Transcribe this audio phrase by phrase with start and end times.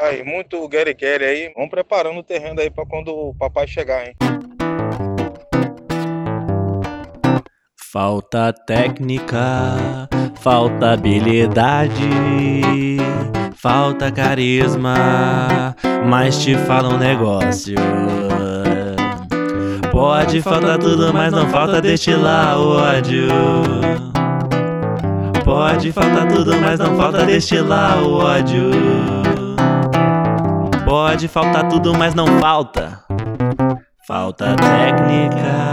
[0.00, 1.52] Aí, muito Gary Gary aí.
[1.54, 4.14] Vamos preparando o terreno aí pra quando o papai chegar, hein?
[7.90, 10.08] Falta técnica,
[10.40, 11.98] falta habilidade,
[13.56, 15.74] falta carisma,
[16.06, 17.74] mas te fala um negócio.
[19.90, 23.28] Pode faltar tudo, mas não falta destilar ódio.
[25.44, 29.17] Pode faltar tudo, mas não falta destilar ódio.
[30.88, 33.04] Pode faltar tudo, mas não falta.
[34.06, 35.67] Falta técnica.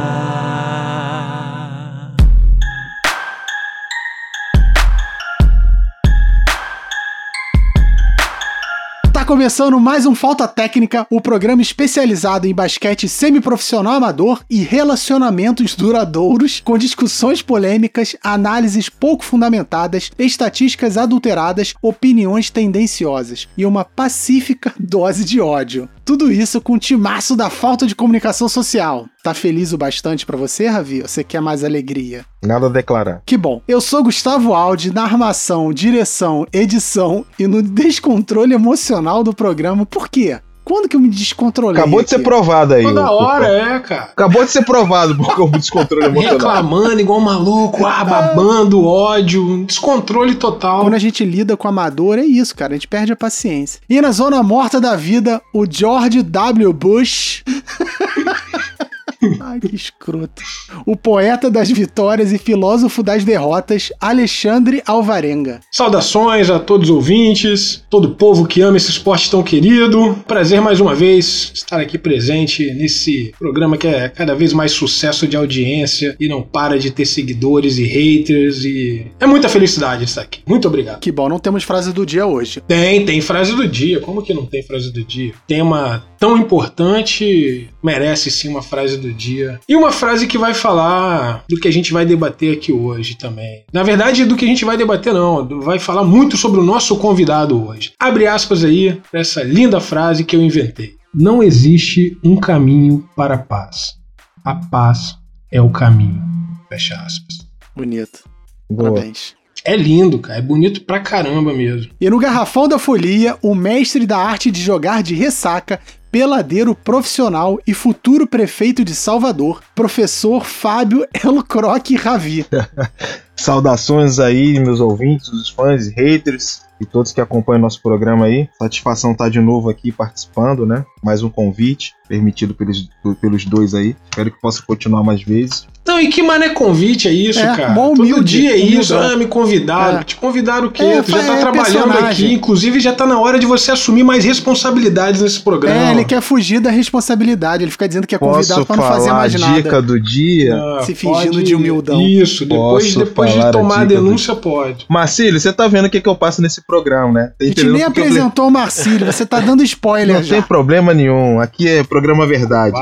[9.36, 16.62] Começando mais um Falta Técnica, o programa especializado em basquete semiprofissional amador e relacionamentos duradouros,
[16.62, 25.42] com discussões polêmicas, análises pouco fundamentadas, estatísticas adulteradas, opiniões tendenciosas e uma pacífica dose de
[25.42, 25.90] ódio.
[26.05, 29.07] Tudo isso com o timaço da falta de comunicação social.
[29.24, 31.02] Tá feliz o bastante para você, Ravi?
[31.02, 32.24] Você quer mais alegria?
[32.43, 33.24] Nada a declarar.
[33.26, 33.60] Que bom.
[33.68, 39.84] Eu sou Gustavo Aldi, na armação, direção, edição e no descontrole emocional do programa.
[39.84, 40.40] Por quê?
[40.66, 41.80] Quando que eu me descontrolei?
[41.80, 42.16] Acabou de aqui?
[42.16, 42.84] ser provado aí.
[42.84, 44.10] Toda hora, é, cara.
[44.12, 46.34] Acabou de ser provado porque eu me descontrole emocional.
[46.34, 50.82] Reclamando igual um maluco, ah, babando, ódio, descontrole total.
[50.82, 52.74] Quando a gente lida com amador, é isso, cara.
[52.74, 53.80] A gente perde a paciência.
[53.88, 56.74] E na zona morta da vida, o George W.
[56.74, 57.43] Bush.
[59.40, 60.44] Ai, que escroto.
[60.85, 65.59] O poeta das vitórias e filósofo das derrotas, Alexandre Alvarenga.
[65.72, 70.16] Saudações a todos os ouvintes, todo o povo que ama esse esporte tão querido.
[70.28, 75.28] Prazer mais uma vez estar aqui presente nesse programa que é cada vez mais sucesso
[75.28, 80.22] de audiência e não para de ter seguidores e haters e é muita felicidade estar
[80.22, 80.41] aqui.
[80.47, 81.00] Muito obrigado.
[81.00, 82.62] Que bom, não temos frase do dia hoje.
[82.68, 84.00] Tem, tem frase do dia.
[84.00, 85.34] Como que não tem frase do dia?
[85.47, 89.59] Tema tão importante merece sim uma frase do dia.
[89.68, 93.64] E uma frase que vai falar do que a gente vai debater aqui hoje também.
[93.72, 95.48] Na verdade, do que a gente vai debater, não.
[95.62, 97.94] Vai falar muito sobre o nosso convidado hoje.
[98.00, 100.96] Abre aspas aí para essa linda frase que eu inventei.
[101.14, 103.96] Não existe um caminho para a paz.
[104.44, 105.16] A paz
[105.52, 106.22] é o caminho.
[106.68, 107.47] Fecha aspas.
[107.76, 108.24] Bonito.
[108.70, 108.92] Boa.
[108.92, 109.36] Parabéns.
[109.64, 110.38] É lindo, cara.
[110.38, 111.92] É bonito pra caramba mesmo.
[112.00, 115.80] E no Garrafão da Folia, o mestre da arte de jogar de ressaca,
[116.16, 122.46] peladeiro profissional e futuro prefeito de Salvador, professor Fábio Elcroque Ravi.
[123.36, 128.50] Saudações aí, meus ouvintes, os fãs e haters e todos que acompanham nosso programa aí.
[128.59, 130.84] Satisfação estar de novo aqui participando, né?
[131.03, 132.88] Mais um convite permitido pelos,
[133.22, 133.96] pelos dois aí.
[134.12, 135.68] Espero que possa continuar mais vezes.
[135.88, 137.69] Não, e que mané convite é isso, É, cara?
[137.69, 138.96] mó Todo dia é isso.
[138.96, 140.00] Ah, me convidaram.
[140.00, 140.03] É.
[140.03, 140.81] Te convidaram o quê?
[140.84, 142.25] É, tu já tá é trabalhando personagem.
[142.28, 142.34] aqui.
[142.34, 145.75] Inclusive, já tá na hora de você assumir mais responsabilidades nesse programa.
[145.80, 148.84] É, ele quer fugir da responsabilidade, ele fica dizendo que é Posso convidado pra não
[148.84, 149.81] fazer mais dica nada.
[149.84, 150.56] do dia?
[150.56, 152.02] Ah, Se fingindo pode- de humildão.
[152.02, 154.85] Isso, depois, Posso depois de tomar a dica do- denúncia, pode.
[154.90, 157.28] Marcílio, você tá vendo o que, que eu passo nesse programa, né?
[157.28, 160.36] Tá A gente nem porque eu- apresentou o Marcílio, você tá dando spoiler Não já.
[160.36, 161.40] tem problema nenhum.
[161.40, 162.76] Aqui é programa verdade.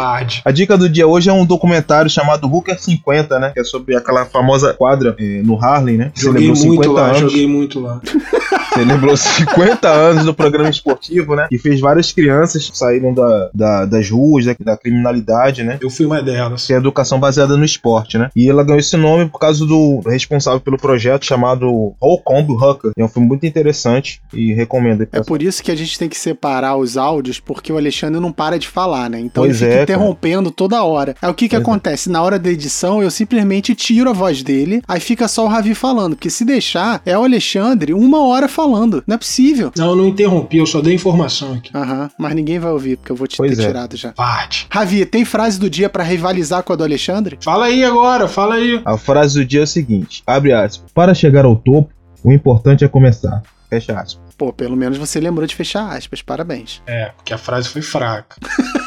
[0.46, 3.52] A dica do dia hoje é um documentário chamado Hooker 50, né?
[3.54, 6.12] Que é sobre aquela famosa quadra eh, no Harlem, né?
[6.14, 7.20] Que Joguei muito 50 lá, anos.
[7.20, 8.00] joguei muito lá.
[8.74, 11.48] Celebrou 50 anos do programa esportivo, né?
[11.52, 15.78] E fez várias crianças que saíram da, da- das ruas, da, da criminalidade, né?
[15.82, 16.66] Eu fui uma delas.
[16.66, 18.30] Que é educação baseada no esporte, né?
[18.36, 22.92] E ela ganhou esse nome por causa do responsável pelo projeto chamado Holcomb Hooker.
[22.98, 25.08] É um filme muito interessante e recomendo.
[25.12, 28.32] É por isso que a gente tem que separar os áudios, porque o Alexandre não
[28.32, 29.20] para de falar, né?
[29.20, 31.16] Então Pois ele fica é, interrompendo toda hora.
[31.22, 31.64] Aí o que que Pois é.
[31.64, 32.10] acontece?
[32.10, 35.76] Na hora da edição, eu simplesmente tiro a voz dele, aí fica só o Ravi
[35.76, 38.63] falando, porque se deixar, é o Alexandre uma hora falando.
[38.68, 39.72] Não é possível.
[39.78, 41.70] Não, eu não interrompi, eu só dei informação aqui.
[41.76, 43.68] Aham, mas ninguém vai ouvir, porque eu vou te Pois ter é.
[43.68, 44.12] tirado já.
[44.12, 44.68] Pode.
[44.70, 47.38] Ravi, tem frase do dia pra rivalizar com a do Alexandre?
[47.42, 48.82] Fala aí agora, fala aí.
[48.86, 50.92] A frase do dia é o seguinte: abre aspas.
[50.94, 51.90] Para chegar ao topo,
[52.24, 53.42] o importante é começar.
[53.70, 54.22] Fecha aspas.
[54.38, 56.82] Pô, pelo menos você lembrou de fechar aspas, parabéns.
[56.88, 58.36] É, porque a frase foi fraca.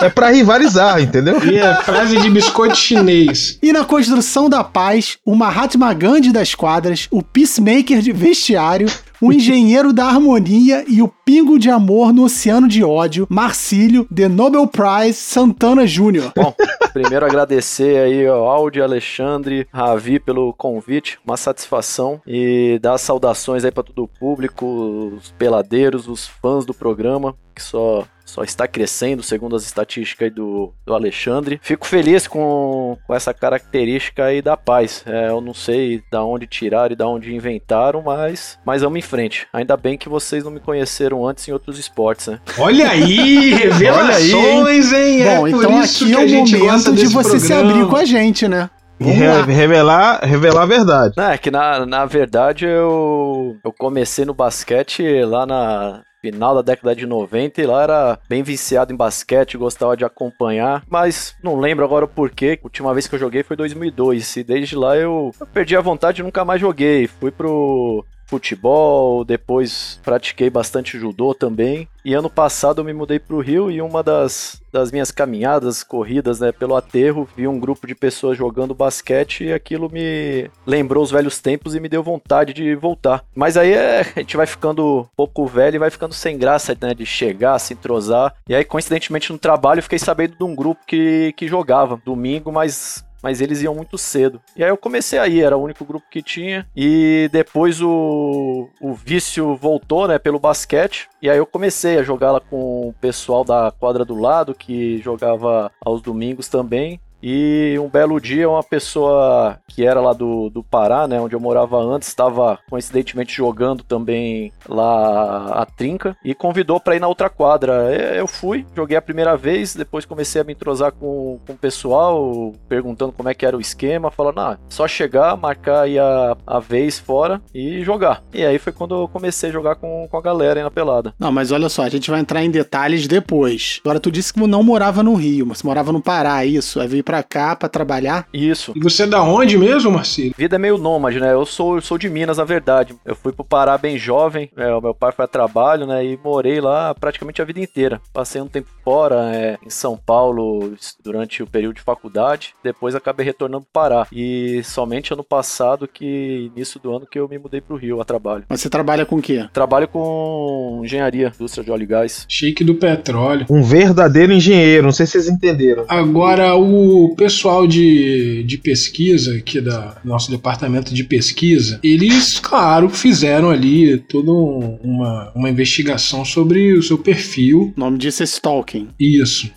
[0.00, 1.42] É pra rivalizar, entendeu?
[1.44, 3.58] E é frase de biscoito chinês.
[3.62, 8.88] E na construção da paz, o Mahatma Gandhi das quadras, o peacemaker de vestiário,
[9.20, 14.28] o engenheiro da harmonia e o pingo de amor no oceano de ódio, Marcílio, The
[14.28, 16.32] Nobel Prize Santana Jr.
[16.34, 16.54] Bom,
[16.94, 23.70] primeiro agradecer aí ao Audi, Alexandre, Ravi pelo convite, uma satisfação e dar saudações aí
[23.70, 28.68] para todo o público, os peladeiros, os fãs do programa, que que só só está
[28.68, 31.60] crescendo, segundo as estatísticas do, do Alexandre.
[31.62, 35.02] Fico feliz com, com essa característica aí da paz.
[35.04, 39.02] É, eu não sei da onde tiraram e da onde inventaram, mas, mas vamos em
[39.02, 39.48] frente.
[39.52, 42.40] Ainda bem que vocês não me conheceram antes em outros esportes, né?
[42.56, 45.24] Olha aí, revelações, hein?
[45.24, 48.70] Bom, é então aqui é o momento de você se abrir com a gente, né?
[49.00, 51.14] Re revelar, revelar a verdade.
[51.18, 56.94] É, que na, na verdade eu, eu comecei no basquete lá na, final da década
[56.94, 61.84] de 90 e lá era bem viciado em basquete, gostava de acompanhar, mas não lembro
[61.84, 62.58] agora o porquê.
[62.60, 65.80] A última vez que eu joguei foi 2002 e desde lá eu, eu perdi a
[65.80, 67.06] vontade e nunca mais joguei.
[67.06, 71.88] Fui pro futebol, depois pratiquei bastante judô também.
[72.04, 75.82] E ano passado eu me mudei para o Rio e uma das, das minhas caminhadas,
[75.82, 81.02] corridas né, pelo aterro, vi um grupo de pessoas jogando basquete e aquilo me lembrou
[81.02, 83.24] os velhos tempos e me deu vontade de voltar.
[83.34, 86.76] Mas aí é, a gente vai ficando um pouco velho e vai ficando sem graça
[86.80, 88.34] né, de chegar, se entrosar.
[88.48, 93.04] E aí, coincidentemente, no trabalho, fiquei sabendo de um grupo que, que jogava domingo, mas
[93.22, 94.40] mas eles iam muito cedo.
[94.56, 96.66] E aí eu comecei aí, era o único grupo que tinha.
[96.74, 101.08] E depois o, o vício voltou, né, pelo basquete.
[101.20, 104.98] E aí eu comecei a jogar lá com o pessoal da quadra do lado, que
[104.98, 107.00] jogava aos domingos também.
[107.22, 111.40] E um belo dia, uma pessoa que era lá do, do Pará, né, onde eu
[111.40, 117.28] morava antes, estava coincidentemente jogando também lá a trinca e convidou para ir na outra
[117.28, 117.94] quadra.
[118.14, 122.52] Eu fui, joguei a primeira vez, depois comecei a me entrosar com, com o pessoal,
[122.68, 126.58] perguntando como é que era o esquema, falando, ah, só chegar, marcar aí a, a
[126.58, 128.22] vez fora e jogar.
[128.32, 131.14] E aí foi quando eu comecei a jogar com, com a galera aí na pelada.
[131.18, 133.80] Não, mas olha só, a gente vai entrar em detalhes depois.
[133.84, 136.80] Agora, tu disse que não morava no Rio, mas morava no Pará, isso?
[136.80, 138.28] Aí veio pra cá pra trabalhar?
[138.32, 138.72] Isso.
[138.76, 140.32] E você é da onde mesmo, Marcelo?
[140.38, 141.32] Vida é meio nômade, né?
[141.32, 142.94] Eu sou, eu sou de Minas, na verdade.
[143.04, 146.04] Eu fui pro Pará bem jovem, é, o meu pai foi a trabalho, né?
[146.04, 148.00] E morei lá praticamente a vida inteira.
[148.12, 150.72] Passei um tempo fora, é, em São Paulo,
[151.02, 152.54] durante o período de faculdade.
[152.62, 154.06] Depois acabei retornando pro Pará.
[154.12, 158.04] E somente ano passado, que início do ano, que eu me mudei pro Rio a
[158.04, 158.44] trabalho.
[158.48, 159.48] Mas você trabalha com o quê?
[159.52, 162.24] Trabalho com engenharia, indústria de óleo e gás.
[162.28, 163.46] Shake do petróleo.
[163.50, 165.84] Um verdadeiro engenheiro, não sei se vocês entenderam.
[165.88, 172.88] Agora, o o pessoal de, de pesquisa aqui da nosso departamento de pesquisa, eles, claro,
[172.88, 177.72] fizeram ali toda uma, uma investigação sobre o seu perfil.
[177.76, 178.88] O nome disso é stalking.
[178.98, 179.50] Isso.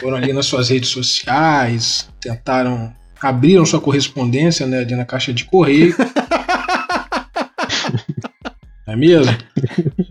[0.00, 5.44] Foram ali nas suas redes sociais, tentaram abriram sua correspondência né, ali na caixa de
[5.44, 5.94] correio.
[8.88, 9.36] Não é mesmo?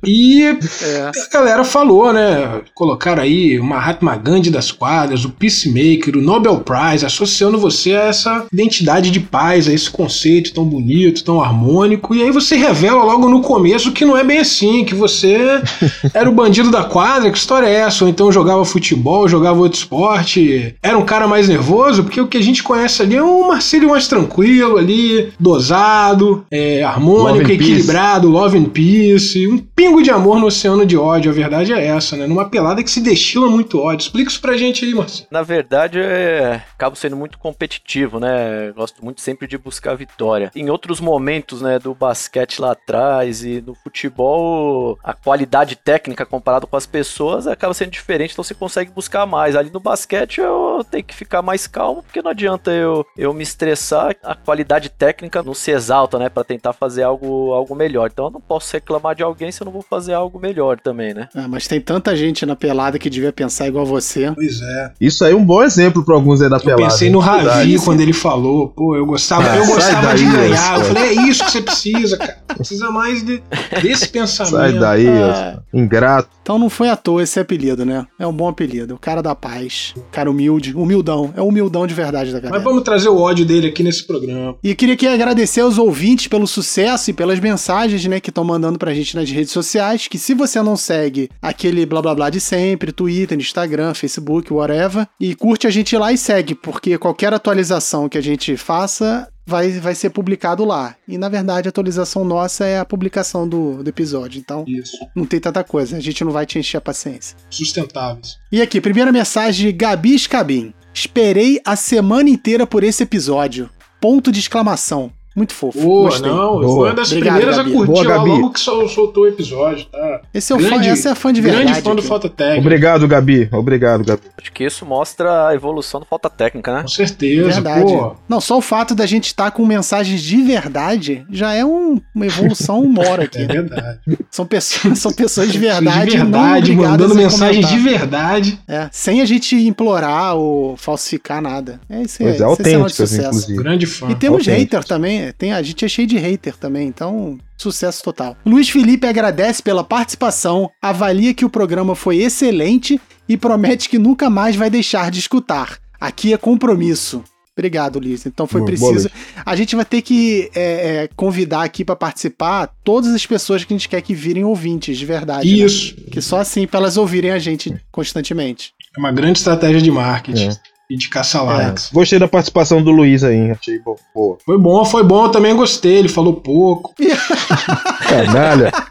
[0.05, 0.43] E
[0.83, 1.01] é.
[1.07, 2.61] a galera falou, né?
[2.75, 8.03] Colocaram aí o Mahatma Gandhi das quadras, o Peacemaker, o Nobel Prize, associando você a
[8.03, 12.13] essa identidade de paz, a esse conceito tão bonito, tão harmônico.
[12.13, 15.59] E aí você revela logo no começo que não é bem assim, que você
[16.13, 18.03] era o bandido da quadra, que história é essa?
[18.03, 22.37] Ou então jogava futebol, jogava outro esporte, era um cara mais nervoso, porque o que
[22.37, 28.29] a gente conhece ali é um Marcelo mais tranquilo ali, dosado, é, harmônico, love equilibrado,
[28.29, 31.87] love and peace, um pingo pingo de amor no oceano de ódio, a verdade é
[31.87, 32.27] essa, né?
[32.27, 34.03] Numa pelada que se destila muito ódio.
[34.05, 35.27] Explica isso pra gente aí, Marcelo.
[35.31, 36.61] Na verdade, é...
[36.73, 38.71] acabo sendo muito competitivo, né?
[38.75, 40.51] Gosto muito sempre de buscar vitória.
[40.55, 46.67] Em outros momentos, né, do basquete lá atrás e no futebol, a qualidade técnica comparado
[46.67, 49.55] com as pessoas acaba sendo diferente, então você consegue buscar mais.
[49.55, 53.43] Ali no basquete eu tenho que ficar mais calmo, porque não adianta eu, eu me
[53.43, 58.09] estressar, a qualidade técnica não se exalta, né, para tentar fazer algo, algo melhor.
[58.11, 61.13] Então eu não posso reclamar de alguém se eu não vou fazer algo melhor também,
[61.13, 61.29] né?
[61.35, 64.31] Ah, mas tem tanta gente na pelada que devia pensar igual você.
[64.33, 64.91] Pois é.
[64.99, 66.81] Isso aí é um bom exemplo para alguns aí da pelada.
[66.81, 70.25] Eu pensei no Ravi quando ele falou, pô, eu gostava, ah, eu gostava daí, de
[70.25, 70.79] ganhar.
[70.79, 72.37] Eu falei, é isso que você precisa, cara.
[72.47, 73.41] Precisa mais de,
[73.81, 74.55] desse pensamento.
[74.55, 75.59] Sai daí, ah.
[75.73, 76.36] ingrato.
[76.47, 78.07] Então não foi à toa esse apelido, né?
[78.17, 78.95] É um bom apelido.
[78.95, 79.93] O cara da paz.
[80.13, 80.73] Cara humilde.
[80.73, 81.33] Humildão.
[81.35, 82.55] É humildão de verdade da galera.
[82.55, 84.55] Mas vamos trazer o ódio dele aqui nesse programa.
[84.63, 88.79] E queria aqui agradecer aos ouvintes pelo sucesso e pelas mensagens, né, que estão mandando
[88.79, 90.07] pra gente nas redes sociais.
[90.07, 95.05] Que se você não segue aquele blá blá blá de sempre, Twitter, Instagram, Facebook, whatever,
[95.19, 99.71] e curte a gente lá e segue, porque qualquer atualização que a gente faça vai,
[99.79, 100.95] vai ser publicado lá.
[101.07, 104.37] E na verdade a atualização nossa é a publicação do, do episódio.
[104.39, 104.97] Então Isso.
[105.15, 105.95] não tem tanta coisa.
[105.95, 107.37] A gente não vai te encher a paciência.
[107.49, 108.37] Sustentáveis.
[108.51, 110.73] E aqui, primeira mensagem de Gabi Scabin.
[110.93, 113.69] Esperei a semana inteira por esse episódio.
[114.01, 115.11] Ponto de exclamação.
[115.37, 115.79] Muito fofo.
[115.79, 116.29] Pô, Gostei.
[116.31, 116.63] não, Boa.
[116.63, 117.69] foi uma das Obrigado, primeiras Gabi.
[117.69, 118.29] a curtir Boa, lá Gabi.
[118.29, 120.21] logo que sol- soltou o episódio, tá?
[120.33, 121.65] Esse é o fã, Grande- essa é fã de verdade.
[121.65, 122.07] Grande fã do aqui.
[122.07, 122.59] Falta Técnica.
[122.61, 123.49] Obrigado, Gabi.
[123.53, 124.21] Obrigado, Gabi.
[124.41, 126.81] Acho que isso mostra a evolução do falta técnica, né?
[126.81, 127.83] Com certeza, Verdade.
[127.93, 128.15] pô.
[128.27, 132.25] Não, só o fato da gente estar com mensagens de verdade já é um- uma
[132.25, 133.37] evolução mora aqui.
[133.43, 133.99] É verdade.
[134.31, 137.53] São pessoas, são pessoas de verdade, de verdade, mandando comentar.
[137.53, 138.59] de verdade.
[138.67, 141.79] É, sem a gente implorar ou falsificar nada.
[141.89, 142.29] É isso aí.
[142.29, 143.27] Pois é, esse sinal de autênticas, sucesso.
[143.27, 143.57] inclusive.
[143.63, 144.09] Grande fã.
[144.09, 144.73] E temos Autênticos.
[144.73, 145.26] hater também.
[145.33, 148.37] Tem, a gente é cheio de hater também, então sucesso total.
[148.45, 154.29] Luiz Felipe agradece pela participação, avalia que o programa foi excelente e promete que nunca
[154.29, 155.79] mais vai deixar de escutar.
[155.99, 157.23] Aqui é compromisso.
[157.57, 158.23] Obrigado, Luiz.
[158.27, 159.09] Então foi Boa, preciso.
[159.43, 160.61] A gente vai ter que é,
[161.03, 164.95] é, convidar aqui para participar todas as pessoas que a gente quer que virem ouvintes
[164.95, 165.49] de verdade.
[165.49, 165.65] né?
[165.65, 165.95] Isso.
[166.11, 168.73] Que só assim para elas ouvirem a gente constantemente.
[168.95, 170.76] É uma grande estratégia de marketing É.
[170.89, 171.89] e de caça likes.
[171.91, 173.51] Gostei da participação do Luiz aí.
[173.51, 174.37] Achei bo- boa.
[174.45, 175.97] Foi bom, foi bom, eu também gostei.
[175.97, 176.93] Ele falou pouco.
[178.07, 178.71] Canalha.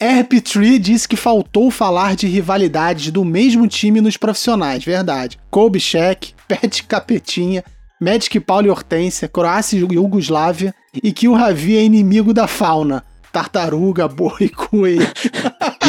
[0.00, 5.38] RP3 disse que faltou falar de rivalidades do mesmo time nos profissionais, verdade.
[5.50, 7.64] Kolbichek, Pet Capetinha,
[8.00, 13.04] Magic Paulo e Hortência, Croácia e Iugoslávia, e que o Ravi é inimigo da fauna.
[13.32, 15.06] Tartaruga, boi, coelho.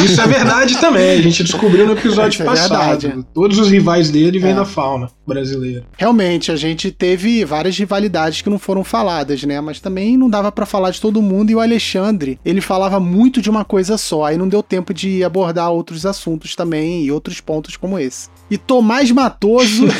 [0.04, 1.18] Isso é verdade também.
[1.18, 3.00] A gente descobriu no episódio é passado.
[3.00, 3.26] verdade.
[3.34, 4.54] Todos os rivais dele vêm É.
[4.54, 5.84] da fauna brasileira.
[5.96, 9.60] Realmente, a gente teve várias rivalidades que não foram faladas, né?
[9.60, 13.40] Mas também não dava pra falar de todo mundo e o Alexandre, ele falava muito
[13.40, 17.40] de uma coisa só, aí não deu tempo de abordar outros assuntos também e outros
[17.40, 18.28] pontos como esse.
[18.50, 19.86] E Tomás Matoso,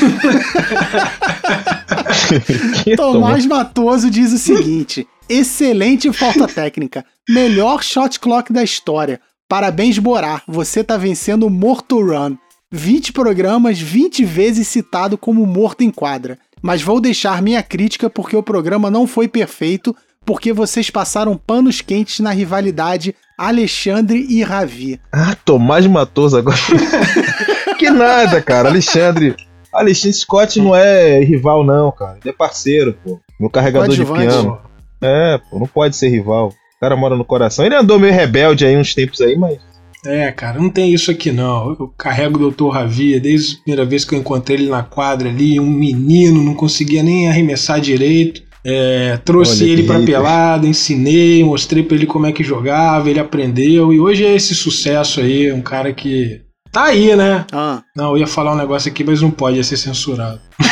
[2.97, 9.21] Tomás Matoso diz o seguinte: excelente falta técnica, melhor shot clock da história.
[9.49, 12.37] Parabéns, Borá, você tá vencendo o Morto Run.
[12.71, 16.39] 20 programas, 20 vezes citado como morto em quadra.
[16.63, 21.81] Mas vou deixar minha crítica porque o programa não foi perfeito, porque vocês passaram panos
[21.81, 25.01] quentes na rivalidade Alexandre e Ravi.
[25.13, 26.57] Ah, Tomás Matoso agora.
[27.79, 28.69] que nada, cara.
[28.69, 29.37] Alexandre.
[29.73, 32.19] Alexandre Scott não é rival, não, cara.
[32.23, 33.21] Ele é parceiro, pô.
[33.41, 34.59] Meu carregador de piano.
[35.03, 36.49] É, pô, não pode ser rival.
[36.49, 37.65] O cara mora no coração.
[37.65, 39.59] Ele andou meio rebelde aí uns tempos aí, mas.
[40.05, 41.77] É, cara, não tem isso aqui não.
[41.79, 42.69] Eu carrego o Dr.
[42.71, 46.55] Ravia desde a primeira vez que eu encontrei ele na quadra ali, um menino, não
[46.55, 48.43] conseguia nem arremessar direito.
[48.65, 50.15] É, trouxe Olha ele pra hater.
[50.15, 54.55] pelada, ensinei, mostrei pra ele como é que jogava, ele aprendeu e hoje é esse
[54.55, 56.41] sucesso aí, um cara que
[56.71, 57.45] tá aí, né?
[57.53, 60.41] Ah, Não, eu ia falar um negócio aqui, mas não pode, ia ser censurado.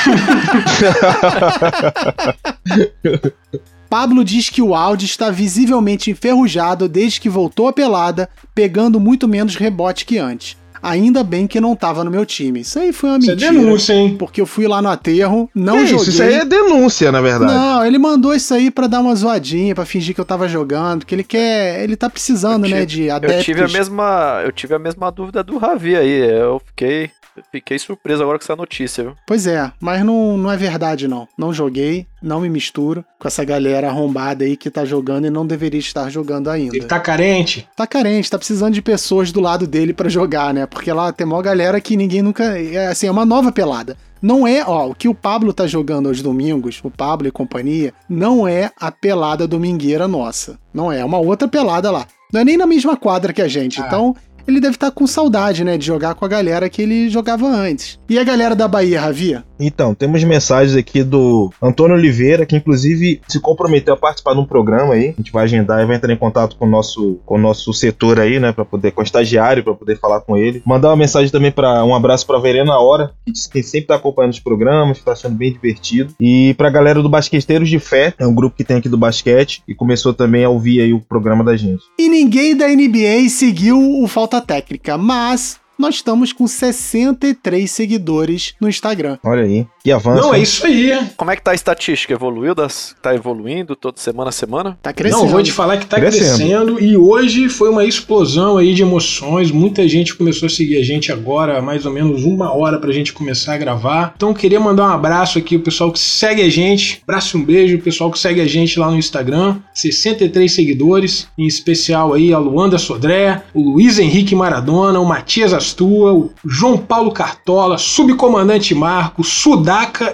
[3.91, 9.27] Pablo diz que o áudio está visivelmente enferrujado desde que voltou à pelada, pegando muito
[9.27, 10.57] menos rebote que antes.
[10.83, 12.61] Ainda bem que não tava no meu time.
[12.61, 13.53] Isso aí foi uma Isso é mentira.
[13.53, 14.17] denúncia, hein?
[14.19, 15.97] Porque eu fui lá no aterro, não Que joguei.
[15.97, 17.53] isso, isso aí é denúncia, na verdade.
[17.53, 21.05] Não, ele mandou isso aí pra dar uma zoadinha, pra fingir que eu tava jogando,
[21.05, 23.39] que ele quer, ele tá precisando, né, tive- de adeptos.
[23.41, 26.31] Eu tive a mesma, eu tive a mesma dúvida do Ravi aí.
[26.31, 27.11] Eu fiquei,
[27.51, 29.15] fiquei surpreso agora com essa notícia, viu?
[29.27, 31.29] Pois é, mas não, não é verdade não.
[31.37, 35.47] Não joguei, não me misturo com essa galera arrombada aí que tá jogando e não
[35.47, 36.77] deveria estar jogando ainda.
[36.77, 37.69] Ele tá carente.
[37.77, 40.67] Tá carente, tá precisando de pessoas do lado dele pra jogar, né?
[40.67, 42.59] Porque lá tem mó galera que ninguém nunca.
[42.59, 43.97] É assim, é uma nova pelada.
[44.23, 47.95] Não é, ó, o que o Pablo tá jogando aos domingos, o Pablo e companhia,
[48.07, 50.59] não é a pelada domingueira nossa.
[50.75, 52.07] Não é, é uma outra pelada lá.
[52.33, 53.81] Não é nem na mesma quadra que a gente.
[53.81, 53.87] Ah.
[53.87, 54.15] Então,
[54.51, 57.99] ele deve estar com saudade, né, de jogar com a galera que ele jogava antes.
[58.09, 59.45] E a galera da Bahia, Ravia?
[59.59, 64.45] Então, temos mensagens aqui do Antônio Oliveira, que inclusive se comprometeu a participar de um
[64.45, 65.11] programa aí.
[65.11, 67.73] A gente vai agendar e vai entrar em contato com o nosso, com o nosso
[67.73, 70.63] setor aí, né, para poder com o estagiário para poder falar com ele.
[70.67, 73.97] Mandar uma mensagem também para um abraço para Verena Hora, que diz que sempre tá
[73.97, 76.15] acompanhando os programas, que tá achando bem divertido.
[76.21, 79.63] E pra galera do Basqueteiros de Fé, é um grupo que tem aqui do basquete
[79.69, 81.83] e começou também a ouvir aí o programa da gente.
[81.99, 88.69] E ninguém da NBA seguiu o Falta Técnica, mas nós estamos com 63 seguidores no
[88.69, 89.19] Instagram.
[89.25, 90.23] Olha aí, que avanço.
[90.23, 90.99] Não, é isso aí.
[91.17, 92.13] Como é que tá a estatística?
[92.13, 92.55] Evoluiu?
[92.55, 94.79] Das, tá evoluindo toda semana a semana?
[94.83, 95.23] Tá crescendo.
[95.23, 96.75] Não, vou te falar que tá Crescendo.
[96.77, 96.81] crescendo.
[96.83, 99.51] e hoje foi uma explosão aí de emoções.
[99.51, 103.13] Muita gente começou a seguir a gente agora, mais ou menos uma hora pra gente
[103.13, 104.13] começar a gravar.
[104.17, 107.01] Então queria mandar um abraço aqui o pessoal que segue a gente.
[107.03, 109.57] Abraço e um beijo, o pessoal que segue a gente lá no Instagram.
[109.75, 116.13] 63 seguidores, em especial aí a Luanda Sodré, o Luiz Henrique Maradona, o Matias Astua,
[116.13, 119.25] o João Paulo Cartola, Subcomandante Marco,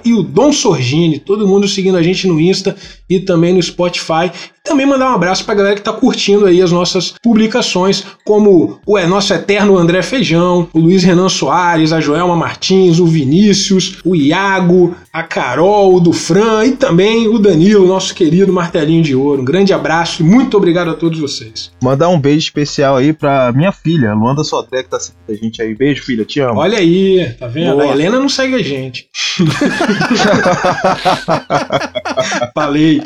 [0.05, 1.19] E o Dom Sorgini.
[1.19, 2.77] Todo mundo seguindo a gente no Insta
[3.09, 4.31] e também no Spotify.
[4.66, 8.99] Também mandar um abraço pra galera que tá curtindo aí as nossas publicações, como o
[8.99, 14.16] é nosso eterno André Feijão, o Luiz Renan Soares, a Joelma Martins, o Vinícius, o
[14.16, 19.40] Iago, a Carol, o Dufran e também o Danilo, nosso querido martelinho de ouro.
[19.40, 21.70] Um grande abraço e muito obrigado a todos vocês.
[21.82, 25.62] Mandar um beijo especial aí pra minha filha, Luanda Sodré, que tá seguindo a gente
[25.62, 25.75] aí.
[25.75, 26.61] Beijo, filha, te amo.
[26.61, 27.76] Olha aí, tá vendo?
[27.76, 27.85] Boa.
[27.85, 29.08] A Helena não segue a gente.
[32.54, 33.02] Falei.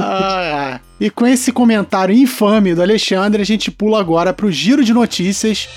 [0.00, 4.92] Ah, e com esse comentário infame do Alexandre, a gente pula agora pro giro de
[4.92, 5.68] notícias.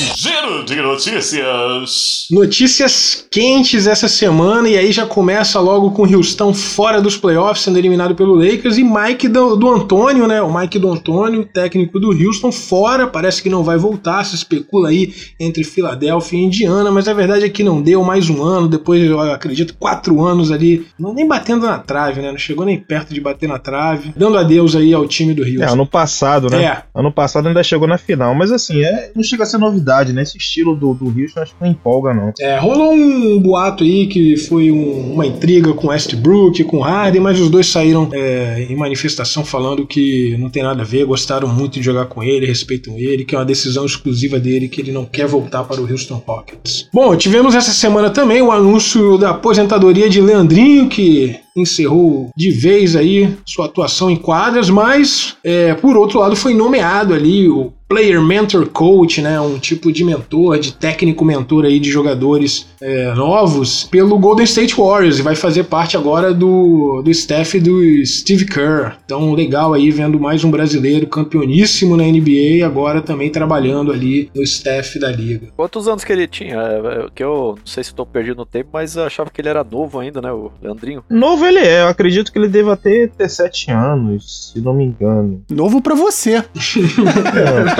[0.00, 2.26] Giro de notícias.
[2.30, 7.78] Notícias quentes essa semana, e aí já começa logo com Houston fora dos playoffs, sendo
[7.78, 10.40] eliminado pelo Lakers, e Mike do, do Antônio, né?
[10.40, 14.88] O Mike do Antônio, técnico do Houston, fora, parece que não vai voltar, se especula
[14.88, 18.68] aí entre Filadélfia e Indiana, mas a verdade é que não deu mais um ano,
[18.68, 22.30] depois, eu acredito, quatro anos ali, não nem batendo na trave, né?
[22.30, 25.48] Não chegou nem perto de bater na trave, dando adeus aí ao time do É,
[25.48, 25.72] Houston.
[25.74, 26.62] ano passado, né?
[26.64, 26.82] É.
[26.94, 30.22] Ano passado ainda chegou na final, mas assim, é, não chega a ser novidade, né?
[30.22, 32.32] Esse estilo do, do Houston acho que não empolga, não.
[32.40, 37.40] É, rolou um boato aí que foi um- uma intriga com Westbrook, com Harden, mas
[37.40, 41.74] os dois saíram é, em manifestação falando que não tem nada a ver, gostaram muito
[41.74, 45.04] de jogar com ele, respeitam ele, que é uma decisão exclusiva dele, que ele não
[45.04, 46.88] quer voltar para o Houston Rockets.
[46.92, 52.94] Bom, tivemos essa semana também o anúncio da aposentadoria de Leandrinho, que encerrou de vez
[52.96, 58.22] aí sua atuação em quadras, mas é, por outro lado foi nomeado ali o Player
[58.22, 63.82] Mentor Coach, né, um tipo de mentor, de técnico mentor aí de jogadores é, novos
[63.90, 68.94] pelo Golden State Warriors e vai fazer parte agora do, do staff do Steve Kerr.
[69.04, 74.30] Então legal aí vendo mais um brasileiro campeoníssimo na NBA e agora também trabalhando ali
[74.32, 75.48] no staff da liga.
[75.56, 76.54] Quantos anos que ele tinha?
[76.54, 79.48] É, Que eu não sei se tô perdido no tempo, mas eu achava que ele
[79.48, 80.30] era novo ainda, né?
[80.30, 81.02] O Leandrinho.
[81.10, 84.84] Novo ele é, eu acredito que ele deva ter, ter 7 anos, se não me
[84.84, 85.42] engano.
[85.50, 86.44] Novo pra você.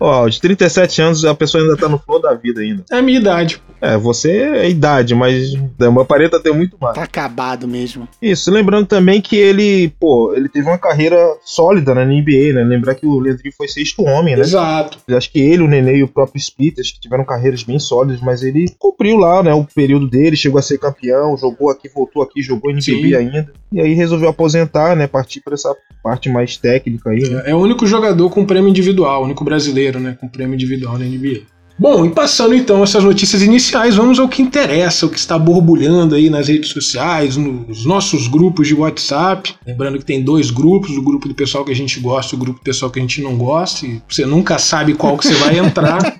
[0.00, 2.84] Ó, de 37 anos a pessoa ainda tá no flow da vida ainda.
[2.90, 3.60] É a minha idade.
[3.80, 6.94] É, você é idade, mas uma aparenta ter muito mais.
[6.94, 8.08] Tá acabado mesmo.
[8.20, 12.64] Isso, lembrando também que ele, pô, ele teve uma carreira sólida na NBA, né?
[12.64, 14.42] Lembrar que o Leandrinho foi sexto homem, né?
[14.42, 14.98] Exato.
[15.06, 18.20] Eu Acho que ele, o Nenê e o próprio Splitters, que tiveram carreiras bem sólidas,
[18.20, 22.22] mas ele cumpriu lá, né, o período dele, chegou a ser campeão, jogou aqui, voltou
[22.22, 23.14] aqui, jogou NBB Sim.
[23.14, 23.52] ainda.
[23.72, 27.42] E aí resolveu aposentar, né, partir para essa parte mais técnica aí, né?
[27.46, 31.04] É o único jogador com prêmio individual, o único brasileiro, né, com prêmio individual na
[31.04, 31.56] NBA.
[31.78, 36.14] Bom, e passando então essas notícias iniciais, vamos ao que interessa, o que está borbulhando
[36.14, 39.54] aí nas redes sociais, nos nossos grupos de WhatsApp.
[39.66, 42.40] Lembrando que tem dois grupos, o grupo do pessoal que a gente gosta e o
[42.40, 45.34] grupo do pessoal que a gente não gosta, e você nunca sabe qual que você
[45.34, 45.98] vai entrar.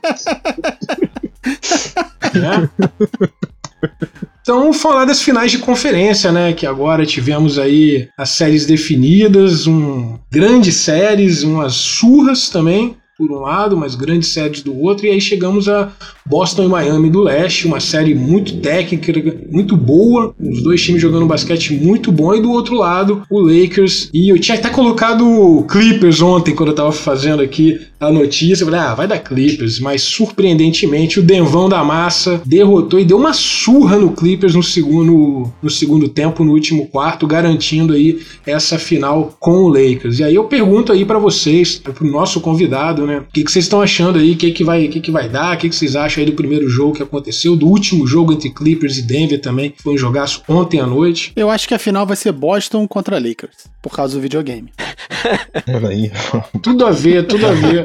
[2.34, 2.68] Né?
[4.42, 6.52] Então, falar das finais de conferência, né?
[6.52, 13.40] Que agora tivemos aí as séries definidas, um, grandes séries, umas surras também, por um
[13.40, 15.92] lado, mas grandes séries do outro, e aí chegamos a
[16.26, 19.12] Boston e Miami do Leste, uma série muito técnica,
[19.50, 24.10] muito boa, os dois times jogando basquete muito bom, e do outro lado, o Lakers.
[24.12, 28.66] E eu tinha até colocado Clippers ontem, quando eu tava fazendo aqui a notícia, eu
[28.68, 33.32] falei, ah, vai dar Clippers, mas surpreendentemente o Denvão da Massa derrotou e deu uma
[33.32, 39.34] surra no Clippers no segundo, no segundo tempo, no último quarto, garantindo aí essa final
[39.40, 40.18] com o Lakers.
[40.18, 43.64] E aí eu pergunto aí pra vocês, pro nosso convidado, né, o que, que vocês
[43.64, 45.96] estão achando aí, o que, que, vai, que, que vai dar, o que, que vocês
[45.96, 49.70] acham aí do primeiro jogo que aconteceu, do último jogo entre Clippers e Denver também,
[49.70, 51.32] que foi um jogaço ontem à noite.
[51.36, 54.72] Eu acho que a final vai ser Boston contra Lakers, por causa do videogame.
[55.68, 56.10] Olha aí.
[56.62, 57.84] Tudo a ver, tudo a ver.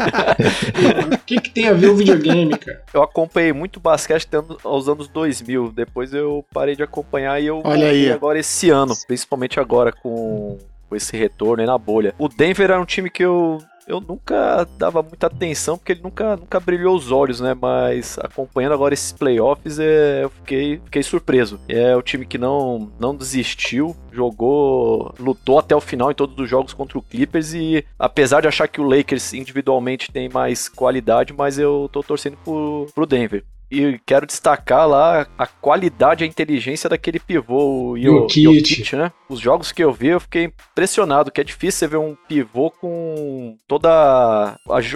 [1.14, 2.82] O que, que tem a ver o videogame, cara?
[2.94, 4.28] Eu acompanhei muito basquete
[4.64, 5.72] aos anos 2000.
[5.72, 8.12] Depois eu parei de acompanhar e eu Olha aí.
[8.12, 8.94] agora esse ano.
[9.08, 10.58] Principalmente agora com,
[10.90, 12.14] com esse retorno aí na bolha.
[12.18, 13.60] O Denver era um time que eu.
[13.92, 17.54] Eu nunca dava muita atenção porque ele nunca, nunca brilhou os olhos, né?
[17.54, 21.60] Mas acompanhando agora esses playoffs, é, eu fiquei, fiquei surpreso.
[21.68, 26.50] É o time que não, não desistiu, jogou, lutou até o final em todos os
[26.50, 31.34] jogos contra o Clippers e apesar de achar que o Lakers individualmente tem mais qualidade,
[31.34, 33.44] mas eu tô torcendo pro, pro Denver.
[33.72, 38.44] E quero destacar lá a qualidade e a inteligência daquele pivô, o Yo- Jokic.
[38.44, 39.12] Jokic, né?
[39.30, 42.70] Os jogos que eu vi, eu fiquei impressionado, que é difícil você ver um pivô
[42.70, 44.94] com toda a as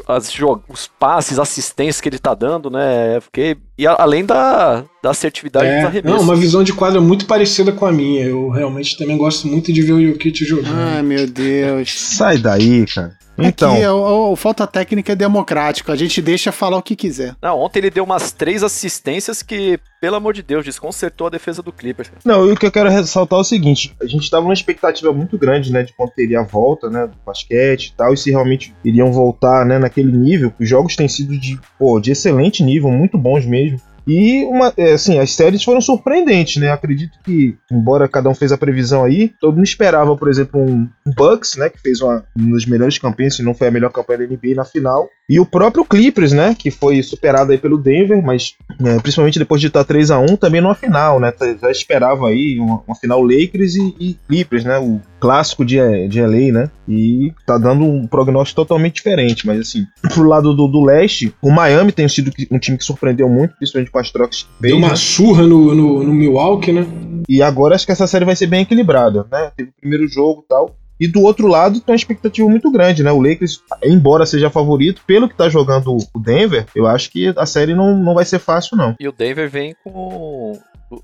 [0.68, 3.16] os passes, assistências que ele tá dando, né?
[3.16, 6.18] Eu fiquei e a- além da, da assertividade dos É, arremessos.
[6.18, 8.26] não, uma visão de quadra muito parecida com a minha.
[8.26, 10.68] Eu realmente também gosto muito de ver o Jokic jogando.
[10.76, 11.92] Ai, meu Deus.
[11.98, 13.12] Sai daí, cara.
[13.38, 16.96] Então, Aqui é o, o falta técnica é democrático, a gente deixa falar o que
[16.96, 17.36] quiser.
[17.42, 21.62] Não, ontem ele deu umas três assistências que, pelo amor de Deus, desconcertou a defesa
[21.62, 22.12] do Clippers.
[22.24, 25.12] Não, e o que eu quero ressaltar é o seguinte: a gente tava numa expectativa
[25.12, 28.32] muito grande, né, de quando teria a volta, né, do basquete e tal, e se
[28.32, 30.54] realmente iriam voltar, né, naquele nível.
[30.60, 33.80] Os jogos têm sido de, pô, de excelente nível, muito bons mesmo.
[34.08, 36.72] E uma, é, assim, as séries foram surpreendentes, né?
[36.72, 40.88] Acredito que, embora cada um fez a previsão aí, todo mundo esperava, por exemplo, um
[41.16, 41.70] Bucks, né?
[41.70, 44.56] Que fez uma, uma das melhores campanhas, se não foi a melhor campanha da NBA
[44.56, 45.10] na final.
[45.28, 46.56] E o próprio Clippers, né?
[46.58, 50.36] Que foi superado aí pelo Denver, mas né, principalmente depois de estar 3 a 1
[50.38, 51.32] também numa final, né?
[51.32, 54.78] tá- Já esperava aí uma, uma final Lakers e, e Clippers, né?
[54.78, 56.72] O clássico de, de LA, né?
[56.88, 59.48] E tá dando um prognóstico totalmente diferente.
[59.48, 63.28] Mas assim, pro lado do, do leste, o Miami tem sido um time que surpreendeu
[63.28, 64.96] muito, principalmente com as trocas que fez, Deu uma né?
[64.96, 66.86] surra no, no, no Milwaukee, né?
[67.28, 69.52] E agora acho que essa série vai ser bem equilibrada, né?
[69.58, 70.76] Teve o primeiro jogo e tal.
[71.00, 73.12] E do outro lado tem uma expectativa muito grande, né?
[73.12, 77.46] O Lakers, embora seja favorito, pelo que tá jogando o Denver, eu acho que a
[77.46, 78.96] série não, não vai ser fácil, não.
[79.00, 80.58] E o Denver vem com.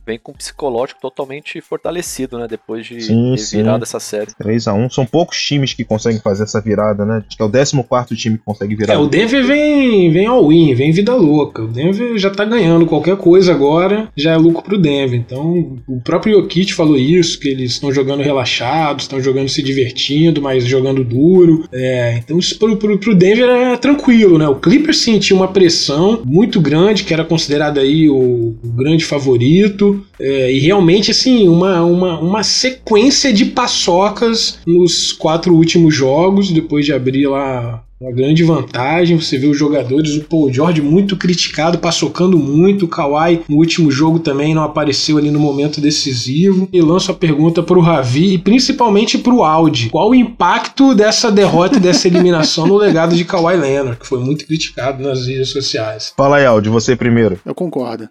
[0.05, 2.47] Vem com um psicológico totalmente fortalecido, né?
[2.47, 3.57] Depois de Sim, ter sim.
[3.57, 4.31] virado essa série.
[4.37, 7.23] 3 a 1 São poucos times que conseguem fazer essa virada, né?
[7.27, 8.93] Acho que é o 14 time que consegue virar.
[8.93, 11.63] É, o Denver vem, vem all-in, vem vida louca.
[11.63, 15.19] O Denver já tá ganhando qualquer coisa agora, já é lucro pro Denver.
[15.19, 20.41] Então, o próprio Jokic falou isso, que eles estão jogando relaxados, estão jogando se divertindo,
[20.41, 21.65] mas jogando duro.
[21.71, 24.47] É, então, isso pro, pro, pro Denver é tranquilo, né?
[24.47, 29.80] O Clippers sentiu uma pressão muito grande, que era considerado aí o, o grande favorito.
[30.19, 36.85] É, e realmente, assim, uma, uma, uma sequência de paçocas nos quatro últimos jogos, depois
[36.85, 39.19] de abrir lá uma grande vantagem.
[39.19, 42.85] Você vê os jogadores, o Paul George muito criticado, paçocando muito.
[42.85, 46.67] O Kawhi no último jogo também não apareceu ali no momento decisivo.
[46.73, 49.89] E lanço a pergunta pro Ravi e principalmente pro Audi.
[49.89, 54.19] Qual o impacto dessa derrota e dessa eliminação no legado de Kawhi Leonard, que foi
[54.19, 56.13] muito criticado nas redes sociais?
[56.17, 57.39] Fala aí, Aldi, você primeiro.
[57.45, 58.09] Eu concordo.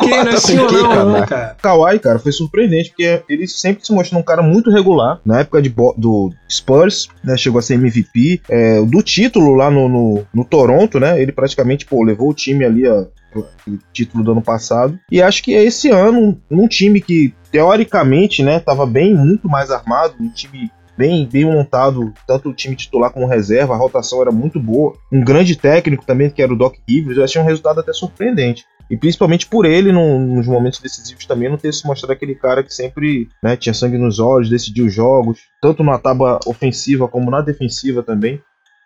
[0.00, 1.56] Que não é assim ou não, né, cara?
[1.58, 5.20] O Kawhi, cara, foi surpreendente, porque ele sempre se mostrou um cara muito regular.
[5.24, 8.40] Na época de do Spurs, né, chegou a ser MVP.
[8.48, 12.64] É, do título lá no, no, no Toronto, né, ele praticamente, pô, levou o time
[12.64, 13.46] ali, ó, pro
[13.92, 14.98] título do ano passado.
[15.10, 19.70] E acho que é esse ano, num time que, teoricamente, né, tava bem, muito mais
[19.70, 24.30] armado, um time bem, bem montado, tanto o time titular como reserva, a rotação era
[24.30, 24.94] muito boa.
[25.10, 28.64] Um grande técnico também, que era o Doc Rivers, eu achei um resultado até surpreendente.
[28.90, 32.62] E principalmente por ele, no- nos momentos decisivos também, não ter se mostrado aquele cara
[32.62, 37.30] que sempre né, tinha sangue nos olhos, decidiu os jogos, tanto na tábua ofensiva como
[37.30, 38.38] na defensiva também.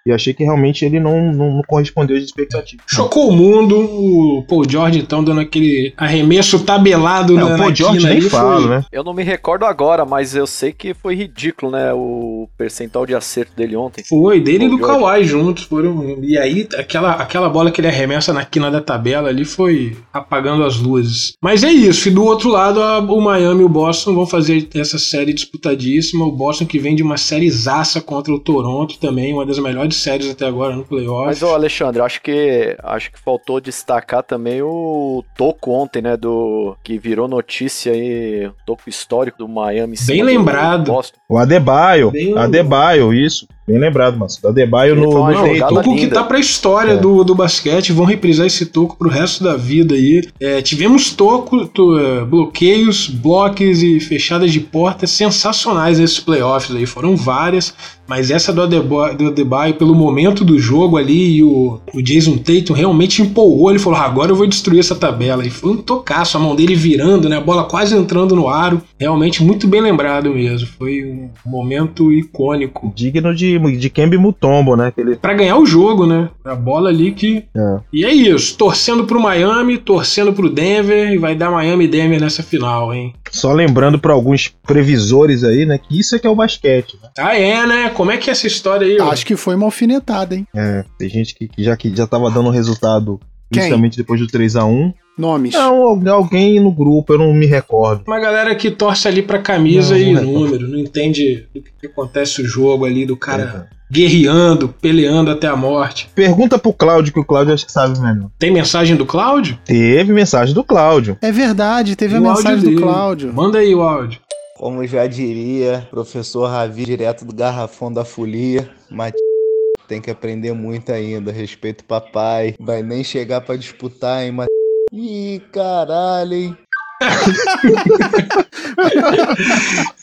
[0.06, 2.84] E achei que realmente ele não, não, não correspondeu às expectativas.
[2.88, 7.58] Chocou o mundo, o Paul George então dando aquele arremesso tabelado É, na, o na
[7.58, 8.84] Paul George nem falo, foi- né?
[8.92, 11.92] Eu não me recordo agora, mas eu sei que foi ridículo, né?
[11.92, 14.04] O percentual de acerto dele ontem.
[14.08, 15.00] Foi, dele e do George.
[15.00, 15.64] Kawhi juntos.
[15.64, 19.96] Foram, e aí, aquela, aquela bola que ele arremessa na quina da tabela ali foi
[20.12, 21.32] apagando as luzes.
[21.42, 22.08] Mas é isso.
[22.08, 26.24] E do outro lado, a- o Miami e o Boston vão fazer essa série disputadíssima.
[26.24, 29.95] O Boston que vem de uma série zaça contra o Toronto também, uma das melhores
[30.02, 31.26] séries até agora no playoff.
[31.26, 36.16] Mas, ô Alexandre, acho que acho que faltou destacar também o toco ontem, né?
[36.16, 39.96] Do que virou notícia aí, o toco histórico do Miami.
[40.06, 40.92] Bem do lembrado.
[41.28, 43.46] O Adebayo, Bem- Adebayo, isso.
[43.66, 44.38] Bem lembrado, Márcio.
[44.44, 46.96] O Adebayo Ele no, no Não, toco que tá pra história É.
[46.96, 50.22] do, do basquete, vão reprisar esse toco pro resto da vida aí.
[50.38, 56.86] É, tivemos toco, to- é, bloqueios, blocos e fechadas de portas sensacionais nesses playoffs aí,
[56.86, 57.74] foram várias.
[58.08, 62.36] Mas essa do Adebayo, do Adebayo, pelo momento do jogo ali, e o, o Jason
[62.38, 63.70] Tatum realmente empolgou.
[63.70, 65.44] Ele falou: "Ah, agora eu vou destruir essa tabela.
[65.44, 67.36] E foi um tocaço, a mão dele virando, né?
[67.36, 68.80] A bola quase entrando no aro.
[68.98, 70.68] Realmente muito bem lembrado mesmo.
[70.78, 72.92] Foi um momento icônico.
[72.94, 74.88] Digno de, de Kembe Mutombo, né?
[74.88, 76.28] Aquele, Pra ganhar o jogo, né?
[76.44, 77.44] A bola ali que.
[77.56, 77.76] é.
[77.92, 78.56] E é isso.
[78.56, 81.12] Torcendo pro Miami, torcendo pro Denver.
[81.12, 83.14] E vai dar Miami e Denver nessa final, hein?
[83.36, 85.78] Só lembrando para alguns previsores aí, né?
[85.78, 86.98] Que isso é que é o basquete.
[87.02, 87.08] Né?
[87.18, 87.90] Ah, é, né?
[87.90, 89.00] Como é que é essa história aí?
[89.10, 90.46] Acho que foi uma alfinetada, hein?
[90.54, 93.18] É, tem gente que, que já, que já tava dando resultado,
[93.52, 93.60] Quem?
[93.60, 95.54] principalmente depois do 3 a 1 Nomes.
[95.54, 98.04] Não, al- alguém no grupo, eu não me recordo.
[98.06, 101.86] Uma galera que torce ali pra camisa Não, e não número, não entende que, que
[101.86, 103.75] acontece o jogo ali, do cara É.
[103.90, 106.10] guerreando, peleando até a morte.
[106.14, 108.30] Pergunta pro Cláudio, que o Cláudio acho que sabe melhor.
[108.38, 109.58] Tem mensagem do Cláudio?
[109.64, 111.16] Teve mensagem do Cláudio.
[111.22, 112.80] É verdade, teve E a mensagem do.
[112.80, 113.32] Cláudio.
[113.32, 114.20] Manda aí o áudio.
[114.56, 119.12] Como já diria professor Ravi, direto do garrafão da folia, mas
[119.86, 121.30] tem que aprender muito ainda.
[121.30, 122.54] Respeito papai.
[122.58, 124.46] Vai nem chegar pra disputar, hein, mas.
[124.92, 126.56] Ih, caralho, hein?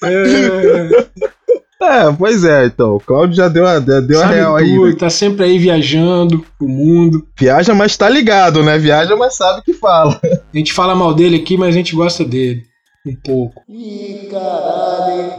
[0.04, 1.33] É...
[1.84, 2.96] É, pois é, então.
[2.96, 4.76] O Cláudio já deu a, deu a Sabe real aí.
[4.76, 4.96] tudo, né?
[4.96, 7.26] tá sempre aí viajando pro mundo.
[7.38, 8.78] Viaja, mas tá ligado, né?
[8.78, 10.20] Viaja, mas sabe o que fala.
[10.24, 12.64] A gente fala mal dele aqui, mas a gente gosta dele.
[13.06, 13.62] Um pouco.
[13.68, 15.34] Ih, caralho.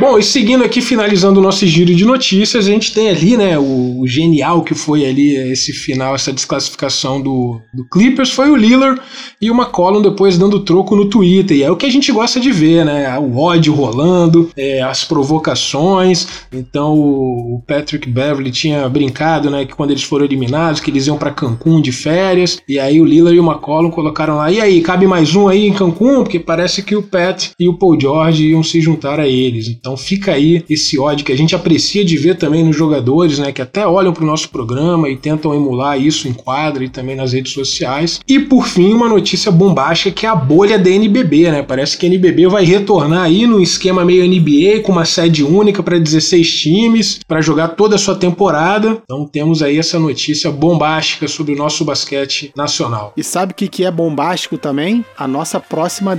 [0.00, 3.58] Bom, e seguindo aqui, finalizando o nosso giro de notícias, a gente tem ali, né,
[3.58, 8.56] o, o genial que foi ali esse final, essa desclassificação do, do Clippers, foi o
[8.56, 8.98] Lillard
[9.38, 11.58] e o McCollum depois dando troco no Twitter.
[11.58, 13.18] E é o que a gente gosta de ver, né?
[13.18, 16.26] O ódio rolando, é, as provocações.
[16.50, 21.18] Então o Patrick Beverly tinha brincado, né, que quando eles foram eliminados, que eles iam
[21.18, 22.62] para Cancún de férias.
[22.66, 25.66] E aí o Lillard e o McCollum colocaram lá, e aí, cabe mais um aí
[25.66, 26.22] em Cancún?
[26.22, 29.68] Porque parece que o Pat e o Paul George iam se juntar a eles.
[29.68, 33.52] Então fica aí esse ódio que a gente aprecia de ver também nos jogadores, né,
[33.52, 37.16] que até olham para o nosso programa e tentam emular isso em quadra e também
[37.16, 38.20] nas redes sociais.
[38.26, 41.62] E por fim, uma notícia bombástica que é a bolha da NBB, né?
[41.62, 45.82] Parece que a NBB vai retornar aí no esquema meio NBA com uma sede única
[45.82, 48.98] para 16 times para jogar toda a sua temporada.
[49.04, 53.12] Então temos aí essa notícia bombástica sobre o nosso basquete nacional.
[53.16, 55.04] E sabe o que, que é bombástico também?
[55.16, 56.14] A nossa próxima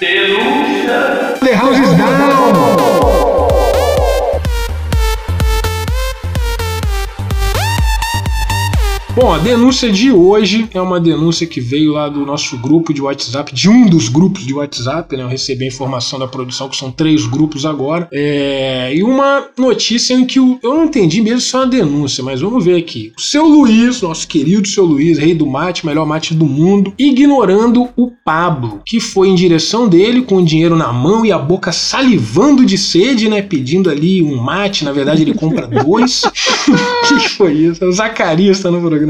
[0.00, 1.38] denúncia.
[1.40, 3.23] The house is down.
[9.16, 13.00] Bom, a denúncia de hoje é uma denúncia que veio lá do nosso grupo de
[13.00, 15.22] WhatsApp, de um dos grupos de WhatsApp, né?
[15.22, 18.08] Eu recebi a informação da produção que são três grupos agora.
[18.12, 18.92] É...
[18.92, 20.58] E uma notícia em que o...
[20.60, 23.12] eu não entendi mesmo se é uma denúncia, mas vamos ver aqui.
[23.16, 27.88] O seu Luiz, nosso querido seu Luiz, rei do mate, melhor mate do mundo, ignorando
[27.96, 31.70] o Pablo, que foi em direção dele com o dinheiro na mão e a boca
[31.70, 33.40] salivando de sede, né?
[33.42, 36.22] Pedindo ali um mate, na verdade ele compra dois.
[37.04, 37.84] Que foi isso?
[37.84, 39.03] O Zacarias tá no programa.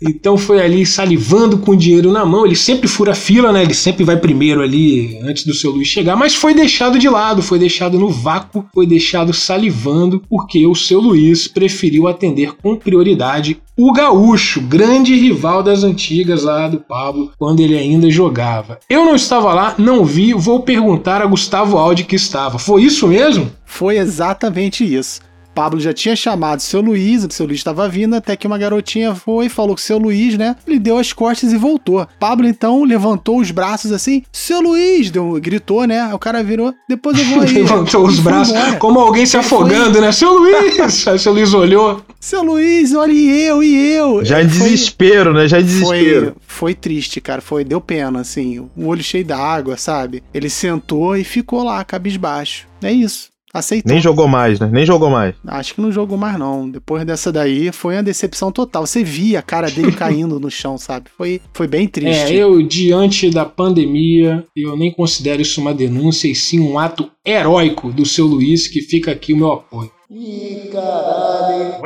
[0.00, 2.46] Então foi ali salivando com o dinheiro na mão.
[2.46, 3.62] Ele sempre fura fila, né?
[3.62, 7.42] Ele sempre vai primeiro ali antes do seu Luiz chegar, mas foi deixado de lado,
[7.42, 13.60] foi deixado no vácuo, foi deixado salivando, porque o seu Luiz preferiu atender com prioridade
[13.76, 18.80] o Gaúcho, grande rival das antigas lá do Pablo, quando ele ainda jogava.
[18.90, 22.58] Eu não estava lá, não vi, vou perguntar a Gustavo Aldi que estava.
[22.58, 23.52] Foi isso mesmo?
[23.64, 25.20] Foi exatamente isso.
[25.58, 28.56] Pablo já tinha chamado o seu Luiz, o seu Luiz estava vindo, até que uma
[28.56, 30.54] garotinha foi e falou com o seu Luiz, né?
[30.64, 32.06] Ele deu as costas e voltou.
[32.20, 36.14] Pablo então levantou os braços assim, seu Luiz, deu, gritou, né?
[36.14, 37.52] O cara virou, depois eu vou aí.
[37.54, 38.76] Levantou os foi braços, embora.
[38.76, 40.12] como alguém se afogando, né?
[40.12, 40.78] Seu Luiz!
[41.08, 42.04] Aí o seu Luiz olhou.
[42.20, 44.24] Seu Luiz, olha e eu, e eu.
[44.24, 45.48] Já em Foi- desespero, né?
[45.48, 46.36] Já em Foi, desespero.
[46.46, 47.40] foi triste, cara.
[47.40, 48.64] Foi, deu pena, assim.
[48.76, 50.22] Um olho cheio d'água, sabe?
[50.32, 52.66] Ele sentou e ficou lá, cabisbaixo.
[52.80, 53.28] É isso.
[53.52, 53.90] Aceitou.
[53.90, 54.68] Nem jogou mais, né?
[54.70, 55.34] Nem jogou mais.
[55.46, 56.68] Acho que não jogou mais, não.
[56.68, 58.86] Depois dessa daí, foi uma decepção total.
[58.86, 61.06] Você via a cara dele caindo no chão, sabe?
[61.16, 62.34] Foi, foi bem triste.
[62.34, 67.10] É, eu, diante da pandemia, eu nem considero isso uma denúncia, e sim um ato
[67.26, 69.90] heróico do seu Luiz, que fica aqui o meu apoio.
[70.10, 71.78] Ih, caralho.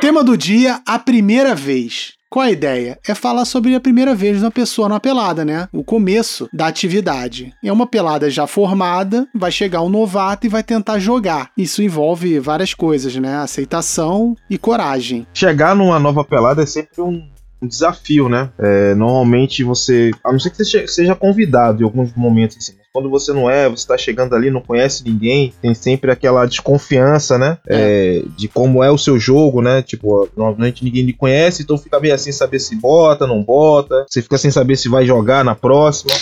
[0.00, 2.12] Tema do dia, a primeira vez.
[2.36, 2.98] Qual a ideia?
[3.08, 5.68] É falar sobre a primeira vez de uma pessoa numa pelada, né?
[5.72, 7.54] O começo da atividade.
[7.64, 11.50] É uma pelada já formada, vai chegar um novato e vai tentar jogar.
[11.56, 13.38] Isso envolve várias coisas, né?
[13.38, 15.26] Aceitação e coragem.
[15.32, 17.26] Chegar numa nova pelada é sempre um,
[17.66, 18.50] um desafio, né?
[18.58, 20.10] É, normalmente você.
[20.24, 22.72] A não ser que você seja convidado em alguns momentos assim.
[22.78, 26.46] mas Quando você não é, você tá chegando ali, não conhece ninguém, tem sempre aquela
[26.46, 27.58] desconfiança, né?
[27.68, 29.82] É, de como é o seu jogo, né?
[29.82, 34.06] Tipo, normalmente ninguém lhe conhece, então fica meio assim saber se bota, não bota.
[34.08, 36.14] Você fica sem saber se vai jogar na próxima.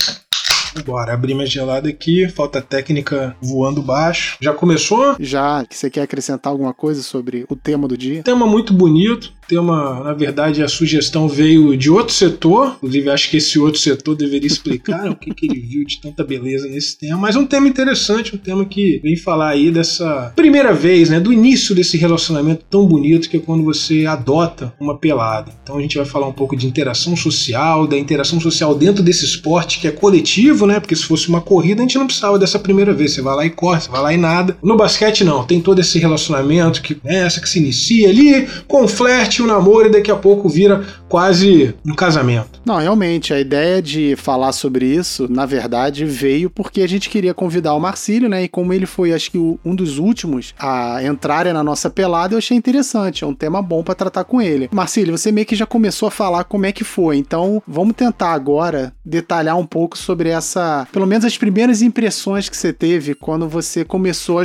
[0.83, 4.37] Bora, abrir minha gelada aqui, falta técnica voando baixo.
[4.41, 5.15] Já começou?
[5.21, 8.23] Já que você quer acrescentar alguma coisa sobre o tema do dia?
[8.23, 9.33] Tema muito bonito.
[9.47, 12.77] Tema, na verdade, a sugestão veio de outro setor.
[12.77, 16.25] Inclusive, acho que esse outro setor deveria explicar o que, que ele viu de tanta
[16.25, 17.19] beleza nesse tema.
[17.19, 21.21] Mas um tema interessante, um tema que vem falar aí dessa primeira vez, né?
[21.21, 25.53] Do início desse relacionamento tão bonito que é quando você adota uma pelada.
[25.63, 29.25] Então a gente vai falar um pouco de interação social, da interação social dentro desse
[29.25, 30.81] esporte que é coletivo, né?
[30.81, 33.13] Porque se fosse uma corrida, a gente não precisava dessa primeira vez.
[33.13, 34.57] Você vai lá e corre, você vai lá e nada.
[34.63, 35.45] No basquete, não.
[35.45, 39.91] Tem todo esse relacionamento que essa que se inicia ali, com flerte, um namoro, e
[39.91, 42.61] daqui a pouco vira quase um casamento.
[42.65, 47.35] Não, realmente, a ideia de falar sobre isso, na verdade, veio porque a gente queria
[47.35, 48.45] convidar o Marcílio, né?
[48.45, 52.35] E como ele foi, acho que, o- um dos últimos a entrarem na nossa pelada,
[52.35, 53.25] eu achei interessante.
[53.25, 54.69] É um tema bom pra tratar com ele.
[54.73, 57.17] Marcílio, você meio que já começou a falar como é que foi.
[57.17, 60.87] Então, vamos tentar agora detalhar um pouco sobre essa.
[60.93, 64.45] Pelo menos as primeiras impressões que você teve quando você começou a.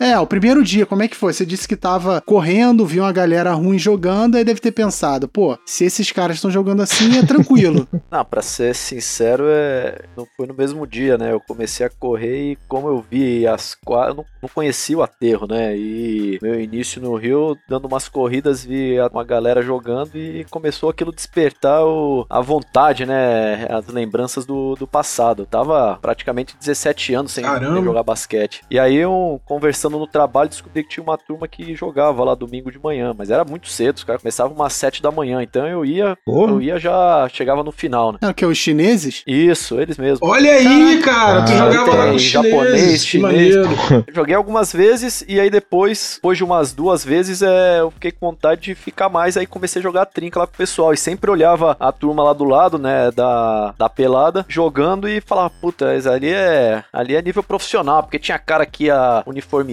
[0.00, 1.34] É, o primeiro dia, como é que foi?
[1.34, 5.58] Você disse que tava correndo, viu uma galera ruim jogando, aí deve ter pensado, pô,
[5.66, 7.86] se esses caras estão jogando assim, é tranquilo.
[8.10, 10.02] Não, pra ser sincero, é...
[10.16, 11.32] não foi no mesmo dia, né?
[11.32, 14.16] Eu comecei a correr e como eu vi as quatro.
[14.16, 15.76] Não, não conhecia o aterro, né?
[15.76, 21.12] E meu início no Rio, dando umas corridas, vi uma galera jogando e começou aquilo
[21.12, 22.26] despertar o...
[22.28, 23.66] a vontade, né?
[23.70, 25.42] As lembranças do, do passado.
[25.42, 27.82] Eu tava praticamente 17 anos sem, Caramba.
[27.82, 28.62] jogar basquete.
[28.70, 32.70] E aí, eu, conversando no trabalho, descobri que tinha uma turma que jogava lá domingo
[32.70, 35.84] de manhã, mas era muito cedo, os caras começavam umas 7 da manhã, então eu
[35.84, 36.52] ia, Porra.
[36.52, 38.18] eu ia já chegava no final, né?
[38.22, 38.44] É o que?
[38.46, 39.22] Os chineses?
[39.26, 40.20] Isso, eles mesmos.
[40.22, 43.68] Olha aí, cara, tu Ah, jogava lá tem com japonês, chineses.
[43.68, 44.04] Que chinês.
[44.14, 48.26] Joguei algumas vezes e aí depois, depois de umas duas vezes, é, eu fiquei com
[48.26, 49.36] vontade de ficar mais.
[49.36, 50.92] Aí comecei a jogar trinca lá com o pessoal.
[50.92, 55.50] E sempre olhava a turma lá do lado, né, da, da pelada, jogando e falava,
[55.60, 59.22] puta, ali é, ali é nível profissional, porque tinha cara que ia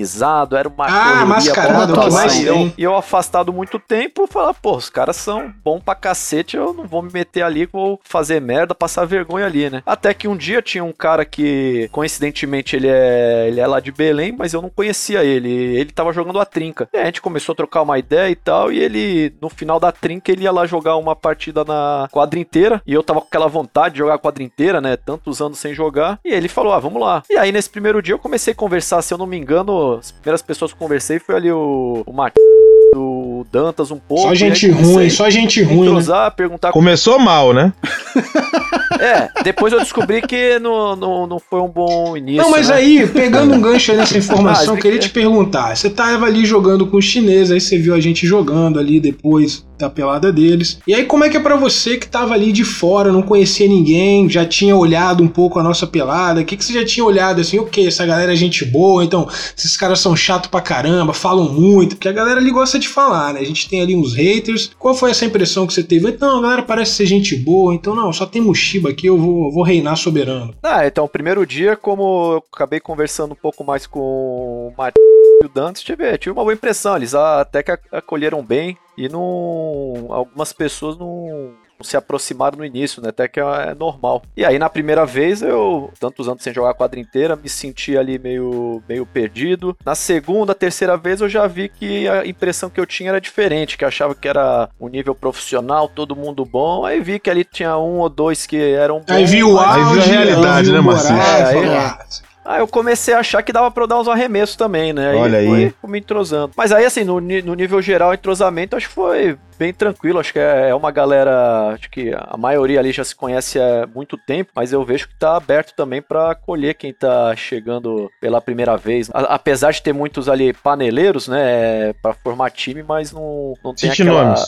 [0.07, 2.73] uniformizado, era uma Ah, mascarado, mais cima.
[2.77, 6.73] E eu, eu afastado muito tempo, falava, pô, os caras são bom pra cacete, eu
[6.73, 9.83] não vou me meter ali, vou fazer merda, passar vergonha ali, né?
[9.85, 13.91] Até que um dia tinha um cara que, coincidentemente, ele é, ele é lá de
[13.91, 15.49] Belém, mas eu não conhecia ele.
[15.49, 16.87] Ele tava jogando a trinca.
[16.93, 19.91] E a gente começou a trocar uma ideia e tal, e ele, no final da
[19.91, 23.47] trinca, ele ia lá jogar uma partida na quadra inteira, e eu tava com aquela
[23.47, 24.95] vontade de jogar a quadra inteira, né?
[24.95, 27.23] Tantos anos sem jogar, e ele falou, ah, vamos lá.
[27.29, 30.11] E aí, nesse primeiro dia, eu comecei a conversar, se eu não me engano, as
[30.11, 32.49] primeiras pessoas que eu conversei foi ali o, o Marquinhos,
[32.95, 34.23] o Dantas um pouco.
[34.23, 36.29] Só gente ruim, só gente ruim, né?
[36.35, 37.73] perguntar Começou mal, né?
[38.99, 42.41] é, depois eu descobri que não, não, não foi um bom início.
[42.41, 42.75] Não, mas né?
[42.75, 45.75] aí, pegando um gancho nessa informação, Ah, eu queria te perguntar.
[45.75, 49.65] Você tava ali jogando com os chineses, aí você viu a gente jogando ali depois
[49.77, 50.79] da pelada deles.
[50.87, 53.67] E aí, como é que é pra você que tava ali de fora, não conhecia
[53.67, 56.41] ninguém, já tinha olhado um pouco a nossa pelada?
[56.41, 57.59] O que, que você já tinha olhado assim?
[57.59, 57.87] O que?
[57.87, 62.09] Essa galera é gente boa, então esses caras são chato pra caramba, falam muito, porque
[62.09, 63.39] a galera ali gosta de falar, né?
[63.39, 64.71] A gente tem ali uns haters.
[64.79, 66.09] Qual foi essa impressão que você teve?
[66.09, 68.41] Então, a galera parece ser gente boa, então não, só tem
[68.87, 70.53] Mushiba aqui, eu vou, vou reinar soberano.
[70.63, 74.99] Ah, então, o primeiro dia, como eu acabei conversando um pouco mais com o Martin
[75.41, 76.95] e o Dantas, tive, tive uma boa impressão.
[76.95, 80.07] Eles até que acolheram bem e não.
[80.09, 81.53] Algumas pessoas não.
[81.79, 83.09] Não se aproximaram no início, né?
[83.09, 84.23] Até que é normal.
[84.35, 87.97] E aí, na primeira vez, eu, tantos anos sem jogar a quadra inteira, me senti
[87.97, 89.77] ali meio, meio perdido.
[89.85, 93.77] Na segunda, terceira vez, eu já vi que a impressão que eu tinha era diferente,
[93.77, 96.85] que eu achava que era um nível profissional, todo mundo bom.
[96.85, 99.11] Aí vi que ali tinha um ou dois que eram bons.
[99.15, 101.17] Aí viu o mas- Aí viu a realidade, né, o Marcinho?
[101.17, 104.07] moral, É, aí- ah, Aí eu comecei a achar que dava pra eu dar uns
[104.07, 105.13] arremessos também, né?
[105.15, 105.47] Olha aí.
[105.47, 106.53] Foi, fui me entrosando.
[106.55, 110.19] Mas aí, assim, no, no nível geral, entrosamento, acho que foi bem tranquilo.
[110.19, 111.73] Acho que é é uma galera.
[111.73, 115.15] Acho que a maioria ali já se conhece há muito tempo, mas eu vejo que
[115.19, 119.09] tá aberto também pra acolher quem tá chegando pela primeira vez.
[119.13, 121.93] A- apesar de ter muitos ali paneleiros, né?
[122.01, 124.23] Pra formar time, mas não, não tem Cite aquela.
[124.23, 124.47] nomes.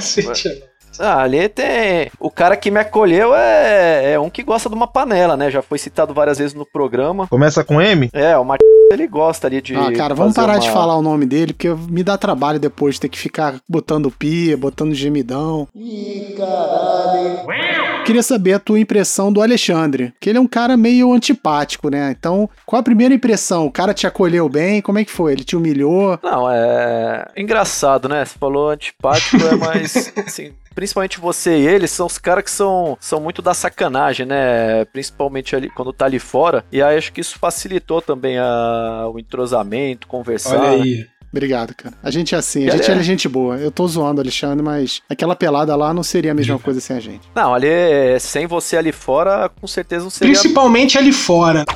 [0.04, 0.62] Cite-
[1.00, 2.10] Ah, ali tem.
[2.20, 5.50] O cara que me acolheu é, é um que gosta de uma panela, né?
[5.50, 7.26] Já foi citado várias vezes no programa.
[7.28, 8.08] Começa com M?
[8.12, 9.74] É, o Martin, ele gosta ali de.
[9.76, 12.58] Ah, cara, vamos fazer parar de uma- falar o nome dele, porque me dá trabalho
[12.58, 15.66] depois ter que ficar botando pia, botando gemidão.
[15.74, 17.46] Ih, caralho.
[18.06, 22.14] Queria saber a tua impressão do Alexandre, que ele é um cara meio antipático, né?
[22.16, 23.66] Então, qual a primeira impressão?
[23.66, 24.80] O cara te acolheu bem?
[24.80, 25.32] Como é que foi?
[25.32, 26.16] Ele te humilhou?
[26.22, 27.26] Não, é.
[27.36, 28.24] Engraçado, né?
[28.24, 30.12] Você falou antipático, é mais.
[30.24, 34.84] assim, principalmente você e ele são os caras que são, são muito da sacanagem, né?
[34.84, 36.64] Principalmente ali, quando tá ali fora.
[36.70, 40.60] E aí acho que isso facilitou também a, o entrosamento, conversar.
[40.60, 41.06] Olha né?
[41.36, 41.94] Obrigado, cara.
[42.02, 43.56] A gente é assim, a gente é- é gente boa.
[43.58, 46.96] Eu tô zoando o Alexandre, mas aquela pelada lá não seria a mesma coisa sem
[46.96, 47.20] a gente.
[47.34, 47.68] Não, ali,
[48.18, 50.32] sem você ali fora, com certeza não seria.
[50.32, 51.66] Principalmente ali fora.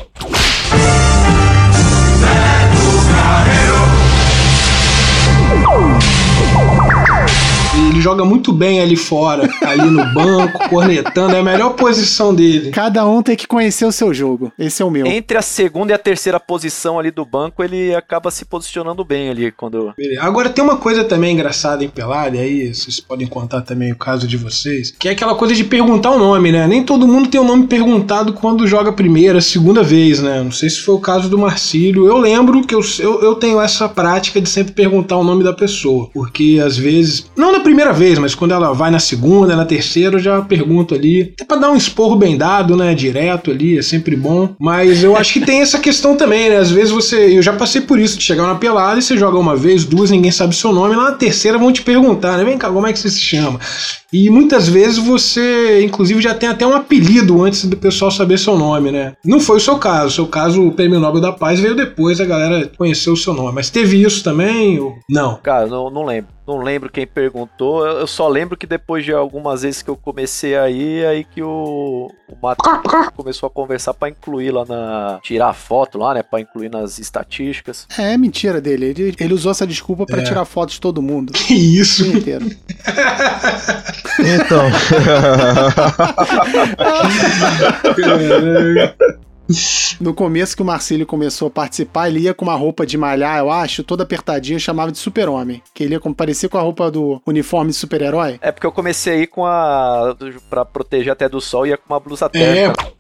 [7.73, 12.71] Ele joga muito bem ali fora, ali no banco, cornetando, é a melhor posição dele.
[12.71, 14.53] Cada um tem que conhecer o seu jogo.
[14.59, 15.07] Esse é o meu.
[15.07, 19.31] Entre a segunda e a terceira posição ali do banco, ele acaba se posicionando bem
[19.31, 19.95] ali quando.
[19.97, 20.23] Beleza.
[20.23, 23.97] Agora tem uma coisa também engraçada em pelada, e aí vocês podem contar também o
[23.97, 26.67] caso de vocês, que é aquela coisa de perguntar o nome, né?
[26.67, 30.43] Nem todo mundo tem o nome perguntado quando joga a primeira, segunda vez, né?
[30.43, 32.07] Não sei se foi o caso do Marcílio.
[32.07, 35.53] Eu lembro que eu, eu, eu tenho essa prática de sempre perguntar o nome da
[35.53, 40.16] pessoa, porque às vezes, não primeira vez, mas quando ela vai na segunda, na terceira,
[40.16, 42.94] eu já pergunto ali, até pra dar um esporro bem dado, né?
[42.94, 44.55] Direto ali, é sempre bom.
[44.59, 46.57] Mas eu acho que tem essa questão também, né?
[46.57, 47.37] Às vezes você.
[47.37, 50.11] Eu já passei por isso, de chegar na pelada e você joga uma vez, duas,
[50.11, 52.44] ninguém sabe seu nome, lá na terceira vão te perguntar, né?
[52.44, 53.59] Vem cá, como é que você se chama?
[54.12, 58.57] E muitas vezes você, inclusive, já tem até um apelido antes do pessoal saber seu
[58.59, 59.14] nome, né?
[59.25, 60.07] Não foi o seu caso.
[60.07, 63.33] O seu caso, o Prêmio Nobel da Paz veio depois, a galera conheceu o seu
[63.33, 63.53] nome.
[63.55, 64.79] Mas teve isso também?
[64.81, 64.94] Ou...
[65.09, 65.37] Não.
[65.42, 66.31] Cara, não, não lembro.
[66.46, 67.87] Não lembro quem perguntou.
[67.87, 72.11] Eu só lembro que depois de algumas vezes que eu comecei aí, aí que o,
[72.29, 75.20] o Matheus começou a conversar pra incluir lá na.
[75.23, 76.25] tirar foto lá, né?
[76.25, 77.87] Pra incluir nas estatísticas.
[77.96, 78.87] É mentira dele.
[78.87, 80.25] Ele, ele usou essa desculpa pra É.
[80.25, 81.33] tirar fotos de todo mundo.
[81.33, 82.05] Que isso?
[82.05, 82.44] Inteiro.
[84.19, 84.71] Então.
[90.01, 93.39] No começo que o Marcílio começou a participar, ele ia com uma roupa de malhar,
[93.39, 95.61] eu acho, toda apertadinha, chamava de super-homem.
[95.74, 98.39] Que ele ia com, parecia com a roupa do uniforme de super-herói.
[98.41, 100.16] É porque eu comecei aí com a.
[100.49, 102.93] pra proteger até do sol, ia com uma blusa É, térmica.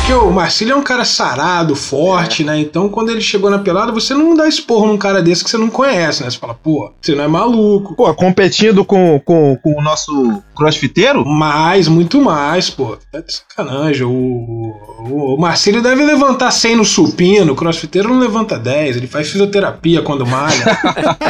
[0.00, 2.58] Porque o Marcílio é um cara sarado, forte, né?
[2.58, 5.58] Então quando ele chegou na pelada, você não dá esporro num cara desse que você
[5.58, 6.30] não conhece, né?
[6.30, 7.94] Você fala, pô, você não é maluco.
[7.94, 11.24] Pô, competindo com, com, com o nosso crossfiteiro?
[11.24, 12.96] Mais, muito mais, pô.
[13.12, 14.04] Tá de sacanagem.
[14.04, 19.06] O, o, o Marcílio deve levantar 100 no supino, o crossfiteiro não levanta 10, ele
[19.06, 20.78] faz fisioterapia quando malha.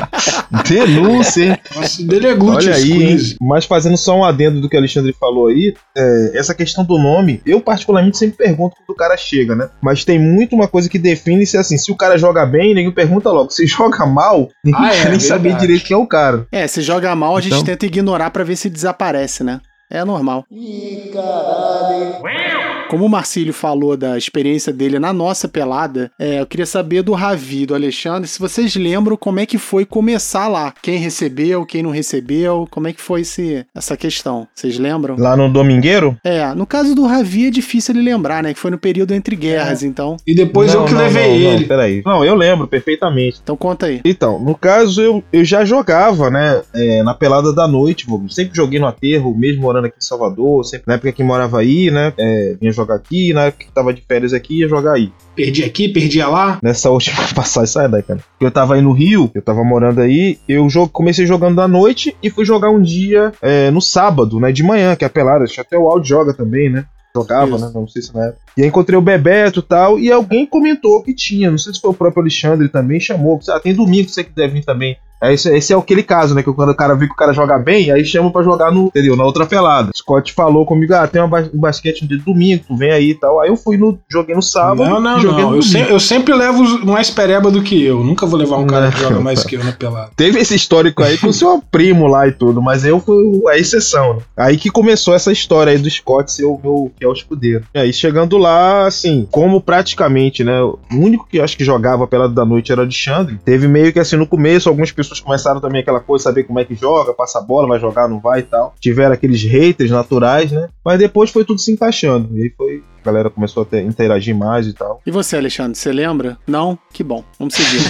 [0.68, 1.58] Denúncia, hein?
[1.74, 3.18] Nossa, dele é glúteo Olha aí, hein?
[3.40, 6.98] mas fazendo só um adendo do que o Alexandre falou aí, é, essa questão do
[6.98, 9.68] nome, eu particularmente sempre pergunto quando o cara chega, né?
[9.82, 12.90] Mas tem muito uma coisa que define se assim, se o cara joga bem, ninguém
[12.92, 13.50] pergunta logo.
[13.50, 15.66] Se joga mal, ninguém Ah, é, quer nem saber verdade.
[15.66, 16.46] direito quem é o cara.
[16.52, 19.60] É, se joga mal, a gente Então- tenta ignorar pra ver se desaparece, né?
[19.90, 20.44] É normal.
[20.50, 22.69] Ih, caralho.
[22.90, 27.12] Como o Marcílio falou da experiência dele na nossa pelada, é, eu queria saber do
[27.12, 30.74] Ravi, do Alexandre, se vocês lembram como é que foi começar lá.
[30.82, 34.48] Quem recebeu, quem não recebeu, como é que foi esse, essa questão.
[34.52, 35.14] Vocês lembram?
[35.16, 36.18] Lá no Domingueiro?
[36.24, 38.52] É, no caso do Ravi é difícil ele lembrar, né?
[38.52, 40.16] Que foi no período entre guerras, então.
[40.26, 41.60] E depois Não, eu que não, levei não, ele.
[41.60, 42.02] Não, peraí.
[42.04, 43.38] Não, eu lembro perfeitamente.
[43.40, 44.00] Então conta aí.
[44.04, 48.80] Então, no caso, eu, eu já jogava, né, é, na pelada da noite, sempre joguei
[48.80, 52.56] no aterro, mesmo morando aqui em Salvador, sempre, na época que morava aí, né, é,
[52.60, 55.12] vinha jogar aqui, na época que tava de férias aqui, ia jogar aí.
[55.34, 56.58] Perdi aqui, perdi lá.
[56.62, 58.20] Nessa última passagem, sai daí, cara.
[58.40, 62.30] Eu tava aí no Rio, eu tava morando aí, eu comecei jogando à noite e
[62.30, 65.76] fui jogar um dia é, no sábado, né, de manhã, que é a pelada, até
[65.76, 66.84] o áudio joga também, né.
[67.14, 67.66] Jogava, Isso.
[67.66, 67.72] né?
[67.74, 68.40] Não sei se na época.
[68.56, 71.50] E aí encontrei o Bebeto e tal, e alguém comentou que tinha.
[71.50, 73.40] Não sei se foi o próprio Alexandre também, chamou.
[73.48, 74.96] Ah, tem domingo que você que deve vir também.
[75.22, 76.42] É, esse, esse é aquele caso, né?
[76.42, 78.86] Que quando o cara vê que o cara joga bem, aí chama pra jogar no,
[78.86, 79.16] entendeu?
[79.16, 79.90] Na outra pelada.
[79.94, 83.40] Scott falou comigo, ah, tem ba- um basquete de domingo, tu vem aí e tal.
[83.40, 83.98] Aí eu fui no.
[84.10, 84.88] Joguei no sábado.
[84.88, 85.54] Não, não, não.
[85.56, 88.02] Eu, se- eu sempre levo mais pereba do que eu.
[88.02, 89.08] Nunca vou levar um cara que Não.
[89.10, 90.10] joga mais que eu na pelada.
[90.16, 93.58] Teve esse histórico aí com o seu primo lá e tudo, mas eu fui a
[93.58, 94.20] exceção, né?
[94.36, 97.64] Aí que começou essa história aí do Scott ser o meu fiel escudeiro.
[97.74, 100.62] E aí chegando lá, assim, como praticamente, né?
[100.62, 103.38] O único que eu acho que jogava pelado da noite era o Alexandre.
[103.44, 106.64] Teve meio que assim no começo, algumas pessoas começaram também aquela coisa, saber como é
[106.64, 108.74] que joga, passa a bola, vai jogar, não vai e tal.
[108.78, 110.68] Tiveram aqueles haters naturais, né?
[110.84, 112.28] Mas depois foi tudo se encaixando.
[112.38, 112.82] E aí foi.
[113.00, 115.00] A galera começou a ter- interagir mais e tal.
[115.06, 116.36] E você, Alexandre, você lembra?
[116.46, 116.78] Não?
[116.92, 117.24] Que bom.
[117.38, 117.80] Vamos seguir.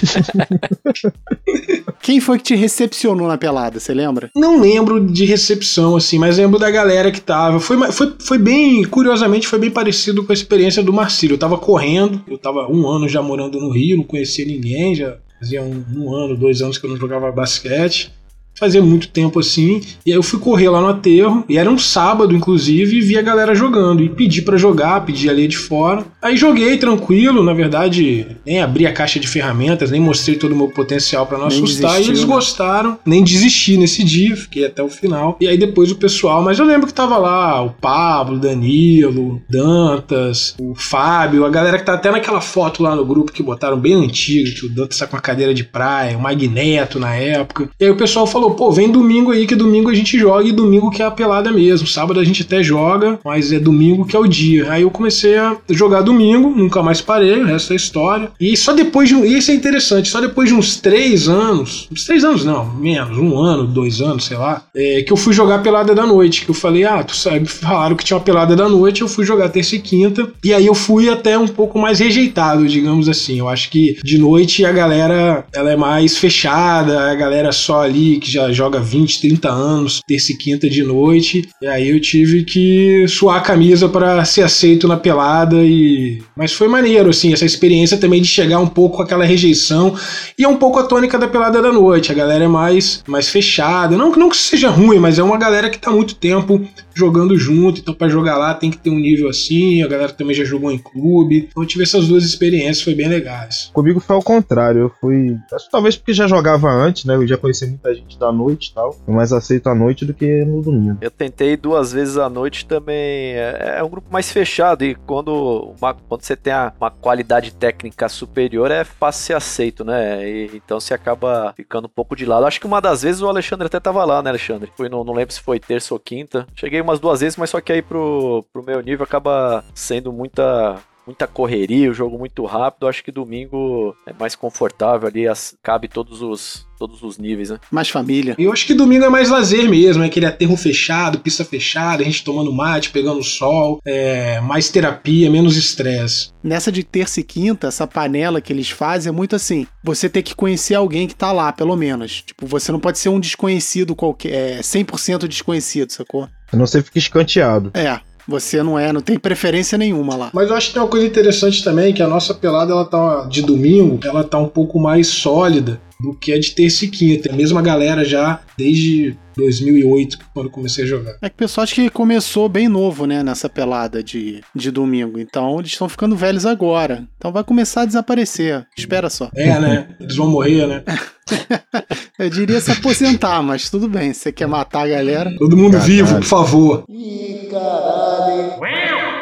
[2.00, 3.80] Quem foi que te recepcionou na pelada?
[3.80, 4.30] Você lembra?
[4.36, 7.58] Não lembro de recepção, assim, mas lembro da galera que tava.
[7.60, 11.34] Foi, foi, foi bem, curiosamente, foi bem parecido com a experiência do Marcílio.
[11.34, 15.16] Eu tava correndo, eu tava um ano já morando no Rio, não conhecia ninguém, já
[15.41, 18.12] fazia um, um ano, dois anos que eu não jogava basquete.
[18.61, 21.78] Fazia muito tempo assim, e aí eu fui correr lá no aterro, e era um
[21.78, 24.02] sábado, inclusive, e vi a galera jogando.
[24.02, 26.04] E pedi pra jogar, pedi ali de fora.
[26.20, 30.56] Aí joguei tranquilo, na verdade, nem abri a caixa de ferramentas, nem mostrei todo o
[30.56, 32.34] meu potencial pra não Nem assustar, e desistiu, eles né?
[32.34, 35.38] gostaram, nem desisti nesse dia, fiquei até o final.
[35.40, 40.54] E aí depois o pessoal, mas eu lembro que tava lá o Pablo, Danilo, Dantas,
[40.61, 43.94] o Fábio, a galera que tá até naquela foto lá no grupo que botaram bem
[43.94, 47.70] antiga, que o Dantas tá com a cadeira de praia, o Magneto na época.
[47.80, 50.53] E aí o pessoal falou, pô, vem domingo aí que domingo a gente joga e
[50.53, 51.86] domingo que é a pelada mesmo.
[51.86, 54.70] Sábado a gente até joga, mas é domingo que é o dia.
[54.72, 58.30] Aí eu comecei a jogar domingo, nunca mais parei, o resto é história.
[58.40, 59.24] E só depois de um.
[59.24, 63.38] Isso é interessante, só depois de uns três anos, uns três anos não, menos, um
[63.38, 66.44] ano, dois anos, sei lá, é, que eu fui jogar pelada da noite.
[66.44, 69.24] Que eu falei, ah, tu sabe, falaram que tinha uma pelada da noite, eu fui
[69.24, 70.28] jogar terça e quinta.
[70.44, 73.38] E aí eu fui até um pouco mais rejeitado, digamos assim.
[73.38, 78.18] Eu acho que de noite a galera ela é mais fechada, a galera só ali
[78.18, 81.49] que já já joga 20, 30 anos, terça e quinta de noite.
[81.61, 86.53] E aí eu tive que suar a camisa para ser aceito na pelada e mas
[86.53, 89.95] foi maneiro assim, essa experiência também de chegar um pouco com aquela rejeição
[90.38, 92.12] e é um pouco a tônica da pelada da noite.
[92.12, 95.70] A galera é mais mais fechada, não não que seja ruim, mas é uma galera
[95.70, 96.61] que tá muito tempo
[96.95, 100.34] jogando junto, então para jogar lá tem que ter um nível assim, a galera também
[100.34, 101.49] já jogou em clube.
[101.51, 103.70] Então eu tive essas duas experiências, foi bem legais.
[103.72, 105.36] Comigo foi ao contrário, eu fui.
[105.70, 107.14] Talvez porque já jogava antes, né?
[107.14, 108.93] Eu já conheci muita gente da noite e tal.
[108.93, 110.99] Fui mais aceito à noite do que no domingo.
[111.01, 113.35] Eu tentei duas vezes à noite também.
[113.35, 118.09] É, é um grupo mais fechado e quando, uma, quando você tem uma qualidade técnica
[118.09, 120.28] superior é fácil ser aceito, né?
[120.28, 122.47] E, então você acaba ficando um pouco de lado.
[122.47, 124.72] Acho que uma das vezes o Alexandre até tava lá, né, Alexandre?
[124.76, 126.47] Foi no, não lembro se foi terça ou quinta.
[126.55, 130.78] Cheguei umas duas vezes, mas só que aí pro, pro meu nível acaba sendo muita
[131.11, 132.86] muita correria, o jogo muito rápido.
[132.88, 137.58] Acho que domingo é mais confortável ali, as, cabe todos os todos os níveis, né?
[137.70, 138.34] Mais família.
[138.38, 142.06] Eu acho que domingo é mais lazer mesmo, é aquele aterro fechado, pista fechada, a
[142.06, 146.30] gente tomando mate, pegando sol, é, mais terapia, menos estresse.
[146.42, 150.22] Nessa de terça e quinta, essa panela que eles fazem é muito assim: você tem
[150.22, 152.22] que conhecer alguém que tá lá, pelo menos.
[152.22, 156.30] Tipo, você não pode ser um desconhecido qualquer, é, 100% desconhecido, sacou?
[156.50, 157.70] Não ser fica escanteado.
[157.74, 158.00] É,
[158.31, 160.31] você não é, não tem preferência nenhuma lá.
[160.33, 163.26] Mas eu acho que tem uma coisa interessante também, que a nossa pelada ela tá
[163.28, 167.31] de domingo, ela tá um pouco mais sólida do que a de terça e quinta.
[167.31, 171.16] A mesma galera já desde 2008, quando comecei a jogar.
[171.20, 175.18] É que o pessoal acho que começou bem novo, né, nessa pelada de, de domingo.
[175.18, 177.07] Então eles estão ficando velhos agora.
[177.16, 178.66] Então vai começar a desaparecer.
[178.76, 179.30] Espera só.
[179.34, 179.88] É, né?
[180.01, 180.84] Eles vão morrer, né?
[182.18, 184.12] Eu diria se aposentar, mas tudo bem.
[184.12, 185.34] Você quer matar a galera.
[185.38, 185.93] Todo mundo Caralho.
[185.93, 186.84] vivo, por favor.
[186.88, 188.61] Ih, caralho.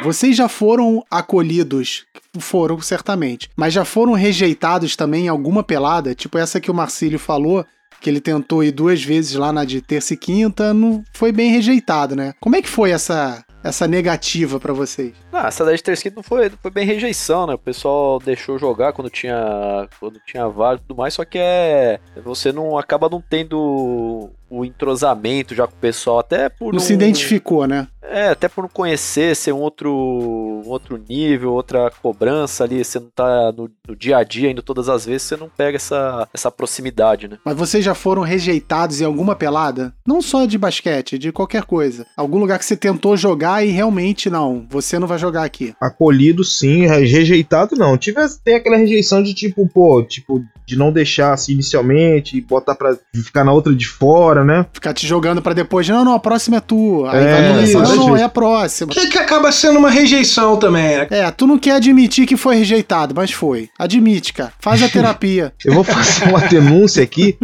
[0.03, 2.05] Vocês já foram acolhidos?
[2.39, 3.51] Foram, certamente.
[3.57, 6.15] Mas já foram rejeitados também em alguma pelada?
[6.15, 7.65] Tipo essa que o Marcílio falou,
[8.01, 11.51] que ele tentou ir duas vezes lá na de terça e quinta, não foi bem
[11.51, 12.35] rejeitado, né?
[12.41, 15.13] Como é que foi essa, essa negativa pra vocês?
[15.33, 17.55] Ah, essa daí de terça e quinta não foi, foi bem rejeição, né?
[17.55, 22.01] O pessoal deixou jogar quando tinha quando tinha VAR e tudo mais, só que é
[22.25, 26.93] você não acaba não tendo o entrosamento já com o pessoal, até por Não se
[26.93, 27.89] identificou, né?
[28.11, 32.99] É, até por não conhecer, ser um outro, um outro nível, outra cobrança ali, você
[32.99, 36.27] não tá no, no dia a dia indo todas as vezes, você não pega essa,
[36.33, 37.37] essa proximidade, né?
[37.45, 39.93] Mas vocês já foram rejeitados em alguma pelada?
[40.07, 42.07] Não só de basquete, de qualquer coisa.
[42.17, 45.75] Algum lugar que você tentou jogar e realmente não, você não vai jogar aqui.
[45.79, 47.99] Acolhido sim, re- rejeitado não.
[47.99, 52.75] Tive, tem aquela rejeição de tipo, pô, tipo, de não deixar assim inicialmente, e botar
[52.75, 54.67] pra ficar na outra de fora, né?
[54.73, 57.13] Ficar te jogando pra depois, não, não, a próxima é tua.
[57.13, 57.79] Aí É, vai isso.
[57.79, 58.93] não, não, é a próxima.
[58.93, 61.07] Que, que acaba sendo uma rejeição também, né?
[61.11, 63.69] É, tu não quer admitir que foi rejeitado, mas foi.
[63.79, 64.53] Admite, cara.
[64.61, 65.53] Faz a terapia.
[65.65, 67.37] Eu vou fazer uma denúncia aqui,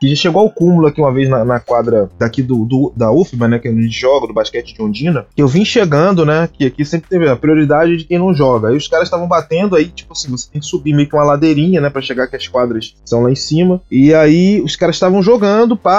[0.00, 3.10] que já chegou ao cúmulo aqui uma vez na, na quadra daqui do, do- da
[3.10, 6.48] UFBA, né, que a gente joga, do basquete de Ondina, que eu vim chegando, né,
[6.52, 8.68] que aqui sempre teve a prioridade de quem não joga.
[8.68, 11.24] Aí os caras estavam batendo, aí, tipo assim, você tem que subir meio que uma
[11.24, 13.80] ladeirinha, né, pra chegar que as quadras são lá em cima.
[13.90, 15.92] E aí os caras estavam jogando, pá,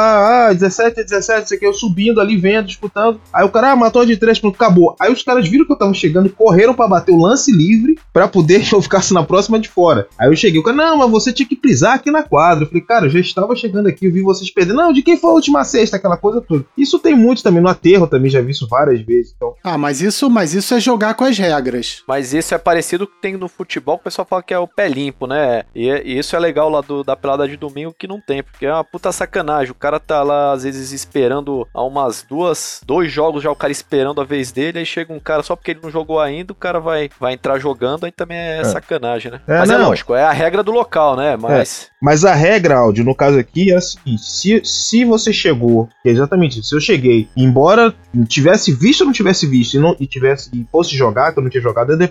[0.49, 3.19] ah, 17, 17, isso aqui, eu subindo ali, vendo, disputando.
[3.31, 4.95] Aí o cara, ah, matou a de três, pronto, acabou.
[4.99, 7.97] Aí os caras viram que eu tava chegando e correram pra bater o lance livre
[8.11, 10.07] pra poder que eu ficasse na próxima de fora.
[10.17, 12.63] Aí eu cheguei, o cara, não, mas você tinha que pisar aqui na quadra.
[12.63, 14.73] Eu falei, cara, eu já estava chegando aqui, eu vi vocês perder.
[14.73, 16.65] Não, de quem foi a última sexta, aquela coisa toda.
[16.77, 19.33] Isso tem muito também, no aterro também, já vi isso várias vezes.
[19.35, 22.03] Então, Ah, mas isso, mas isso é jogar com as regras.
[22.07, 24.53] Mas isso é parecido com o que tem no futebol, que o pessoal fala que
[24.53, 25.63] é o pé limpo, né?
[25.75, 28.65] E, e isso é legal lá do, da pelada de domingo que não tem, porque
[28.65, 29.71] é uma puta sacanagem.
[29.71, 33.71] O cara tá lá, às vezes, esperando há umas duas, dois jogos já o cara
[33.71, 36.55] esperando a vez dele, aí chega um cara só porque ele não jogou ainda, o
[36.55, 39.41] cara vai, vai entrar jogando, aí também é, sacanagem, né?
[39.47, 39.89] É, Mas é não.
[39.89, 41.35] lógico, é a regra do local, né?
[41.37, 41.91] Mas.
[42.03, 46.09] Mas a regra, Aldi, no caso aqui, é a seguinte: se, se você chegou, que
[46.09, 47.93] é exatamente se eu cheguei, embora
[48.27, 51.43] tivesse visto ou não tivesse visto, e, não, e tivesse e fosse jogar, que eu
[51.43, 52.07] não tinha jogado, a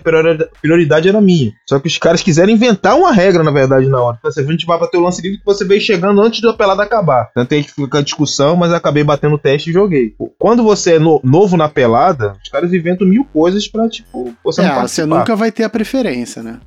[0.59, 1.51] prioridade, era minha.
[1.69, 4.17] Só que os caras quiseram inventar uma regra, na verdade, na hora.
[4.23, 6.81] Você a gente vai bater o lance livre que você veio chegando antes da pelada
[6.81, 7.29] acabar.
[7.35, 10.15] Tanto aí que fica a discussão, mas acabei batendo o teste e joguei.
[10.39, 14.61] Quando você é no- novo na pelada, os caras inventam mil coisas pra, tipo, você
[14.61, 15.05] é, não você participar.
[15.19, 16.57] nunca vai ter a preferência, né?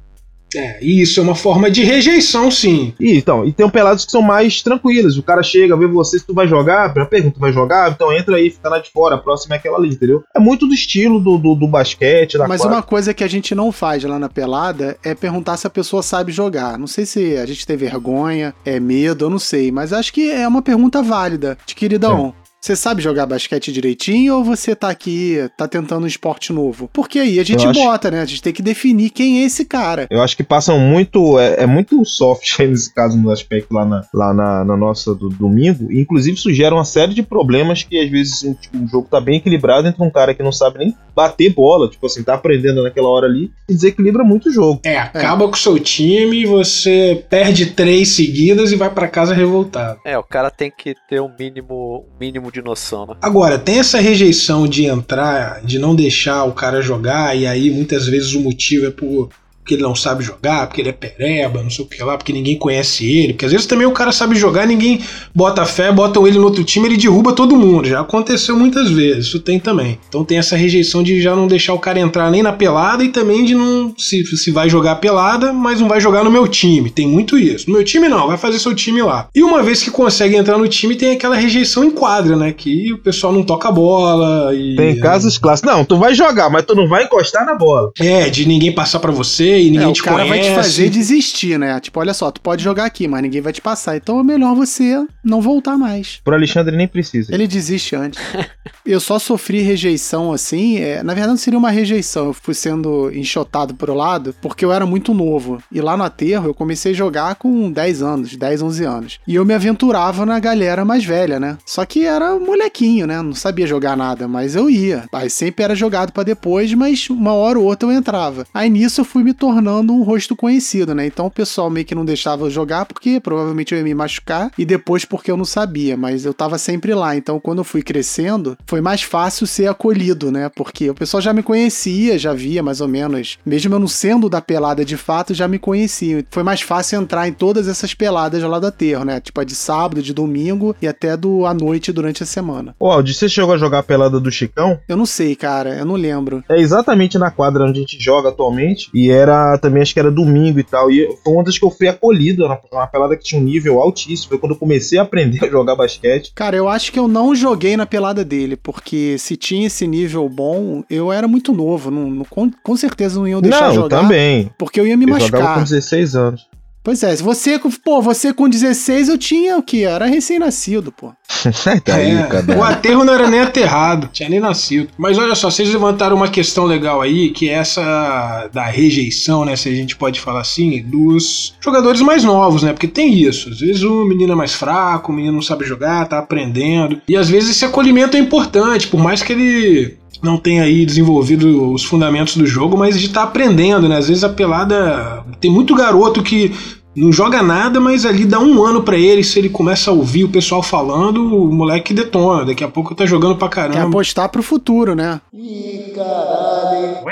[0.54, 2.94] É, isso é uma forma de rejeição, sim.
[3.00, 5.16] E, então, e tem peladas que são mais tranquilas.
[5.16, 7.90] O cara chega, vê você, se tu vai jogar, já pergunta, tu vai jogar?
[7.90, 10.22] Então entra aí, fica lá de fora, a próxima é aquela ali, entendeu?
[10.34, 12.76] É muito do estilo do, do, do basquete, da Mas quadra.
[12.76, 16.02] uma coisa que a gente não faz lá na pelada é perguntar se a pessoa
[16.02, 16.78] sabe jogar.
[16.78, 19.70] Não sei se a gente tem vergonha, é medo, eu não sei.
[19.70, 21.58] Mas acho que é uma pergunta válida.
[21.66, 22.34] De queridão,
[22.66, 26.90] Você sabe jogar basquete direitinho ou você tá aqui, tá tentando um esporte novo?
[26.92, 28.20] Porque aí a gente Eu acho- bota, né?
[28.20, 30.08] A gente tem que definir quem é esse cara.
[30.10, 31.38] Eu acho que passam muito.
[31.38, 35.14] É, é muito soft aí nesse caso, no aspecto lá na, lá na, na nossa
[35.14, 35.92] do domingo.
[35.92, 39.06] E, inclusive, isso gera uma série de problemas que às vezes um, tipo, um jogo
[39.08, 42.34] tá bem equilibrado entre um cara que não sabe nem bater bola, tipo assim, tá
[42.34, 44.80] aprendendo naquela hora ali, e desequilibra muito o jogo.
[44.84, 49.98] É, acaba com o seu time, você perde três seguidas e vai pra casa revoltado.
[50.04, 53.14] É, o cara tem que ter um mínimo, um mínimo de noção, né?
[53.20, 58.06] Agora, tem essa rejeição de entrar, de não deixar o cara jogar, e aí muitas
[58.06, 59.28] vezes o motivo é por
[59.66, 62.32] porque ele não sabe jogar, porque ele é pereba, não sei o que lá, porque
[62.32, 63.32] ninguém conhece ele.
[63.32, 65.00] Porque às vezes também o cara sabe jogar, ninguém
[65.34, 67.88] bota fé, botam ele no outro time, ele derruba todo mundo.
[67.88, 69.98] Já aconteceu muitas vezes, isso tem também.
[70.08, 73.08] Então tem essa rejeição de já não deixar o cara entrar nem na pelada e
[73.08, 76.88] também de não se, se vai jogar pelada, mas não vai jogar no meu time.
[76.88, 77.68] Tem muito isso.
[77.68, 79.26] No meu time não, vai fazer seu time lá.
[79.34, 82.52] E uma vez que consegue entrar no time, tem aquela rejeição em quadra, né?
[82.52, 84.76] Que o pessoal não toca a bola e.
[84.76, 85.72] Tem casos clássicos.
[85.72, 87.90] Não, tu vai jogar, mas tu não vai encostar na bola.
[87.98, 90.54] É, de ninguém passar pra você e ninguém É, o te cara vai te conhece.
[90.54, 91.78] fazer desistir, né?
[91.80, 93.96] Tipo, olha só, tu pode jogar aqui, mas ninguém vai te passar.
[93.96, 96.20] Então é melhor você não voltar mais.
[96.24, 97.32] Pro Alexandre nem precisa.
[97.34, 98.20] Ele desiste antes.
[98.84, 100.78] eu só sofri rejeição assim.
[100.78, 102.26] é, na verdade, não seria uma rejeição.
[102.26, 105.62] Eu fui sendo enxotado pro lado porque eu era muito novo.
[105.72, 109.18] E lá no aterro eu comecei a jogar com 10 anos, 10, 11 anos.
[109.26, 111.56] E eu me aventurava na galera mais velha, né?
[111.66, 113.20] Só que era molequinho, né?
[113.22, 115.04] Não sabia jogar nada, mas eu ia.
[115.12, 118.46] Aí sempre era jogado pra depois, mas uma hora ou outra eu entrava.
[118.52, 121.06] Aí nisso eu fui me tornando um rosto conhecido, né?
[121.06, 124.50] Então o pessoal meio que não deixava eu jogar porque provavelmente eu ia me machucar
[124.56, 127.16] e depois porque eu não sabia, mas eu tava sempre lá.
[127.16, 130.48] Então quando eu fui crescendo, foi mais fácil ser acolhido, né?
[130.48, 134.28] Porque o pessoal já me conhecia, já via mais ou menos, mesmo eu não sendo
[134.28, 136.22] da pelada de fato, já me conheciam.
[136.30, 139.20] Foi mais fácil entrar em todas essas peladas lá do aterro, né?
[139.20, 142.74] Tipo a de sábado, de domingo e até do à noite durante a semana.
[142.78, 144.78] Ô, Aldi, você chegou a jogar a pelada do Chicão?
[144.88, 146.44] Eu não sei, cara, eu não lembro.
[146.48, 148.90] É exatamente na quadra onde a gente joga atualmente.
[148.94, 150.90] E era também, acho que era domingo e tal.
[150.90, 152.44] E foi uma das que eu fui acolhido.
[152.44, 154.28] Era uma pelada que tinha um nível altíssimo.
[154.30, 156.32] Foi quando eu comecei a aprender a jogar basquete.
[156.34, 160.28] Cara, eu acho que eu não joguei na pelada dele, porque se tinha esse nível
[160.28, 161.90] bom, eu era muito novo.
[161.90, 164.00] Não, não- com, com certeza não iam deixar não, jogar.
[164.02, 164.50] também.
[164.58, 165.54] Porque eu ia me Eu jogava machucar.
[165.58, 166.46] com 16 anos.
[166.86, 169.78] Pois é, se você, com- pô, você com 16 eu tinha o quê?
[169.78, 171.12] Eu era recém-nascido, pô.
[171.84, 174.90] tá aí, É, o aterro não era nem aterrado, tinha nem nascido.
[174.96, 179.56] Mas olha só, vocês levantaram uma questão legal aí, que é essa da rejeição, né?
[179.56, 182.72] Se a gente pode falar assim, dos jogadores mais novos, né?
[182.72, 183.48] Porque tem isso.
[183.48, 187.02] Às vezes o menino é mais fraco, o menino não sabe jogar, tá aprendendo.
[187.08, 191.72] E às vezes esse acolhimento é importante, por mais que ele não tenha aí desenvolvido
[191.72, 193.96] os fundamentos do jogo, mas de estar aprendendo, né?
[193.98, 195.24] Às vezes a pelada.
[195.40, 196.52] Tem muito garoto que
[196.96, 199.22] não joga nada, mas ali dá um ano pra ele.
[199.22, 202.46] Se ele começa a ouvir o pessoal falando, o moleque detona.
[202.46, 203.88] Daqui a pouco tá jogando pra Quer caramba.
[203.88, 205.20] apostar pro futuro, né?
[205.32, 207.04] Ih, caralho.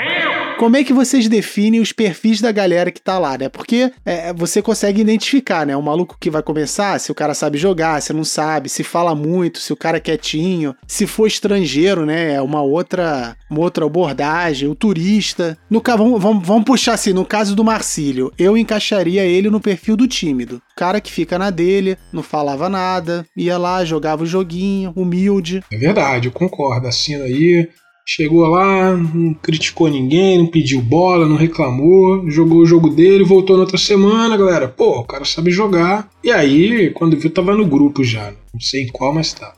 [0.57, 3.49] Como é que vocês definem os perfis da galera que tá lá, né?
[3.49, 5.75] Porque é, você consegue identificar, né?
[5.75, 9.13] O maluco que vai começar, se o cara sabe jogar, se não sabe, se fala
[9.13, 12.35] muito, se o cara é quietinho, se for estrangeiro, né?
[12.35, 15.57] É uma outra, uma outra abordagem, o turista.
[15.69, 19.97] No, vamos, vamos, vamos puxar assim, no caso do Marcílio, eu encaixaria ele no perfil
[19.97, 20.61] do tímido.
[20.75, 25.61] Cara que fica na dele, não falava nada, ia lá, jogava o joguinho, humilde.
[25.69, 26.87] É verdade, eu concordo.
[26.87, 27.67] Assina aí.
[28.07, 33.55] Chegou lá, não criticou ninguém, não pediu bola, não reclamou, jogou o jogo dele, voltou
[33.55, 34.67] na outra semana, galera.
[34.67, 36.07] Pô, o cara sabe jogar.
[36.23, 38.31] E aí, quando viu, tava no grupo já.
[38.53, 39.53] Não sei em qual, mas tá.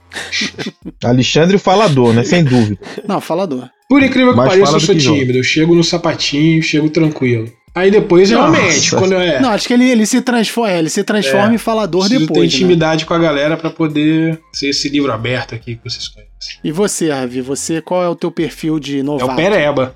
[1.03, 2.23] Alexandre Falador, né?
[2.23, 2.79] Sem dúvida.
[3.05, 3.69] Não, falador.
[3.89, 5.17] Por incrível que pareça, eu do sou joga.
[5.19, 5.37] tímido.
[5.37, 7.51] Eu chego no sapatinho, chego tranquilo.
[7.77, 8.51] Aí depois, Nossa.
[8.57, 9.39] realmente, quando eu é.
[9.39, 11.55] Não, acho que ele, ele se transforma, é, ele se transforma É.
[11.55, 12.39] em falador depois.
[12.39, 12.45] né?
[12.45, 16.27] intimidade com a galera pra poder ser esse livro aberto aqui que vocês conhecem.
[16.63, 19.31] E você, Ravi, você, qual é o teu perfil de É novato?
[19.31, 19.95] o Pereba.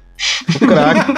[0.56, 1.12] O craque.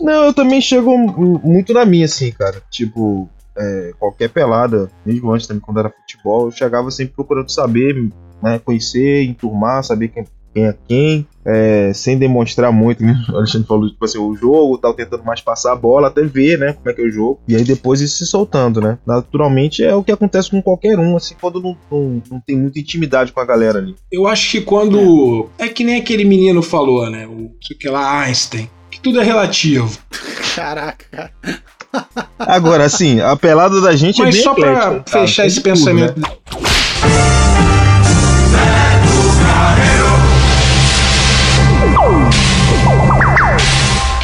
[0.00, 0.96] Não, eu também chego
[1.42, 2.62] muito na minha, assim, cara.
[2.70, 7.94] Tipo, é, qualquer pelada, mesmo antes também, quando era futebol, eu chegava sempre procurando saber,
[8.42, 10.24] né, conhecer, enturmar, saber quem,
[10.54, 13.22] quem é quem, é, sem demonstrar muito, né?
[13.30, 16.58] O Alexandre falou, tipo assim, o jogo, tal, tentando mais passar a bola, até ver,
[16.58, 18.98] né, como é que é o jogo, e aí depois isso se soltando, né.
[19.06, 22.78] Naturalmente é o que acontece com qualquer um, assim, quando não, não, não tem muita
[22.78, 23.94] intimidade com a galera ali.
[24.10, 25.48] Eu acho que quando.
[25.58, 25.68] É.
[25.68, 27.26] que nem aquele menino falou, né?
[27.26, 28.70] O sei que lá, Einstein.
[28.90, 29.98] Que tudo é relativo.
[30.54, 31.32] Caraca, cara.
[32.38, 35.56] Agora, assim, a pelada da gente é Mas bem só pra eclética, fechar tem esse
[35.56, 36.20] tudo, pensamento.
[36.20, 36.28] né?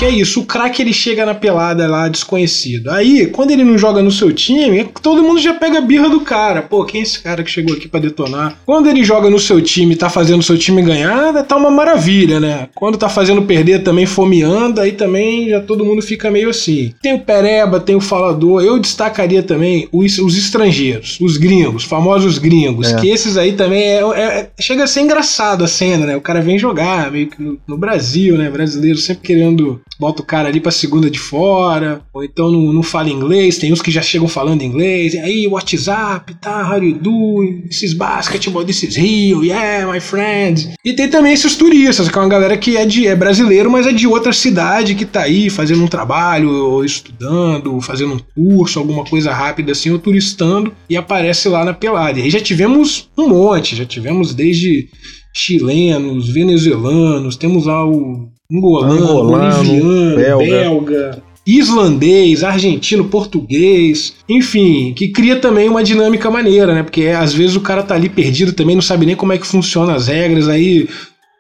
[0.01, 2.89] Que é isso, o craque ele chega na pelada lá desconhecido.
[2.91, 6.23] Aí, quando ele não joga no seu time, todo mundo já pega a birra do
[6.23, 6.63] cara.
[6.63, 8.57] Pô, quem é esse cara que chegou aqui pra detonar?
[8.65, 11.71] Quando ele joga no seu time e tá fazendo o seu time ganhar, tá uma
[11.71, 12.71] maravilha, né?
[12.75, 16.95] Quando tá fazendo perder também fomeando, aí também já todo mundo fica meio assim.
[17.03, 18.65] Tem o Pereba, tem o Falador.
[18.65, 22.97] Eu destacaria também os, os estrangeiros, os gringos, famosos gringos, É.
[23.03, 26.17] que esses aí também é, é- chega a ser engraçado a cena, né?
[26.17, 28.49] O cara vem jogar meio que no, no Brasil, né?
[28.49, 32.83] Brasileiro sempre querendo bota o cara ali pra segunda de fora, ou então não, não
[32.83, 36.99] fala inglês, tem uns que já chegam falando inglês, e aí, WhatsApp, tá, how you
[36.99, 40.75] do, this is basketball, this is Rio, yeah, my friend.
[40.83, 43.87] E tem também esses turistas, que é uma galera que é, de, é brasileiro, mas
[43.87, 48.19] é de outra cidade que tá aí fazendo um trabalho, ou estudando, ou fazendo um
[48.35, 52.19] curso, alguma coisa rápida assim, ou turistando, e aparece lá na pelada.
[52.19, 54.89] E aí já tivemos um monte, já tivemos desde
[55.35, 60.45] chilenos, venezuelanos, temos lá o angolano, Angolano, boliviano, belga.
[60.45, 61.23] belga.
[61.47, 66.83] islandês, argentino, português, enfim, que cria também uma dinâmica maneira, né?
[66.83, 69.47] Porque às vezes o cara tá ali perdido também, não sabe nem como é que
[69.47, 70.89] funcionam as regras, aí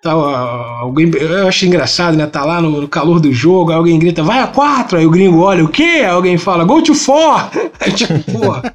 [0.03, 2.27] tá, alguém, eu acho engraçado, né?
[2.27, 5.41] Tá lá no, no calor do jogo, alguém grita, vai a quatro, aí o gringo
[5.41, 6.05] olha, o quê?
[6.09, 7.51] Alguém fala, go to four!
[7.79, 8.75] Aí, tipo, porra.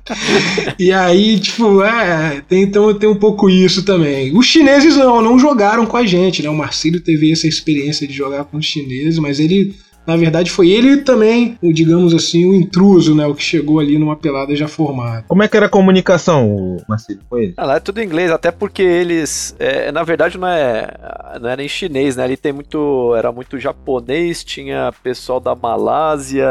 [0.78, 4.38] E aí, tipo, é, tem, então tem um pouco isso também.
[4.38, 6.50] Os chineses não, não jogaram com a gente, né?
[6.50, 9.74] O Marcílio teve essa experiência de jogar com os chineses, mas ele,
[10.06, 13.26] na verdade, foi ele também, o, digamos assim, o intruso, né?
[13.26, 15.26] O que chegou ali numa pelada já formada.
[15.28, 17.54] Como é que era a comunicação, o Marcelo, com ele?
[17.58, 20.88] Ah, lá é tudo em inglês, até porque eles, é, na verdade, não é,
[21.42, 22.24] não era em chinês, né?
[22.24, 26.48] Ali tem muito, era muito japonês, tinha pessoal da Malásia,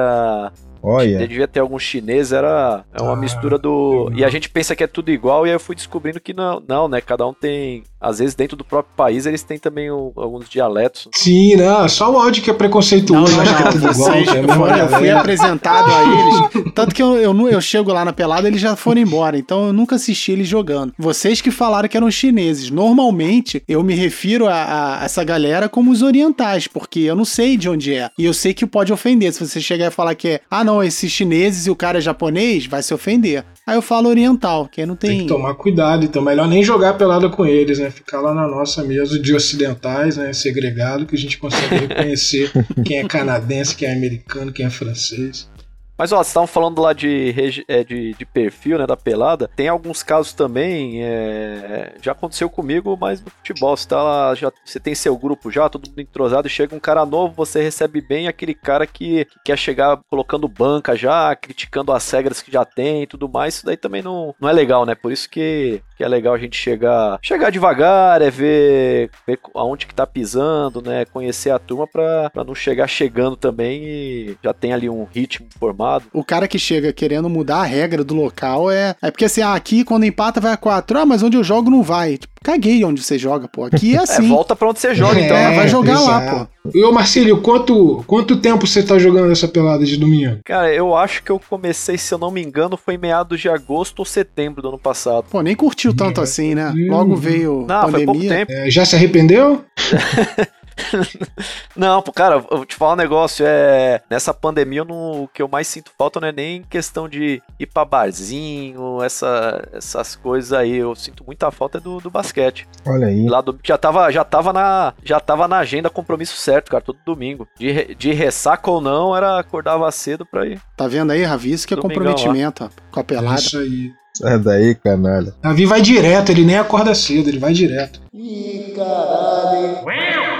[0.86, 4.10] Olha, devia ter algum chinês, era é uma Ah, mistura do.
[4.14, 6.62] E a gente pensa que é tudo igual, e aí eu fui descobrindo que não,
[6.68, 7.00] não, né?
[7.00, 7.82] Cada um tem.
[8.00, 11.08] Às vezes dentro do próprio país eles têm também o- alguns dialetos.
[11.14, 13.72] Sim, não, só o áudio que é Não, preconceituoso, não, acho que é não.
[13.72, 14.56] tudo igual.
[14.58, 16.02] Foram- eu fui apresentado a
[16.60, 16.72] eles.
[16.74, 19.38] Tanto que eu, eu, eu chego lá na pelada, eles já foram embora.
[19.38, 20.92] Então eu nunca assisti eles jogando.
[20.98, 22.68] Vocês que falaram que eram chineses.
[22.70, 27.56] Normalmente eu me refiro a, a essa galera como os orientais, porque eu não sei
[27.56, 28.10] de onde é.
[28.18, 29.32] E eu sei que pode ofender.
[29.32, 32.00] Se você chegar e falar que é, ah, não, esses chineses e o cara é
[32.00, 33.44] japonês, vai se ofender.
[33.66, 35.20] Aí eu falo oriental, que aí não Tem tem.
[35.22, 37.90] que tomar cuidado, então melhor nem jogar pelada com eles, né?
[37.90, 40.32] Ficar lá na nossa mesa de ocidentais, né?
[40.32, 42.50] Segregado, que a gente consegue reconhecer
[42.84, 45.48] quem é canadense, quem é americano, quem é francês.
[45.96, 49.48] Mas ó, vocês estavam falando lá de, é, de, de perfil, né, da pelada.
[49.54, 54.52] Tem alguns casos também, é, já aconteceu comigo, mas no futebol, você tá lá, já,
[54.64, 58.26] você tem seu grupo já, todo mundo entrosado, chega um cara novo, você recebe bem
[58.26, 63.04] aquele cara que, que quer chegar colocando banca já, criticando as regras que já tem
[63.04, 64.94] e tudo mais, isso daí também não, não é legal, né?
[64.94, 69.86] Por isso que, que é legal a gente chegar, chegar devagar, é ver, ver aonde
[69.86, 71.04] que tá pisando, né?
[71.04, 76.04] Conhecer a turma pra, não chegar chegando também e já tem ali um ritmo formado.
[76.12, 78.94] O cara que chega querendo mudar a regra do local é.
[79.00, 80.98] É porque assim, ah, aqui quando empata vai a 4.
[80.98, 82.18] Ah, mas onde eu jogo não vai.
[82.18, 83.64] Tipo, caguei onde você joga, pô.
[83.64, 84.28] Aqui é É, assim.
[84.28, 85.36] volta pra onde você joga, então.
[85.36, 85.56] É, né?
[85.56, 86.48] vai jogar lá, exato.
[86.74, 90.38] E ô Marcílio, quanto, quanto tempo você tá jogando essa pelada de domingo?
[90.44, 93.48] Cara, eu acho que eu comecei, se eu não me engano, foi em meados de
[93.48, 95.24] agosto ou setembro do ano passado.
[95.30, 96.72] Pô, nem curtiu tanto assim, né?
[96.88, 98.46] Logo veio Não, foi pouco pandemia.
[98.46, 98.52] tempo.
[98.52, 99.64] É, já se arrependeu?
[101.76, 104.00] Não, cara, eu vou te falar um negócio, é...
[104.08, 107.66] Nessa pandemia, não- o que eu mais sinto falta não é nem questão de ir
[107.66, 110.76] pra barzinho, essa, essas coisas aí.
[110.76, 112.66] Eu sinto muita falta do, do basquete.
[112.86, 113.26] olha aí.
[113.28, 116.98] Lá do, já, tava, já, tava na, já tava na agenda compromisso certo, cara, todo
[117.04, 117.48] domingo.
[117.58, 120.60] De, de ressaca ou não, era acordava cedo pra ir.
[120.76, 121.52] Tá vendo aí, Ravi?
[121.52, 123.40] Isso que é Domingão, comprometimento ó, com a pelada.
[123.40, 123.92] Isso aí.
[124.16, 125.34] Sai daí, canalha.
[125.42, 128.00] Davi vai direto, ele nem acorda cedo, ele vai direto.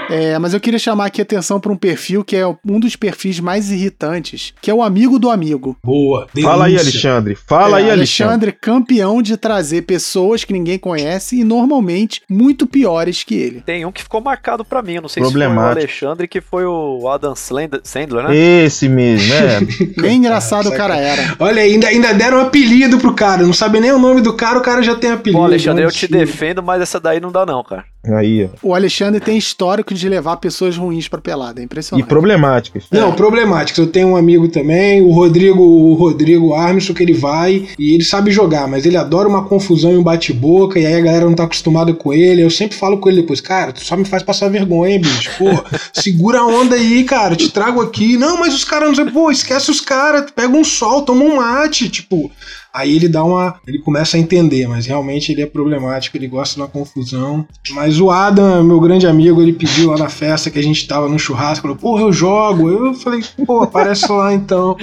[0.09, 2.95] É, mas eu queria chamar aqui a atenção para um perfil que é um dos
[2.95, 5.77] perfis mais irritantes, que é o amigo do amigo.
[5.83, 6.27] Boa.
[6.41, 6.77] Fala aí.
[6.77, 7.35] Alexandre.
[7.47, 7.95] Fala É, aí, Alexandre.
[8.25, 13.61] Alexandre, campeão de trazer pessoas que ninguém conhece e normalmente muito piores que ele.
[13.61, 15.59] Tem um que ficou marcado pra mim, eu não sei se foi o.
[15.59, 18.35] Alexandre, que foi o Adam Sandler, né?
[18.35, 19.59] Esse mesmo, né?
[20.01, 21.35] Bem engraçado o cara era.
[21.39, 23.43] Olha, ainda, ainda deram um apelido pro cara.
[23.43, 25.39] Não sabe nem o nome do cara, o cara já tem apelido.
[25.39, 27.85] Pô, Alexandre, eu te defendo, mas essa daí não dá não, cara.
[28.13, 28.49] Aí.
[28.61, 31.59] O Alexandre tem histórico de levar pessoas ruins pra pelada.
[31.59, 32.07] É E impressionante.
[32.07, 32.83] problemáticas.
[32.91, 33.79] Não, problemáticos.
[33.79, 38.03] Eu tenho um amigo também, o Rodrigo, o Rodrigo Armstrong, que ele vai e ele
[38.03, 41.35] sabe jogar, mas ele adora uma confusão e um bate-boca, e aí a galera não
[41.35, 42.41] tá acostumada com ele.
[42.41, 45.31] Eu sempre falo com ele depois, cara, tu só me faz passar vergonha, hein, bicho.
[45.37, 45.49] Pô,
[45.93, 48.17] segura a onda aí, cara, te trago aqui.
[48.17, 51.35] Não, mas os caras não sei, pô, esquece os caras, pega um sol, toma um
[51.37, 52.31] mate, tipo.
[52.75, 53.55] Aí ele dá uma.
[53.65, 57.47] ele começa a entender, mas realmente ele é problemático, ele gosta de uma confusão.
[57.71, 61.07] Mas o Adam, meu grande amigo, ele pediu lá na festa que a gente tava
[61.07, 62.69] no churrasco, falou, porra, eu jogo.
[62.69, 64.75] Eu falei, pô, aparece lá então.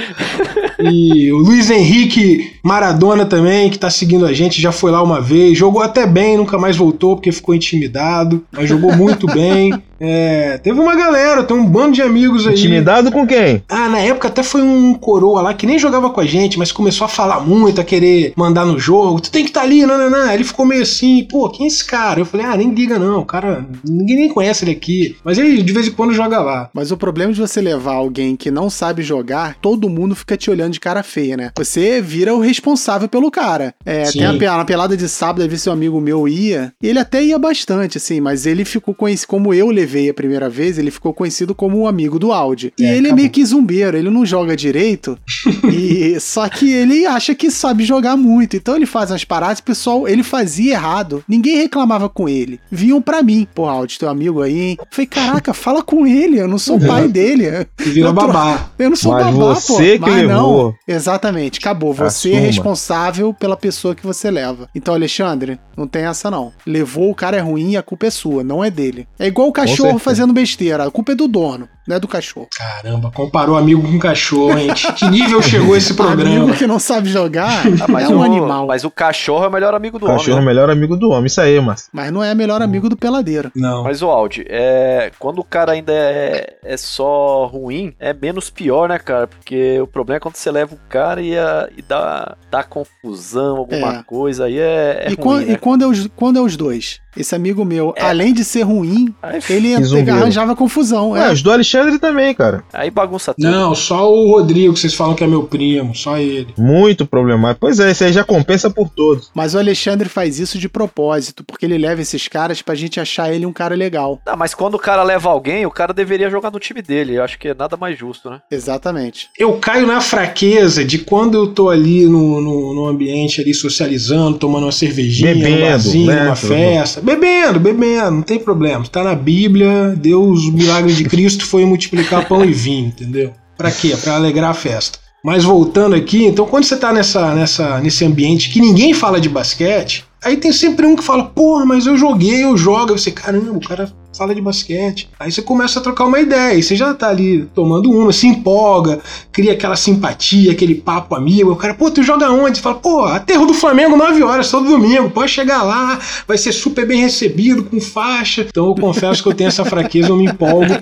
[0.80, 5.20] E o Luiz Henrique Maradona também, que tá seguindo a gente, já foi lá uma
[5.20, 9.72] vez, jogou até bem, nunca mais voltou porque ficou intimidado, mas jogou muito bem.
[10.04, 12.54] É, teve uma galera, tem um bando de amigos aí.
[12.54, 13.62] Intimidado com quem?
[13.68, 16.72] Ah, na época até foi um coroa lá que nem jogava com a gente, mas
[16.72, 19.20] começou a falar muito, a querer mandar no jogo.
[19.20, 20.32] Tu tem que estar tá ali, não, não, não.
[20.32, 22.18] Ele ficou meio assim, pô, quem é esse cara?
[22.18, 25.16] Eu falei, ah, nem liga não, o cara, ninguém nem conhece ele aqui.
[25.24, 26.68] Mas ele de vez em quando joga lá.
[26.74, 30.50] Mas o problema de você levar alguém que não sabe jogar, todo mundo fica te
[30.50, 31.52] olhando de cara feia, né?
[31.56, 33.74] Você vira o responsável pelo cara.
[33.84, 34.18] É, Sim.
[34.18, 37.22] tem a, pe- na pelada de sábado, às vezes seu amigo meu ia, ele até
[37.24, 41.12] ia bastante, assim, mas ele ficou conhecido, como eu levei a primeira vez, ele ficou
[41.12, 42.72] conhecido como um amigo do Audi.
[42.78, 43.16] E É, ele é acabou.
[43.16, 45.18] meio que zumbeiro, ele não joga direito,
[45.72, 49.62] e só que ele acha que sabe jogar muito, então ele faz umas paradas, o
[49.64, 52.60] pessoal, ele fazia errado, ninguém reclamava com ele.
[52.70, 54.76] Vinham pra mim, pô, Audi, teu amigo aí, hein?
[54.78, 57.44] Eu falei, caraca, fala com ele, eu não sou o pai dele.
[57.80, 58.70] E vira babá.
[58.78, 60.04] Eu não sou Mas babá, você pô.
[60.04, 60.74] que Mas levou.
[60.88, 60.94] não.
[60.94, 61.92] Exatamente, acabou.
[61.94, 62.41] Você é.
[62.46, 64.68] Responsável pela pessoa que você leva.
[64.74, 66.52] Então, Alexandre, não tem essa não.
[66.66, 69.06] Levou o cara é ruim, a culpa é sua, não é dele.
[69.18, 72.48] É igual o cachorro fazendo besteira, a culpa é do dono, não é do cachorro.
[72.56, 74.70] Caramba, comparou amigo com cachorro, hein?
[74.96, 76.22] Que nível chegou esse programa?
[76.44, 78.66] Amigo que não sabe jogar Ah, é um o, animal.
[78.66, 80.42] mas o cachorro é o melhor amigo do Cachorro é homem.
[80.44, 80.46] o né?
[80.54, 81.26] melhor amigo do homem.
[81.26, 83.50] Isso aí, mas Mas não é melhor amigo do peladeiro.
[83.54, 83.82] Não.
[83.84, 88.88] Mas o Audi, é, quando o cara ainda é, é só ruim, é menos pior,
[88.88, 89.26] né, cara?
[89.26, 93.56] Porque o problema é quando você leva o cara e, a- e dá, dá confusão,
[93.56, 94.02] alguma É.
[94.02, 95.52] coisa, aí é, é e, ruim, quan- né?
[95.52, 97.00] e quando, é os, quando é os dois?
[97.16, 98.02] Esse amigo meu, É.
[98.02, 99.14] além de ser ruim,
[99.50, 99.74] ele
[100.10, 101.10] arranjava confusão.
[101.10, 101.32] Ué, É.
[101.32, 102.64] os do Alexandre também, cara.
[102.72, 103.50] aí bagunça tudo.
[103.50, 106.48] Não, só o Rodrigo, que vocês falam que é meu primo, só ele.
[106.58, 107.60] Muito problemático.
[107.60, 109.30] Pois é, esse aí já compensa por todos.
[109.34, 113.32] Mas o Alexandre faz isso de propósito, porque ele leva esses caras pra gente achar
[113.32, 114.20] ele um cara legal.
[114.26, 117.16] Não, mas quando o cara leva alguém, o cara deveria jogar no time dele.
[117.16, 118.40] Eu acho que é nada mais justo, né?
[118.50, 119.28] Exatamente.
[119.38, 124.38] Eu caio na fraqueza de quando eu tô ali no, no, no ambiente ali socializando,
[124.38, 126.26] tomando uma cervejinha, Bebendo, um barzinho, né?
[126.26, 127.01] uma festa.
[127.02, 128.84] Bebendo, bebendo, não tem problema.
[128.86, 133.32] Tá na Bíblia, Deus, o milagre de Cristo foi multiplicar pão e vinho, entendeu?
[133.56, 133.96] Pra quê?
[134.02, 134.98] Pra alegrar a festa.
[135.24, 139.28] Mas voltando aqui, então quando você tá nessa, nessa, nesse ambiente que ninguém fala de
[139.28, 142.92] basquete, aí tem sempre um que fala, porra, mas eu joguei, eu jogo.
[142.92, 145.08] Aí você, caramba, o cara fala de basquete.
[145.18, 148.26] Aí você começa a trocar uma ideia, e você já tá ali tomando uma, se
[148.26, 149.00] empolga,
[149.30, 151.50] cria aquela simpatia, aquele papo amigo.
[151.52, 152.58] O cara, pô, tu joga onde?
[152.58, 155.10] Você fala, pô, aterro do Flamengo, 9 horas, todo domingo.
[155.10, 158.46] Pode chegar lá, vai ser super bem recebido, com faixa.
[158.48, 160.72] Então eu confesso que eu tenho essa fraqueza, eu me empolgo.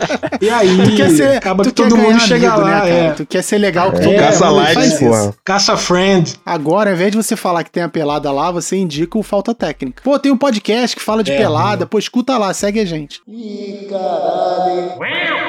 [0.40, 0.68] E aí
[1.16, 2.84] ser, acaba que todo mundo chega amigo, lá.
[2.84, 3.10] né, é.
[3.12, 4.56] Tu quer ser legal com É, todo Caça mundo.
[4.56, 5.34] likes, porra.
[5.44, 6.34] Caça friend.
[6.44, 9.54] Agora, ao invés de você falar que tem a pelada lá, você indica o Falta
[9.54, 10.02] Técnica.
[10.02, 11.86] Pô, tem um podcast que fala de É, pelada.
[11.86, 13.19] Pô, escuta lá, segue a gente.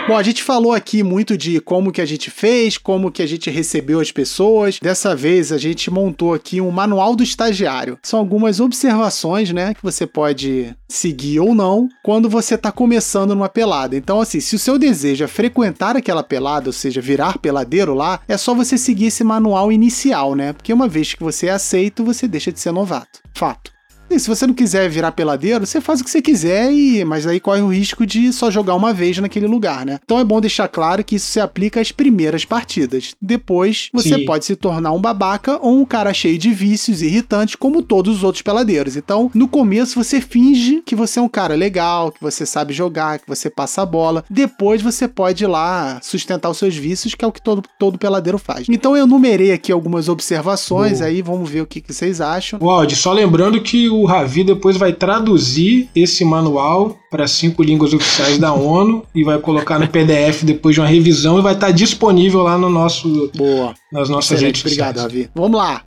[0.08, 3.28] Bom, a gente falou aqui muito de como que a gente fez, como que a
[3.28, 4.80] gente recebeu as pessoas.
[4.82, 7.98] Dessa vez a gente montou aqui um manual do estagiário.
[8.04, 13.50] São algumas observações, né, que você pode seguir ou não quando você tá começando numa
[13.50, 13.96] pelada.
[13.96, 18.20] Então, assim, se o seu desejo é frequentar aquela pelada, ou seja, virar peladeiro lá,
[18.28, 20.54] é só você seguir esse manual inicial, né?
[20.54, 23.22] Porque uma vez que você é aceito, você deixa de ser novato.
[23.34, 23.71] Fato.
[24.14, 27.26] E se você não quiser virar peladeiro, você faz o que você quiser, e mas
[27.26, 30.00] aí corre o risco de só jogar uma vez naquele lugar, né?
[30.04, 33.16] Então é bom deixar claro que isso se aplica às primeiras partidas.
[33.22, 34.26] Depois, você Sim.
[34.26, 38.24] pode se tornar um babaca ou um cara cheio de vícios irritantes, como todos os
[38.24, 38.96] outros peladeiros.
[38.96, 43.20] Então, no começo, você finge que você é um cara legal, que você sabe jogar,
[43.20, 44.24] que você passa a bola.
[44.30, 47.98] Depois, você pode ir lá sustentar os seus vícios, que é o que todo, todo
[47.98, 48.68] peladeiro faz.
[48.70, 51.10] Então, eu numerei aqui algumas observações, Boa.
[51.10, 52.60] aí vamos ver o que, que vocês acham.
[52.62, 57.94] O Aldi, só lembrando que o Ravi depois vai traduzir esse manual para cinco línguas
[57.94, 61.72] oficiais da ONU e vai colocar no PDF depois de uma revisão e vai estar
[61.72, 63.74] disponível lá no nosso, Boa.
[63.92, 65.14] nas nossas Excelente, redes obrigado, sociais.
[65.14, 65.30] Ravi.
[65.36, 65.84] Vamos lá.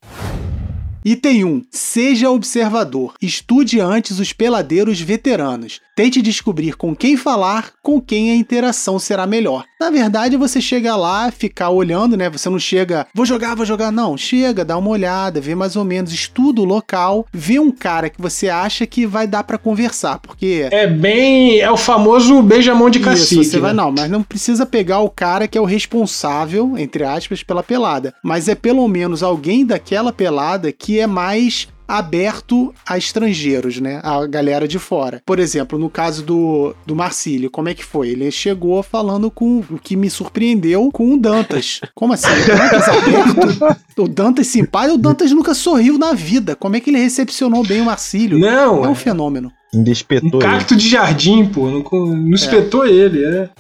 [1.05, 1.63] Item 1.
[1.71, 3.13] Seja observador.
[3.21, 5.83] Estude antes os peladeiros veteranos.
[5.95, 9.65] Tente descobrir com quem falar, com quem a interação será melhor.
[9.79, 12.31] Na verdade, você chega lá, ficar olhando, né?
[12.31, 13.93] Você não chega, vou jogar, vou jogar.
[13.93, 18.09] Não, chega, dá uma olhada, vê mais ou menos, estuda o local, vê um cara
[18.09, 21.61] que você acha que vai dar pra conversar, porque É bem.
[21.61, 23.43] É o famoso beijamão de cacique.
[23.43, 23.83] isso, você vai né?
[23.83, 28.15] não, mas não precisa pegar o cara que é o responsável, entre aspas, pela pelada.
[28.25, 34.01] Mas é pelo menos alguém daquela pelada que é mais aberto a estrangeiros, né?
[34.03, 35.23] A galera de fora.
[35.25, 38.09] Por exemplo, no caso do, do Marcílio, como é que foi?
[38.09, 41.81] Ele chegou falando com o que me surpreendeu com o Dantas.
[41.95, 42.29] Como assim?
[42.29, 44.03] O Dantas aberto?
[44.03, 44.95] O Dantas simpático?
[44.95, 46.57] O Dantas nunca sorriu na vida.
[46.57, 48.39] Como é que ele recepcionou bem o Marcílio?
[48.39, 49.53] Não, É um é fenômeno.
[49.75, 50.53] Ainda espetou um ele.
[50.53, 51.69] cacto de jardim, pô.
[51.69, 51.83] Não,
[52.17, 53.51] não espetou ele, é.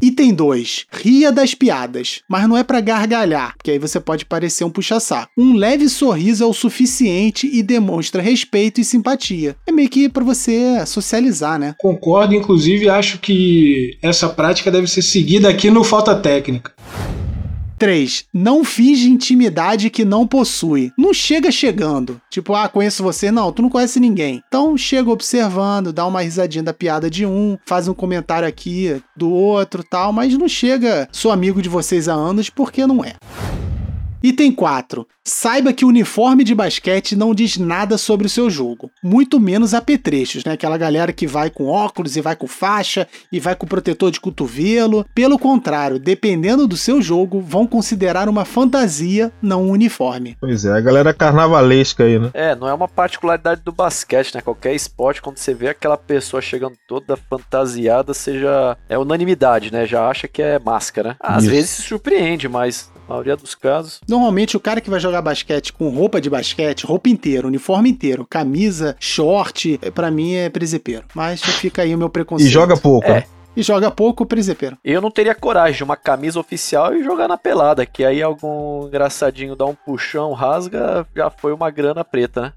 [0.00, 0.86] Item 2.
[0.92, 2.20] Ria das piadas.
[2.28, 5.30] Mas não é pra gargalhar, porque aí você pode parecer um puxa-saco.
[5.36, 9.56] Um leve sorriso é o suficiente e demonstra respeito e simpatia.
[9.66, 11.74] É meio que pra você socializar, né?
[11.78, 16.72] Concordo, inclusive acho que essa prática deve ser seguida aqui no Falta Técnica.
[17.78, 18.24] 3.
[18.34, 20.92] Não finge intimidade que não possui.
[20.98, 22.20] Não chega chegando.
[22.30, 23.30] Tipo, ah, conheço você.
[23.30, 24.42] Não, tu não conhece ninguém.
[24.48, 29.30] Então chega observando, dá uma risadinha da piada de um, faz um comentário aqui do
[29.30, 33.14] outro tal, mas não chega, sou amigo de vocês há anos, porque não é.
[34.22, 35.06] Item 4.
[35.24, 38.90] Saiba que o uniforme de basquete não diz nada sobre o seu jogo.
[39.02, 40.52] Muito menos apetrechos, né?
[40.52, 44.18] Aquela galera que vai com óculos e vai com faixa e vai com protetor de
[44.18, 45.04] cotovelo.
[45.14, 50.36] Pelo contrário, dependendo do seu jogo, vão considerar uma fantasia, não um uniforme.
[50.40, 52.30] Pois é, a galera carnavalesca aí, né?
[52.34, 54.40] É, não é uma particularidade do basquete, né?
[54.40, 58.76] Qualquer esporte, quando você vê aquela pessoa chegando toda fantasiada, seja.
[58.88, 59.86] É unanimidade, né?
[59.86, 61.16] Já acha que é máscara.
[61.20, 61.52] Às Isso.
[61.52, 64.00] vezes se surpreende, mas na maioria dos casos.
[64.08, 68.26] Normalmente o cara que vai jogar basquete com roupa de basquete, roupa inteira, uniforme inteiro,
[68.28, 71.04] camisa, short, é, pra mim é presepeiro.
[71.14, 72.50] Mas fica aí o meu E preconceito.
[72.50, 73.06] joga pouco.
[73.08, 73.14] É.
[73.14, 73.24] né?
[73.56, 74.76] E joga pouco, presepeiro.
[74.84, 78.86] Eu não teria coragem de uma camisa oficial e jogar na pelada, que aí algum
[78.86, 82.52] engraçadinho dá um puxão, rasga, já foi uma grana preta, né?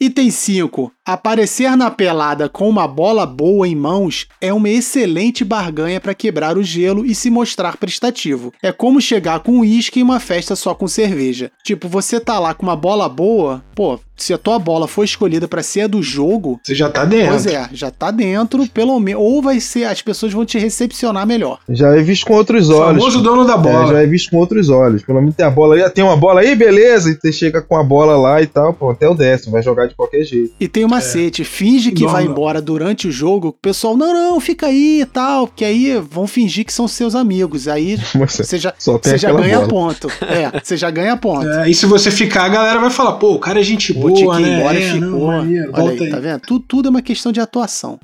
[0.00, 0.92] Item 5.
[1.04, 6.56] Aparecer na pelada com uma bola boa em mãos é uma excelente barganha para quebrar
[6.56, 8.52] o gelo e se mostrar prestativo.
[8.62, 11.50] É como chegar com uísque em uma festa só com cerveja.
[11.64, 15.48] Tipo, você tá lá com uma bola boa, pô, se a tua bola for escolhida
[15.48, 17.28] para ser a do jogo, Você já tá dentro.
[17.30, 21.26] pois é, já tá dentro, pelo menos, ou vai ser, as pessoas vão te recepcionar
[21.26, 21.58] melhor.
[21.70, 22.98] Já é visto com outros O olhos.
[23.02, 23.92] famoso dono da É, bola.
[23.94, 25.02] já é visto com outros olhos.
[25.02, 25.82] Pelo menos tem a bola aí.
[25.82, 27.10] ah, Tem uma bola aí, beleza.
[27.10, 28.74] E você chega com a bola lá e tal.
[28.74, 29.52] Pô, até o décimo.
[29.52, 30.52] Vai jogar de qualquer jeito.
[30.58, 32.32] E tem o macete, finge que Igual, vai não.
[32.32, 36.26] embora durante o jogo, o pessoal, não, não, fica aí e tal, que aí vão
[36.26, 37.68] fingir que são seus amigos.
[37.68, 39.68] Aí você já, você já ganha bola.
[39.68, 40.08] ponto.
[40.22, 41.48] É, você já ganha ponto.
[41.48, 44.38] É, e se você ficar, a galera vai falar, pô, o cara é gente boa,
[44.40, 44.58] né?
[44.58, 45.26] embora É, não, ficou.
[45.26, 46.40] maneiro, Olha volta aí, tá vendo?
[46.40, 47.98] Tudo, tudo é uma questão de atuação.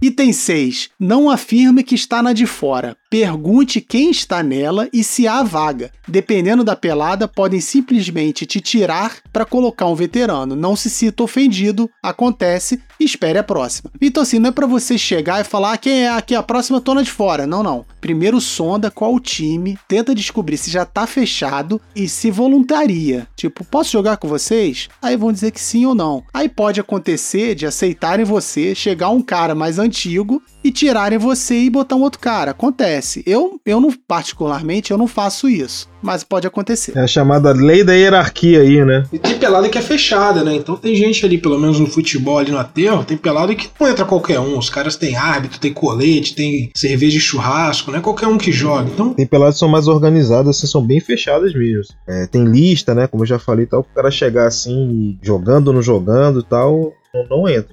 [0.00, 0.90] Item 6.
[0.98, 2.96] Não afirme que está na de fora.
[3.12, 5.90] Pergunte quem está nela e se há vaga.
[6.08, 10.56] Dependendo da pelada, podem simplesmente te tirar para colocar um veterano.
[10.56, 13.90] Não se sinta ofendido, acontece, espere a próxima.
[14.00, 16.80] Então assim, não é para você chegar e falar "Ah, quem é aqui a próxima
[16.80, 17.46] tô na de fora.
[17.46, 17.84] Não, não.
[18.00, 23.28] Primeiro sonda qual o time, tenta descobrir se já tá fechado e se voluntaria.
[23.36, 24.88] Tipo, posso jogar com vocês?
[25.02, 26.24] Aí vão dizer que sim ou não.
[26.32, 31.70] Aí pode acontecer de aceitarem você, chegar um cara mais antigo e tirarem você e
[31.70, 32.52] botar um outro cara.
[32.52, 33.22] Acontece.
[33.26, 35.90] Eu, eu não, particularmente, eu não faço isso.
[36.02, 36.96] Mas pode acontecer.
[36.96, 39.04] É a chamada lei da hierarquia aí, né?
[39.12, 40.54] E tem pelada que é fechada, né?
[40.54, 43.88] Então tem gente ali, pelo menos no futebol ali no aterro, tem pelada que não
[43.88, 44.58] entra qualquer um.
[44.58, 48.50] Os caras têm árbitro, tem colete, tem cerveja de churrasco, não é qualquer um que
[48.50, 48.90] joga.
[48.92, 51.94] Então, Tem peladas que são mais organizadas, assim, são bem fechadas mesmo.
[52.08, 53.06] É, tem lista, né?
[53.06, 53.80] Como eu já falei tal.
[53.80, 57.72] O cara chegar assim, jogando, não jogando e tal, não, não entra.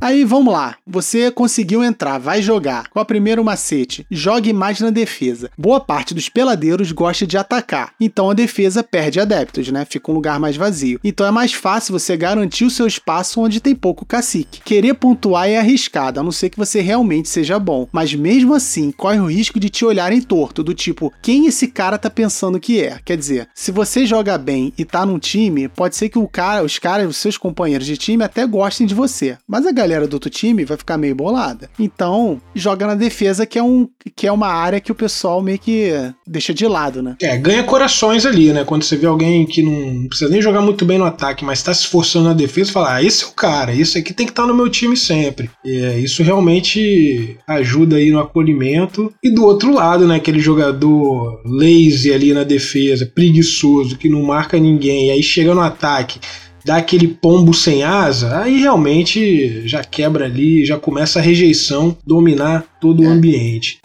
[0.00, 2.88] Aí vamos lá, você conseguiu entrar, vai jogar.
[2.88, 4.06] Qual é o primeiro macete?
[4.08, 5.50] Jogue mais na defesa.
[5.58, 9.84] Boa parte dos peladeiros gosta de atacar, então a defesa perde adeptos, né?
[9.84, 11.00] Fica um lugar mais vazio.
[11.02, 14.60] Então é mais fácil você garantir o seu espaço onde tem pouco cacique.
[14.60, 17.88] Querer pontuar é arriscado, a não ser que você realmente seja bom.
[17.90, 21.98] Mas mesmo assim, corre o risco de te olharem torto, do tipo, quem esse cara
[21.98, 23.00] tá pensando que é?
[23.04, 26.64] Quer dizer, se você joga bem e tá num time, pode ser que o cara,
[26.64, 29.36] os caras, os seus companheiros de time até gostem de você.
[29.48, 31.70] Mas a galera do outro time vai ficar meio bolada.
[31.78, 35.58] Então, joga na defesa, que é, um, que é uma área que o pessoal meio
[35.58, 35.92] que
[36.26, 37.16] deixa de lado, né?
[37.28, 38.64] é, ganha corações ali, né?
[38.64, 41.74] Quando você vê alguém que não precisa nem jogar muito bem no ataque, mas tá
[41.74, 44.46] se esforçando na defesa, fala, ah, esse é o cara, isso aqui tem que estar
[44.46, 45.50] no meu time sempre.
[45.64, 49.12] É, isso realmente ajuda aí no acolhimento.
[49.22, 50.16] E do outro lado, né?
[50.16, 55.60] Aquele jogador lazy ali na defesa, preguiçoso, que não marca ninguém, e aí chega no
[55.60, 56.20] ataque
[56.64, 62.64] dá aquele pombo sem asa, aí realmente já quebra ali, já começa a rejeição dominar
[62.80, 63.80] todo o ambiente.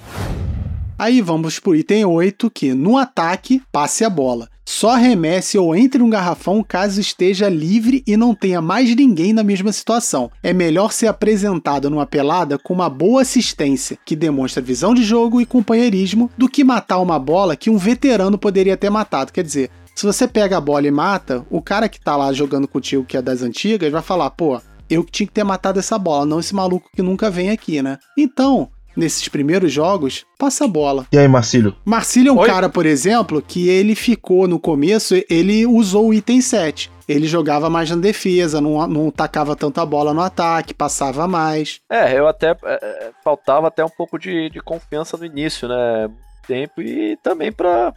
[0.97, 4.47] Aí vamos pro item 8, que no ataque, passe a bola.
[4.65, 9.43] Só arremesse ou entre um garrafão caso esteja livre e não tenha mais ninguém na
[9.43, 10.32] mesma situação.
[10.41, 15.41] É melhor ser apresentado numa pelada com uma boa assistência, que demonstra visão de jogo
[15.41, 19.34] e companheirismo, do que matar uma bola que um veterano poderia ter matado.
[19.34, 22.67] Quer dizer, Se você pega a bola e mata, o cara que tá lá jogando
[22.67, 25.97] contigo, que é das antigas, vai falar, pô, eu que tinha que ter matado essa
[25.97, 27.97] bola, não esse maluco que nunca vem aqui, né?
[28.17, 31.05] Então, nesses primeiros jogos, passa a bola.
[31.11, 31.75] E aí, Marcílio?
[31.85, 32.47] Marcílio é um Oi?
[32.47, 36.91] cara, por exemplo, que ele ficou no começo, ele usou o item 7.
[37.07, 41.81] Ele jogava mais na defesa, não, não tacava tanta bola no ataque, passava mais.
[41.89, 42.51] É, eu até.
[42.51, 46.09] é, é, faltava até um pouco de, de confiança no início, né?
[46.47, 47.93] Tempo e também pra.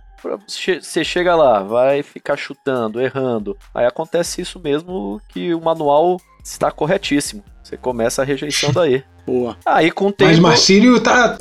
[0.47, 3.57] Você chega lá, vai ficar chutando, errando.
[3.75, 7.45] Aí acontece isso mesmo que o manual está corretíssimo.
[7.63, 9.03] Você começa a rejeição daí.
[9.27, 9.57] Boa.
[9.65, 10.31] Aí com o tempo.
[10.31, 11.37] Mas Marcílio tá.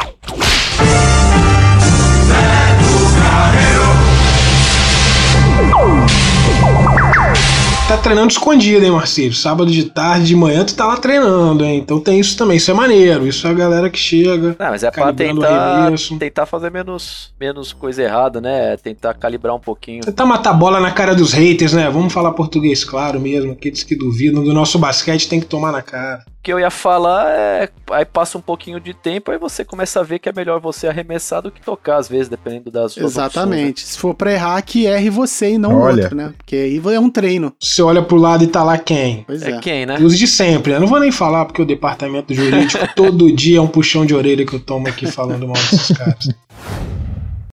[7.88, 9.32] Tá treinando escondido, hein, Marcílio?
[9.32, 11.78] Sábado de tarde, de manhã, tu tá lá treinando, hein?
[11.78, 13.28] Então tem isso também, isso é maneiro.
[13.28, 14.56] Isso é a galera que chega.
[14.58, 18.76] Não, mas é pra tentar, tentar fazer menos, menos coisa errada, né?
[18.78, 20.02] Tentar calibrar um pouquinho.
[20.02, 21.88] Tentar matar bola na cara dos haters, né?
[21.88, 23.52] Vamos falar português claro mesmo.
[23.52, 26.26] Aqueles que duvidam do nosso basquete tem que tomar na cara.
[26.46, 27.70] O que eu ia falar é.
[27.90, 30.88] Aí passa um pouquinho de tempo, aí você começa a ver que é melhor você
[30.88, 33.26] arremessar do que tocar, às vezes, dependendo das suas opções, né?
[33.26, 33.82] Exatamente.
[33.82, 36.04] Se for pra errar, que erre você e não o Olha.
[36.04, 36.34] outro, né?
[36.38, 37.52] Porque aí é um treino.
[37.60, 39.24] Você olha pro lado e tá lá quem?
[39.26, 39.60] Pois É é.
[39.60, 39.98] quem, né?
[40.00, 40.78] Os de sempre, né?
[40.78, 44.46] Não vou nem falar porque o departamento jurídico todo dia é um puxão de orelha
[44.46, 46.30] que eu tomo aqui falando mal desses caras.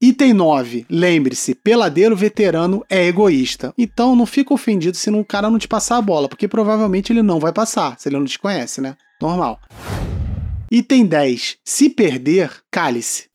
[0.05, 0.85] Item 9.
[0.91, 3.73] Lembre-se, peladeiro veterano é egoísta.
[3.79, 7.23] Então não fica ofendido se o cara não te passar a bola, porque provavelmente ele
[7.23, 8.97] não vai passar, se ele não te conhece, né?
[9.21, 9.61] Normal.
[10.69, 11.59] Item 10.
[11.65, 13.31] Se perder, cale-se.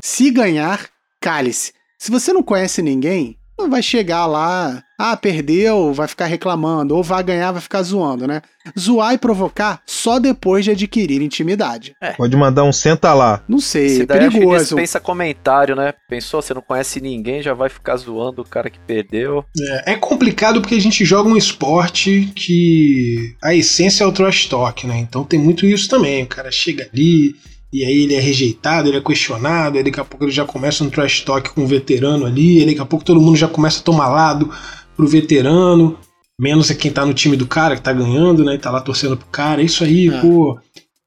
[0.00, 0.88] Se ganhar,
[1.20, 1.72] cale-se.
[1.98, 7.02] Se você não conhece ninguém, não vai chegar lá, ah, perdeu, vai ficar reclamando, ou
[7.02, 8.40] vai ganhar, vai ficar zoando, né?
[8.78, 11.94] Zoar e provocar só depois de adquirir intimidade.
[12.16, 13.42] Pode mandar um senta lá.
[13.46, 14.64] Não sei, Esse é daí perigoso.
[14.64, 15.92] dispensa comentário, né?
[16.08, 19.44] Pensou, você não conhece ninguém, já vai ficar zoando o cara que perdeu.
[19.60, 24.46] É, é complicado porque a gente joga um esporte que a essência é o trash
[24.46, 24.98] talk, né?
[24.98, 26.24] Então tem muito isso também.
[26.24, 27.34] O cara chega ali
[27.72, 30.82] e aí ele é rejeitado, ele é questionado, aí daqui a pouco ele já começa
[30.82, 33.80] um trash talk com um veterano ali, aí daqui a pouco todo mundo já começa
[33.80, 34.50] a tomar lado
[34.96, 35.98] pro veterano.
[36.38, 38.54] Menos é quem tá no time do cara, que tá ganhando, né?
[38.54, 39.62] E tá lá torcendo pro cara.
[39.62, 40.20] Isso aí, É.
[40.20, 40.58] pô.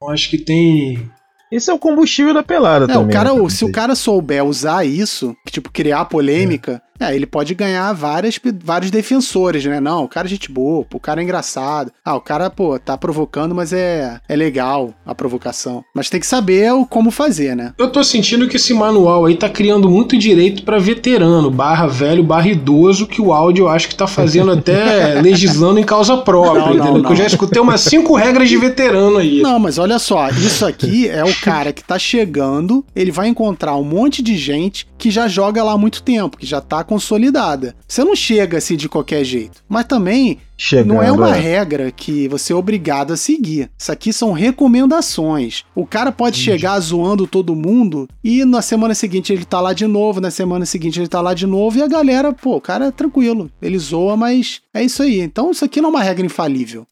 [0.01, 1.09] Eu acho que tem.
[1.51, 3.07] Esse é o combustível da pelada É, também.
[3.09, 3.41] o cara, né?
[3.41, 7.91] o- se o cara souber usar isso, que, tipo, criar polêmica, é, ele pode ganhar
[7.93, 9.79] várias, vários defensores, né?
[9.79, 11.91] Não, o cara é gente boa, o cara é engraçado.
[12.03, 15.83] Ah, o cara, pô, tá provocando, mas é, é legal a provocação.
[15.95, 17.73] Mas tem que saber o, como fazer, né?
[17.77, 22.23] Eu tô sentindo que esse manual aí tá criando muito direito pra veterano, barra velho,
[22.23, 26.61] barra idoso, que o áudio eu acho que tá fazendo até legislando em causa própria,
[26.61, 27.03] Não, não, entendeu?
[27.03, 27.09] não.
[27.09, 29.41] Eu já escutei umas cinco regras de veterano aí.
[29.41, 33.75] Não, mas olha só, isso aqui é o cara que tá chegando, ele vai encontrar
[33.75, 37.75] um monte de gente que já joga lá há muito tempo, que já tá consolidada.
[37.87, 39.63] Você não chega assim de qualquer jeito.
[39.69, 41.39] Mas também Chegando, não é uma é.
[41.39, 43.69] regra que você é obrigado a seguir.
[43.77, 45.63] Isso aqui são recomendações.
[45.75, 49.85] O cara pode chegar zoando todo mundo e na semana seguinte ele tá lá de
[49.85, 52.87] novo, na semana seguinte ele tá lá de novo e a galera, pô, o cara
[52.87, 53.51] é tranquilo.
[53.61, 55.19] Ele zoa, mas é isso aí.
[55.19, 56.87] Então isso aqui não é uma regra infalível.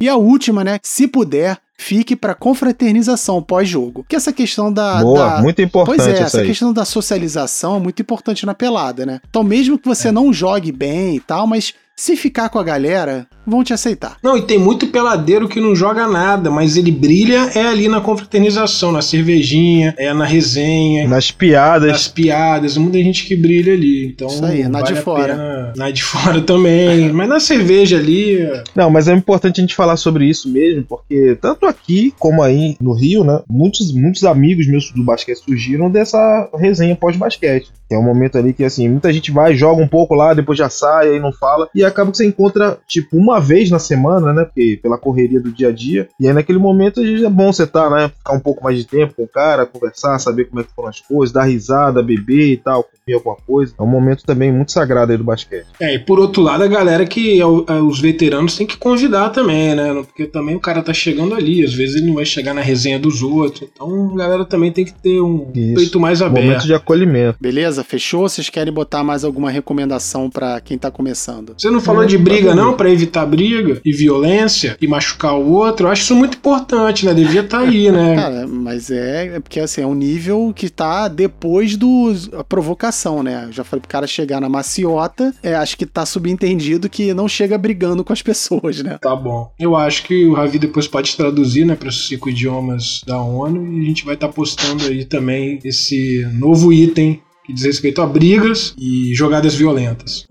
[0.00, 0.78] E a última, né?
[0.82, 4.04] Se puder, fique para confraternização pós-jogo.
[4.08, 5.02] Que essa questão da.
[5.02, 6.46] Boa, da- muito importante Pois é, essa aí.
[6.46, 9.20] questão da socialização é muito importante na pelada, né?
[9.28, 13.26] Então, mesmo que você não jogue bem e tal, mas se ficar com a galera,
[13.46, 14.18] vão te aceitar.
[14.22, 18.02] Não, e tem muito peladeiro que não joga nada, mas ele brilha é ali na
[18.02, 21.90] confraternização, na cervejinha, é na resenha, Nas piadas.
[21.90, 24.08] nas piadas, muita gente que brilha ali.
[24.08, 25.32] Então, Isso aí, na de vale a fora.
[25.34, 27.10] pena- Na de fora também.
[27.12, 28.40] Mas na cerveja ali,
[28.74, 32.76] Não, mas é importante a gente falar sobre isso mesmo, porque tanto aqui como aí
[32.78, 37.68] no Rio, né, muitos, muitos amigos meus do basquete surgiram dessa resenha pós-basquete.
[37.88, 40.58] Que é um momento ali que, assim, muita gente vai, joga um pouco lá, depois
[40.58, 44.32] já sai, aí não fala, e acaba que você encontra, tipo, uma vez na semana,
[44.32, 47.62] né, porque pela correria do dia a dia, e aí naquele momento é bom você
[47.62, 50.64] estar, né, ficar um pouco mais de tempo com o cara, conversar, saber como é
[50.64, 53.72] que foram as coisas, dar risada, beber e tal, comer alguma coisa.
[53.78, 55.66] É um momento também muito sagrado aí do basquete.
[55.80, 58.76] É, e por outro lado, a galera que é o- é os veteranos tem que
[58.76, 59.94] convidar também, né?
[60.04, 62.98] Porque também o cara tá chegando ali, às vezes ele não vai chegar na resenha
[62.98, 63.68] dos outros.
[63.72, 65.74] Então a galera também tem que ter um Isso.
[65.74, 66.44] peito mais aberto.
[66.46, 67.38] Momento de acolhimento.
[67.40, 67.75] Beleza?
[67.84, 68.28] Fechou?
[68.28, 71.54] Vocês querem botar mais alguma recomendação pra quem tá começando?
[71.56, 75.52] Você não falou de tá briga, não, Pra evitar briga e violência e machucar o
[75.52, 75.86] outro?
[75.86, 77.14] Eu acho isso muito importante, né?
[77.14, 78.14] Devia estar aí, né?
[78.16, 83.22] Cara, mas é, é porque assim, é um nível que tá depois do a provocação,
[83.22, 83.44] né?
[83.46, 87.28] Eu já falei pro cara chegar na maciota, é, acho que tá subentendido que não
[87.28, 88.98] chega brigando com as pessoas, né?
[89.00, 89.52] Tá bom.
[89.58, 93.72] Eu acho que o Ravi depois pode traduzir, né, para os cinco idiomas da ONU
[93.72, 98.06] e a gente vai estar postando aí também esse novo item que diz respeito a
[98.06, 100.26] brigas e jogadas violentas.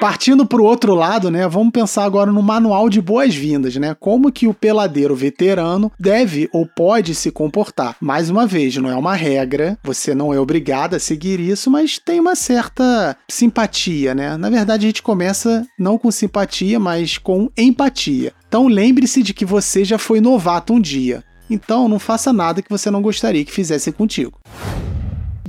[0.00, 3.94] Partindo pro outro lado, né, vamos pensar agora no manual de boas-vindas, né?
[4.00, 7.94] Como que o peladeiro veterano deve ou pode se comportar.
[8.00, 12.00] Mais uma vez, não é uma regra, você não é obrigado a seguir isso, mas
[12.00, 14.36] tem uma certa simpatia, né?
[14.36, 18.32] Na verdade, a gente começa não com simpatia, mas com empatia.
[18.48, 21.22] Então lembre-se de que você já foi novato um dia.
[21.52, 24.38] Então não faça nada que você não gostaria que fizessem contigo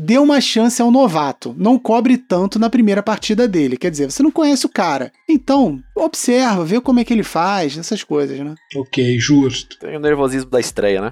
[0.03, 1.55] dê uma chance ao novato.
[1.57, 3.77] Não cobre tanto na primeira partida dele.
[3.77, 5.11] Quer dizer, você não conhece o cara.
[5.29, 8.53] Então, observa, vê como é que ele faz, essas coisas, né?
[8.75, 9.79] Ok, justo.
[9.79, 11.11] Tem o nervosismo da estreia, né?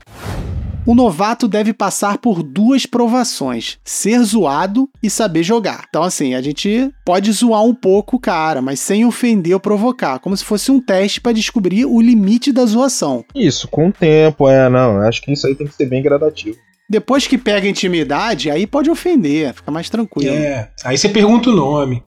[0.84, 5.86] O novato deve passar por duas provações: ser zoado e saber jogar.
[5.88, 10.18] Então, assim, a gente pode zoar um pouco o cara, mas sem ofender ou provocar,
[10.20, 13.24] como se fosse um teste para descobrir o limite da zoação.
[13.36, 15.00] Isso, com o tempo, é, não.
[15.02, 16.58] Acho que isso aí tem que ser bem gradativo.
[16.90, 20.36] Depois que pega intimidade, aí pode ofender, fica mais tranquilo.
[20.36, 22.04] É, aí você pergunta o nome.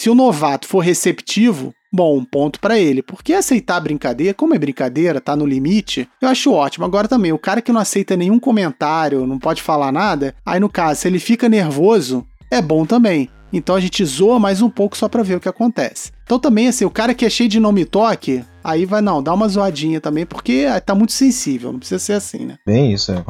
[0.00, 3.02] Se o novato for receptivo, bom, um ponto para ele.
[3.02, 6.86] Porque aceitar a brincadeira, como é brincadeira, tá no limite, eu acho ótimo.
[6.86, 10.70] Agora também, o cara que não aceita nenhum comentário, não pode falar nada, aí no
[10.70, 13.28] caso, se ele fica nervoso, é bom também.
[13.52, 16.12] Então a gente zoa mais um pouco só pra ver o que acontece.
[16.24, 19.22] Então também, assim, o cara que é cheio de não me toque, aí vai, não,
[19.22, 22.56] dá uma zoadinha também, porque tá muito sensível, não precisa ser assim, né?
[22.66, 23.22] Bem isso, é.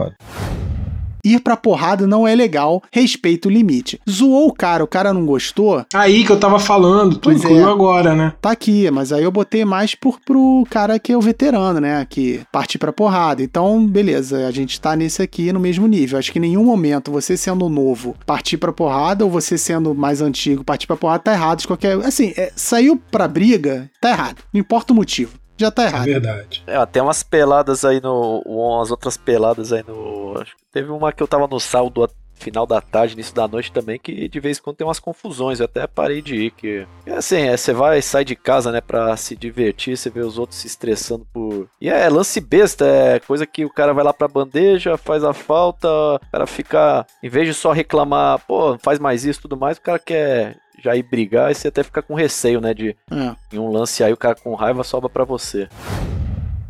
[1.25, 4.01] Ir pra porrada não é legal, respeita o limite.
[4.09, 7.47] Zoou o cara, o cara não gostou, Aí que eu tava falando, tu Pois é.
[7.47, 8.33] incluiu agora, né?
[8.41, 12.07] tá aqui, mas aí eu botei mais por, pro cara que é o veterano, né?
[12.09, 13.43] Que partir pra porrada.
[13.43, 16.19] Então, beleza, a gente tá nesse aqui no mesmo nível.
[16.19, 20.21] Acho que em nenhum momento você sendo novo partir pra porrada ou você sendo mais
[20.21, 21.97] antigo partir pra porrada tá errado de qualquer.
[22.05, 24.43] Assim, é, saiu pra briga, tá errado.
[24.53, 25.33] Não importa o motivo.
[25.61, 26.05] Já tá É errado.
[26.07, 26.62] verdade.
[26.66, 28.41] É, tem umas peladas aí no.
[28.47, 30.39] Umas outras peladas aí no.
[30.41, 32.09] Acho que teve uma que eu tava no sábado
[32.41, 35.61] final da tarde, início da noite também, que de vez em quando tem umas confusões.
[35.61, 36.51] Eu até parei de ir.
[36.51, 40.21] Que, é assim, é, você vai sai de casa, né, pra se divertir, você vê
[40.21, 41.69] os outros se estressando por.
[41.81, 45.33] E é lance besta, é coisa que o cara vai lá pra bandeja, faz a
[45.33, 47.07] falta, o cara fica.
[47.23, 50.57] Em vez de só reclamar, pô, faz mais isso e tudo mais, o cara quer
[50.83, 53.35] já ir brigar e você até fica com receio, né, de É.
[53.55, 55.69] em um lance aí o cara com raiva sobra pra você.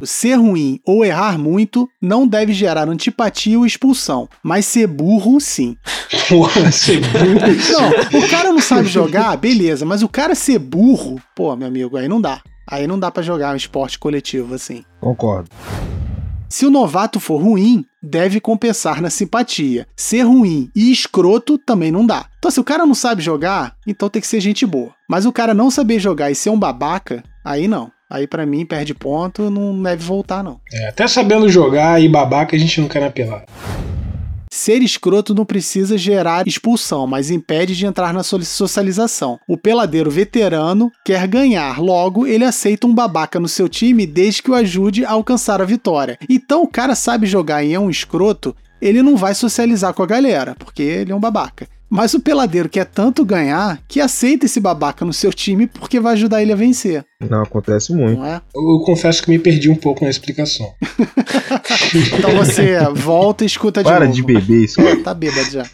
[0.02, 5.76] Ser ruim ou errar muito não deve gerar antipatia ou expulsão, mas ser burro, sim.
[6.28, 7.40] Porra, ser burro.
[8.12, 11.96] Não, o cara não sabe jogar, beleza, mas o cara ser burro, pô, meu amigo,
[11.96, 12.42] aí não dá.
[12.66, 14.84] Aí não dá pra jogar um esporte coletivo assim.
[15.00, 15.48] Concordo.
[16.48, 19.86] Se o novato for ruim, deve compensar na simpatia.
[19.94, 22.26] Ser ruim e escroto também não dá.
[22.38, 24.92] Então, se o cara não sabe jogar, então tem que ser gente boa.
[25.08, 27.92] Mas o cara não saber jogar e ser um babaca, aí não.
[28.10, 30.60] Aí pra mim perde ponto, não deve voltar não.
[30.72, 33.44] É, até sabendo jogar e babaca, a gente não quer na pelada.
[34.52, 39.38] Ser escroto não precisa gerar expulsão, mas impede de entrar na so- socialização.
[39.48, 44.50] O peladeiro veterano quer ganhar, logo ele aceita um babaca no seu time desde que
[44.50, 46.18] o ajude a alcançar a vitória.
[46.28, 50.06] Então o cara sabe jogar e é um escroto, ele não vai socializar com a
[50.06, 51.68] galera, porque ele é um babaca.
[51.92, 56.12] Mas o peladeiro quer tanto ganhar que aceita esse babaca no seu time porque vai
[56.12, 58.18] ajudar ele a vencer, Não, acontece muito.
[58.20, 58.40] não é?
[58.54, 60.72] Eu, confesso que me perdi um pouco na explicação.
[62.16, 64.14] Então você volta e escuta de Para novo.
[64.14, 64.80] de beber isso.
[65.02, 65.64] Tá bêbado já.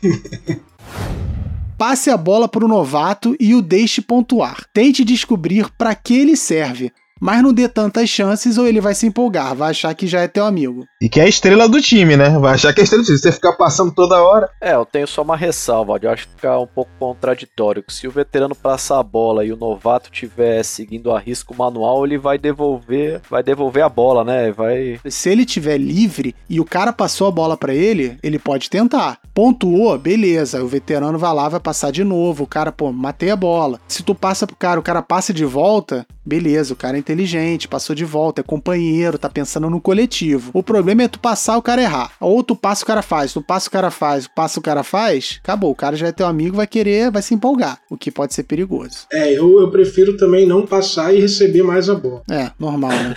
[1.76, 4.64] Passe a bola para o novato e o deixe pontuar.
[4.72, 6.90] Tente descobrir para que ele serve,
[7.20, 10.28] mas não dê tantas chances ou ele vai se empolgar, vai achar que já é
[10.28, 10.86] teu amigo.
[11.00, 12.38] E que é a estrela do time, né?
[12.38, 13.18] Vai achar que é a estrela do time.
[13.18, 14.50] Se você ficar passando toda hora.
[14.60, 18.06] É, eu tenho só uma ressalva, eu acho que fica um pouco contraditório, que se
[18.06, 22.38] o veterano passar a bola e o novato tiver seguindo a risco manual, ele vai
[22.38, 24.52] devolver, vai devolver a bola, né?
[24.52, 28.68] Vai Se ele tiver livre e o cara passou a bola para ele, ele pode
[28.70, 29.18] tentar.
[29.34, 30.62] Pontuou, beleza.
[30.62, 32.44] O veterano vai lá, vai passar de novo.
[32.44, 33.80] O cara, pô, matei a bola.
[33.88, 36.74] Se tu passa pro cara, o cara passa de volta, beleza.
[36.74, 40.50] O cara é inteligente, passou de volta, é companheiro, tá pensando no coletivo.
[40.52, 42.12] O problema é tu passar o cara errar.
[42.20, 45.38] Ou tu passa o cara faz, tu passa o cara faz, passa o cara faz,
[45.42, 45.70] acabou.
[45.70, 47.78] O cara já é teu amigo, vai querer, vai se empolgar.
[47.90, 49.06] O que pode ser perigoso.
[49.12, 52.22] É, eu, eu prefiro também não passar e receber mais a bola.
[52.30, 53.14] É, normal, né?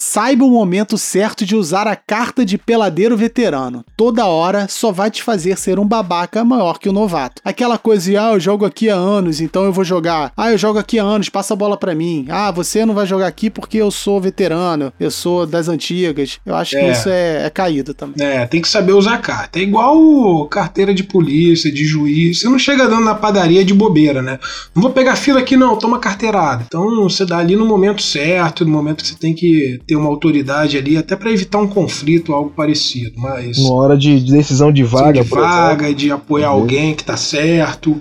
[0.05, 3.85] Saiba o momento certo de usar a carta de peladeiro veterano.
[3.97, 7.41] Toda hora só vai te fazer ser um babaca maior que o novato.
[7.45, 10.33] Aquela coisa de, ah, eu jogo aqui há anos, então eu vou jogar.
[10.37, 12.27] Ah, eu jogo aqui há anos, passa a bola pra mim.
[12.29, 16.41] Ah, você não vai jogar aqui porque eu sou veterano, eu sou das antigas.
[16.45, 16.91] Eu acho que É.
[16.91, 18.27] isso é, é caído também.
[18.27, 19.61] É, tem que saber usar carta.
[19.61, 22.41] É igual carteira de polícia, de juiz.
[22.41, 24.41] Você não chega dando na padaria de bobeira, né?
[24.75, 26.65] Não vou pegar fila aqui, não, toma carteirada.
[26.67, 30.09] Então você dá ali no momento certo, no momento que você tem que ter uma
[30.09, 33.13] autoridade ali, até para evitar um conflito, algo parecido.
[33.17, 35.39] Mas Uma hora de de decisão de vaga, de exemplo.
[35.41, 36.61] vaga, de apoiar Uhum.
[36.61, 38.01] alguém que tá certo.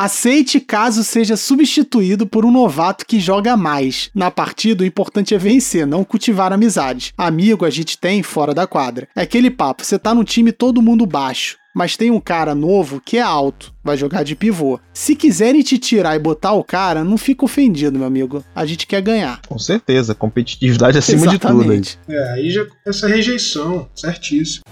[0.00, 4.10] Aceite caso seja substituído por um novato que joga mais.
[4.14, 7.12] Na partida, o importante é vencer, não cultivar amizade.
[7.18, 9.08] Amigo a gente tem fora da quadra.
[9.16, 11.56] É aquele papo, você tá no time todo mundo baixo.
[11.74, 14.78] Mas tem um cara novo que é alto, vai jogar de pivô.
[14.94, 18.44] Se quiserem te tirar e botar o cara, não fica ofendido, meu amigo.
[18.54, 19.40] A gente quer ganhar.
[19.48, 21.54] Com certeza, competitividade acima de tudo.
[21.54, 21.58] Aí.
[21.58, 21.98] Exatamente.
[22.08, 24.62] É, aí já essa rejeição, certíssimo.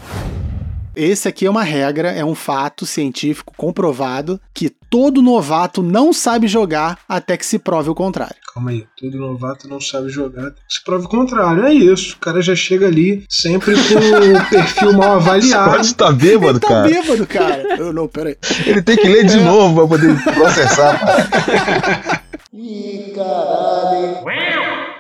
[0.97, 6.49] Esse aqui é uma regra, é um fato científico comprovado que todo novato não sabe
[6.49, 8.35] jogar até que se prove o contrário.
[8.55, 10.53] Calma aí, todo novato não sabe jogar.
[10.67, 12.15] Se prova o contrário, é isso.
[12.15, 15.71] O cara já chega ali sempre com o perfil mal avaliado.
[15.73, 16.89] pode estar bêbado, Ele tá cara.
[16.89, 17.63] bêbado, cara.
[17.79, 18.37] Eu não, peraí.
[18.65, 20.99] Ele tem que ler de novo pra poder processar.
[20.99, 22.23] cara.
[22.55, 24.25] Ih, caralho.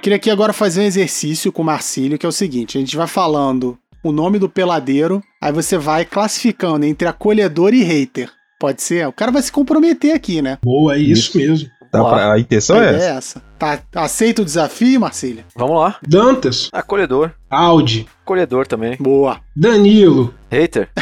[0.02, 2.96] Queria aqui agora fazer um exercício com o Marcílio, que é o seguinte: a gente
[2.96, 3.78] vai falando
[4.08, 8.30] o nome do peladeiro, aí você vai classificando entre acolhedor e hater.
[8.58, 9.06] Pode ser?
[9.06, 10.58] O cara vai se comprometer aqui, né?
[10.64, 11.68] Boa, é isso, mesmo.
[11.92, 13.04] Tá pra- a intenção a é essa.
[13.04, 13.42] é essa.
[13.58, 15.44] Tá, aceita o desafio, Marcílio?
[15.56, 15.96] Vamos lá.
[16.06, 17.30] Dantas, Acolhedor.
[17.48, 18.96] Audi, Acolhedor também.
[18.98, 19.40] Boa.
[19.54, 20.34] Danilo.
[20.50, 20.88] Hater.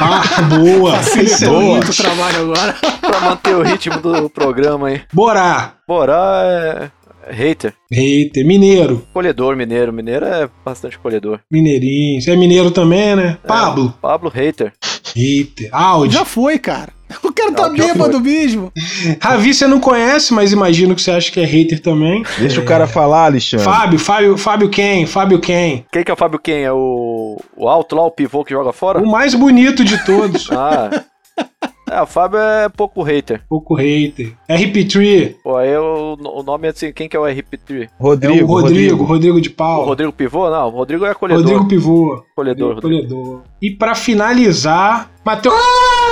[0.00, 0.94] Ah, boa.
[1.02, 1.76] Facilitou Boa.
[1.76, 2.74] muito o trabalho agora.
[3.00, 5.02] pra manter o ritmo do programa aí.
[5.12, 5.74] Borá.
[5.86, 6.90] Borá é.
[7.30, 7.74] Hater.
[7.90, 8.46] Hater.
[8.46, 9.06] Mineiro.
[9.12, 9.92] Colhedor mineiro.
[9.92, 11.40] Mineiro é bastante colhedor.
[11.50, 12.20] Mineirinho.
[12.20, 13.38] Você é mineiro também, né?
[13.46, 13.94] Pablo.
[14.00, 14.72] Pablo, hater.
[15.14, 15.68] Hater.
[15.72, 16.14] Audi.
[16.14, 16.92] Já foi, cara.
[17.22, 18.72] O cara tá bêbado mesmo.
[19.20, 22.22] Ravi você não conhece, mas imagino que você acha que é hater também.
[22.38, 23.64] Deixa o cara falar, Alexandre.
[23.64, 25.04] Fábio, Fábio, Fábio quem?
[25.06, 25.84] Fábio quem?
[25.92, 26.62] Quem que é o Fábio quem?
[26.62, 27.38] É o.
[27.56, 28.98] O alto lá, o pivô que joga fora?
[28.98, 30.48] O mais bonito de todos.
[30.62, 31.04] Ah.
[31.92, 33.42] É, o Fábio é pouco hater.
[33.48, 34.32] Pouco hater.
[34.48, 35.34] RP3.
[35.42, 37.82] Pô, aí o, o nome é assim, quem que é o RP3?
[37.82, 39.86] É Rodrigo, o Rodrigo, Rodrigo, de O Paula.
[39.86, 40.48] Rodrigo Pivô?
[40.50, 41.42] Não, o Rodrigo é acolhedor.
[41.42, 42.24] Rodrigo Pivô.
[42.32, 43.08] Acolhedor, Rodrigo.
[43.08, 43.42] Colhedor.
[43.60, 45.54] E pra finalizar, Matheus.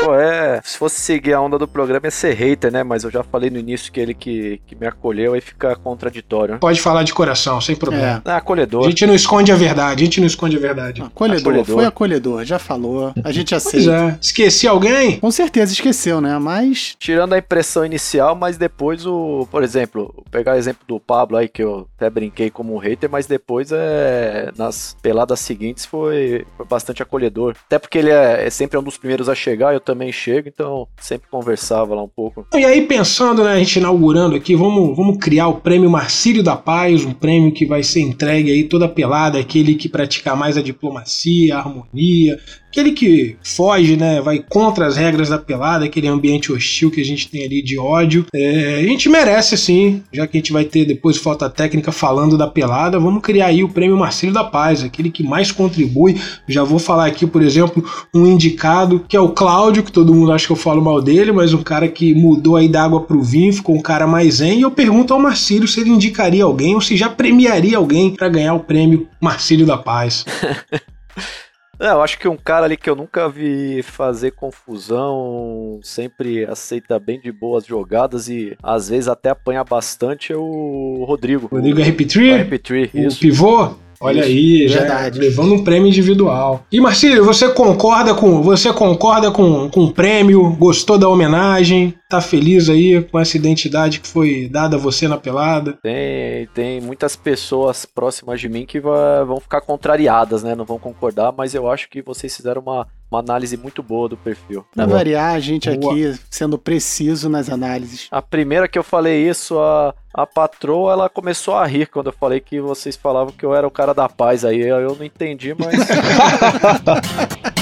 [0.04, 2.82] Pô, é, se fosse seguir a onda do programa ia ser hater, né?
[2.82, 6.54] Mas eu já falei no início que ele que, que me acolheu, aí fica contraditório.
[6.54, 6.58] né?
[6.60, 8.22] Pode falar de coração, sem problema.
[8.24, 8.28] É.
[8.30, 8.84] É, A acolhedor.
[8.84, 11.02] gente não esconde a verdade, a gente não esconde a verdade.
[11.02, 11.76] Acolhedor, Acolhedor.
[11.76, 13.12] foi acolhedor, já falou.
[13.22, 13.92] A gente Pois aceita.
[13.92, 14.18] é.
[14.20, 15.18] Esqueci alguém?
[15.20, 16.38] Com certeza esqueceu, né?
[16.38, 19.46] Mas Tirando a impressão inicial, mas depois o.
[19.50, 22.78] Por exemplo, vou pegar o exemplo do Pablo aí, que eu até brinquei como um
[22.78, 24.50] hater, mas depois é.
[24.56, 27.54] Nas peladas seguintes foi, foi bastante acolhedor.
[27.66, 30.86] Até porque ele é, é sempre um dos primeiros a chegar, eu também chego, então
[31.00, 32.46] sempre conversava lá um pouco.
[32.54, 36.56] E aí, pensando, né, a gente inaugurando aqui, vamos, vamos criar o prêmio Marcílio da
[36.56, 40.62] Paz, um prêmio que vai ser entregue aí toda pelada, aquele que pratica mais a
[40.62, 42.38] diplomacia, a harmonia,
[42.70, 47.04] aquele que foge, né, vai contra as regras da pelada, aquele ambiente hostil que a
[47.04, 48.24] gente tem ali de ódio.
[48.32, 52.38] É, a gente merece, sim, já que a gente vai ter depois falta técnica falando
[52.38, 56.20] da pelada, vamos criar aí o prêmio Marcílio da Paz, aquele que mais contribui.
[56.48, 57.84] Já vou falar aqui, por exemplo,
[58.14, 61.32] um indicado que é o Cláudio, que todo mundo acha que eu falo mal dele,
[61.32, 64.60] mas um cara que mudou aí da água pro vinho, ficou um cara mais zen.
[64.60, 68.28] E eu pergunto ao Marcílio se ele indicaria alguém ou se já premiaria alguém para
[68.28, 70.24] ganhar o prêmio Marcílio da Paz.
[71.80, 76.98] É, eu acho que um cara ali que eu nunca vi fazer confusão, sempre aceita
[76.98, 81.46] bem de boas jogadas e às vezes até apanha bastante é o Rodrigo.
[81.46, 83.18] Rodrigo O RP3, RP3, o isso.
[83.20, 83.74] pivô.
[84.02, 85.18] Olha Isso, aí, já verdade.
[85.18, 86.64] levando um prêmio individual.
[86.72, 90.56] E Marcílio, você concorda com você concorda com, com o prêmio?
[90.56, 91.94] Gostou da homenagem?
[92.08, 95.78] Tá feliz aí com essa identidade que foi dada a você na pelada?
[95.82, 100.54] Tem, tem muitas pessoas próximas de mim que vão ficar contrariadas, né?
[100.54, 104.16] Não vão concordar, mas eu acho que vocês fizeram uma, uma análise muito boa do
[104.16, 104.64] perfil.
[104.72, 104.98] pra Boa.
[104.98, 105.92] variar, a gente Boa.
[105.92, 108.06] aqui sendo preciso nas análises.
[108.10, 112.12] A primeira que eu falei isso, a, a patroa, ela começou a rir quando eu
[112.12, 114.44] falei que vocês falavam que eu era o cara da paz.
[114.44, 115.74] Aí eu eu não entendi, mas.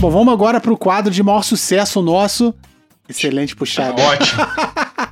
[0.00, 2.54] Bom, vamos agora pro quadro de maior sucesso nosso.
[3.08, 4.00] Excelente puxada.
[4.02, 4.42] Ótimo.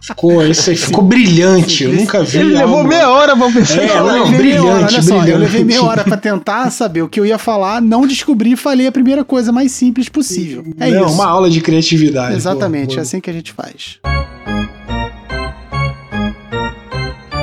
[0.01, 1.85] Ficou, esse ficou brilhante.
[1.85, 2.39] Eu nunca vi.
[2.39, 3.81] Ele levou algo- meia hora pra pensar.
[3.83, 5.41] É, Eu não, levei meia hora, brilhante, olha só, eu brilhante.
[5.41, 8.87] levei meia hora pra tentar saber o que eu ia falar, não descobri e falei
[8.87, 10.65] a primeira coisa mais simples possível.
[10.79, 11.15] É não, isso.
[11.15, 12.35] uma aula de criatividade.
[12.35, 13.99] Exatamente, Boa, é assim que a gente faz.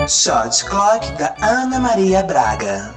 [0.08, 2.94] Shot Clock da Ana Maria Braga.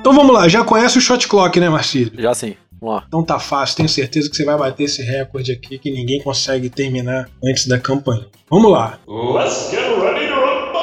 [0.00, 2.12] Então vamos lá, já conhece o shot clock, né, Marcílio?
[2.18, 2.54] Já sim,
[2.86, 3.04] vamos lá.
[3.08, 6.70] Então tá fácil, tenho certeza que você vai bater esse recorde aqui que ninguém consegue
[6.70, 8.26] terminar antes da campanha.
[8.48, 8.98] Vamos lá.
[9.08, 10.76] Let's get ready to rumble!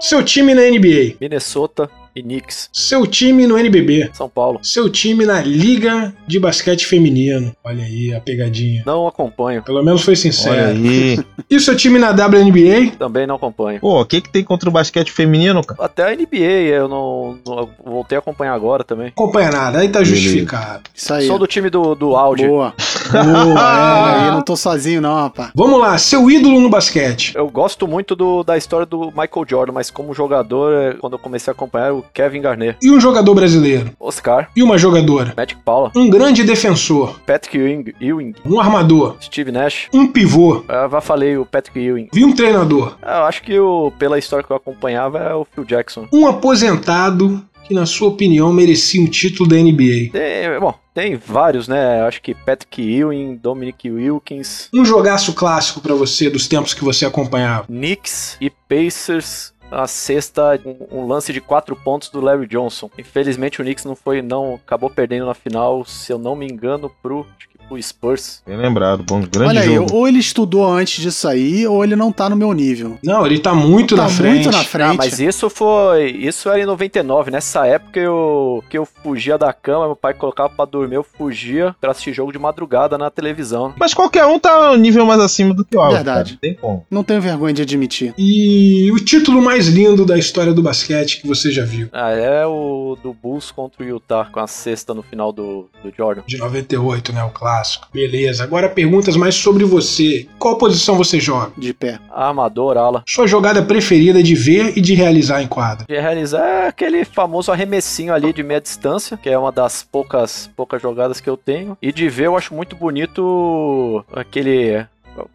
[0.00, 1.16] Seu time na NBA.
[1.20, 2.68] Minnesota, E Knicks.
[2.72, 4.10] Seu time no NBB.
[4.12, 4.60] São Paulo.
[4.62, 7.52] Seu time na Liga de Basquete Feminino.
[7.64, 8.82] Olha aí a pegadinha.
[8.84, 9.62] Não acompanho.
[9.62, 10.68] Pelo menos foi Olha sincero.
[10.70, 11.18] aí.
[11.50, 12.96] E o seu time na WNBA?
[12.98, 13.78] Também não acompanho.
[13.78, 15.84] Pô, o que que tem contra o basquete feminino, cara?
[15.84, 16.36] Até a NBA,
[16.72, 19.08] eu não, não- eu voltei a acompanhar agora também.
[19.08, 20.84] Acompanha nada, aí tá justificado.
[20.94, 21.26] Isso aí.
[21.26, 22.46] Sou do time do, do Audi.
[22.46, 22.72] Boa.
[23.10, 23.60] Boa,
[24.14, 24.28] Aí é.
[24.28, 25.50] eu não tô sozinho, não, rapaz.
[25.54, 27.32] Vamos lá, seu ídolo no basquete.
[27.36, 31.50] Eu gosto muito do- da história do Michael Jordan, mas como jogador, quando eu comecei
[31.50, 32.76] a acompanhar, o Kevin Garnett.
[32.82, 33.90] E um jogador brasileiro?
[33.98, 35.32] Oscar, E uma jogadora?
[35.36, 37.18] Magic Paula, Um grande defensor?
[37.26, 39.16] Patrick Ewing, Ewing Um armador?
[39.20, 39.88] Steve Nash.
[39.92, 40.64] Um pivô?
[40.68, 42.08] Eu já falei o Patrick Ewing.
[42.14, 42.96] E um treinador?
[43.02, 46.06] Eu acho que o, pela história que eu acompanhava é o Phil Jackson.
[46.12, 50.10] Um aposentado que, na sua opinião, merecia um título da NBA?
[50.12, 52.00] Tem, bom, tem vários, né?
[52.00, 56.82] Eu acho que Patrick Ewing, Dominic Wilkins, Um jogaço clássico pra você dos tempos que
[56.82, 57.64] você acompanhava?
[57.68, 59.51] Knicks e Pacers.
[59.72, 62.90] A sexta, um, um lance de quatro pontos do Larry Johnson.
[62.98, 66.90] Infelizmente o Knicks não foi, não acabou perdendo na final, se eu não me engano,
[67.02, 67.26] pro,
[67.72, 68.42] pro Spurs.
[68.46, 69.94] Bem lembrado, bom, grande Olha aí, jogo.
[69.94, 72.98] ou ele estudou antes disso aí, ou ele não tá no meu nível.
[73.02, 74.44] Não, ele tá muito tá na frente.
[74.44, 74.90] muito na frente.
[74.90, 76.10] Ah, mas isso foi.
[76.10, 77.30] Isso era em 99.
[77.30, 81.74] Nessa época eu, que eu fugia da cama, meu pai colocava pra dormir, eu fugia
[81.80, 83.72] pra assistir jogo de madrugada na televisão.
[83.78, 85.96] Mas qualquer um tá um nível mais acima do que o Alves.
[85.96, 86.32] Verdade.
[86.32, 86.86] cara, Não tem como.
[86.90, 88.14] Não tenho vergonha de admitir.
[88.18, 91.88] E o título mais lindo da história do basquete que você já viu?
[91.92, 95.92] Ah, é o do Bulls contra o Utah, com a sexta no final do, do
[95.96, 96.22] Jordan.
[96.26, 97.22] De 98, né?
[97.24, 97.30] O
[97.62, 97.88] clássico.
[97.92, 98.42] Beleza.
[98.42, 100.26] Agora perguntas mais sobre você.
[100.38, 101.52] Qual posição você joga?
[101.56, 101.98] De pé.
[102.10, 103.04] Armador, ala.
[103.06, 105.86] Sua jogada preferida de ver e de realizar em quadra?
[105.88, 110.50] De realizar é aquele famoso arremessinho ali de meia distância, que é uma das poucas,
[110.56, 111.76] poucas jogadas que eu tenho.
[111.80, 114.84] E de ver eu acho muito bonito aquele.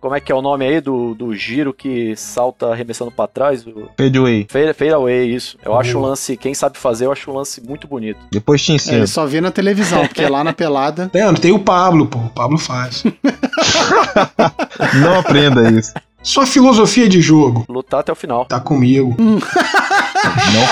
[0.02, 3.66] Como é que é o nome aí do, do giro que salta arremessando pra trás?
[3.66, 4.48] O Fadeaway.
[4.50, 5.58] fade, fade away, isso.
[5.64, 5.82] Eu Boa.
[5.82, 8.20] acho um lance, quem sabe fazer, eu acho um lance muito bonito.
[8.32, 8.98] Depois te É, ensino.
[8.98, 11.10] ele só vê na televisão, porque lá na pelada.
[11.14, 12.18] Tem, tem o Pablo, pô.
[12.20, 13.04] O Pablo faz.
[15.02, 15.94] Não aprenda isso.
[16.24, 17.64] Sua filosofia de jogo?
[17.70, 18.46] Lutar até o final.
[18.46, 19.16] Tá comigo.
[19.20, 19.40] Não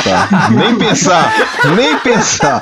[0.04, 0.50] tá.
[0.50, 1.32] Nem pensar.
[1.76, 2.62] Nem pensar.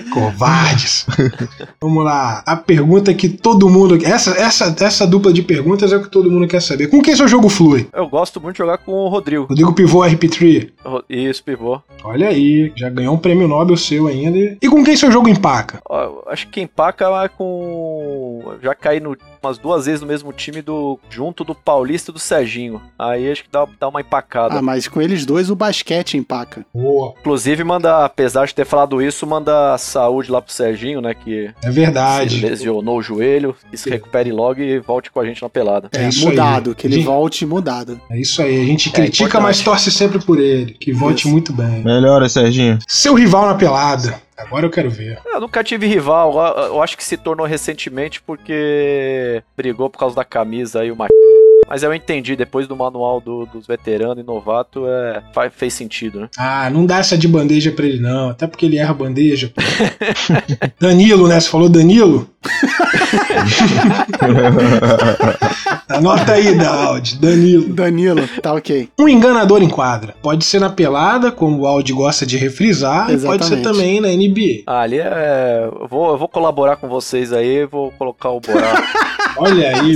[0.11, 1.05] Covardes.
[1.81, 2.43] Vamos lá.
[2.45, 3.97] A pergunta que todo mundo.
[4.05, 6.87] Essa, essa, essa dupla de perguntas é o que todo mundo quer saber.
[6.87, 7.87] Com quem seu jogo flui?
[7.93, 9.45] Eu gosto muito de jogar com o Rodrigo.
[9.45, 10.69] Rodrigo Pivô RP3.
[10.85, 11.81] Ro- Isso, pivô.
[12.03, 14.57] Olha aí, já ganhou um prêmio Nobel seu ainda.
[14.61, 15.79] E com quem seu jogo empaca?
[15.89, 18.53] Ó, Acho que quem empaca é com.
[18.61, 22.19] Já caí no- umas duas vezes no mesmo time do junto do Paulista e do
[22.19, 22.81] Serginho.
[22.97, 24.57] Aí acho que dá, dá uma empacada.
[24.59, 26.65] Ah, mas com eles dois o basquete empaca.
[26.73, 27.13] Boa.
[27.19, 31.13] Inclusive, manda, apesar de ter falado isso, manda saúde lá pro Serginho, né?
[31.13, 32.41] Que É se verdade.
[32.45, 35.89] lesionou o joelho, que se recupere logo e volte com a gente na pelada.
[35.93, 36.31] É É, isso aí.
[36.35, 37.99] mudado, que ele Gente- volte mudado.
[38.09, 38.61] É isso aí.
[38.61, 39.43] A gente É critica, importante.
[39.43, 40.73] mas torce sempre por ele.
[40.73, 41.29] Que volte Isso.
[41.29, 41.83] muito bem.
[41.83, 42.79] Melhora, Serginho.
[42.87, 44.19] Seu rival na pelada.
[44.37, 45.19] Agora eu quero ver.
[45.25, 50.25] Eu nunca tive rival, eu- acho que se tornou recentemente porque brigou por causa da
[50.25, 51.09] camisa aí, o mach...
[51.71, 56.19] Mas eu entendi, depois do manual do- dos veteranos e novato, é, fa- fez sentido,
[56.19, 56.29] né?
[56.37, 58.27] Ah, não dá essa de bandeja pra ele, não.
[58.29, 59.53] Até porque ele erra bandeja.
[60.77, 61.39] Danilo, né?
[61.39, 62.27] Você falou Danilo?
[65.89, 67.17] Anota aí, Daud.
[67.19, 67.73] Danilo.
[67.73, 68.89] Danilo, tá ok.
[68.99, 70.15] Um enganador em quadra.
[70.21, 73.63] Pode ser na pelada, como o Audi gosta de refrisar, e pode ser Exatamente.
[73.63, 74.63] também na NBA.
[74.65, 75.69] Ah, ali é.
[75.81, 78.83] Eu vou, eu vou colaborar com vocês aí, vou colocar o Borá.
[79.37, 79.95] Olha aí.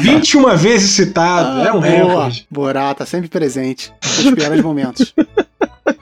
[0.00, 1.60] 21 vezes citado.
[1.66, 2.46] é um Ah, recorde.
[2.50, 3.92] Borá, tá sempre presente.
[4.24, 5.14] Nos piores momentos.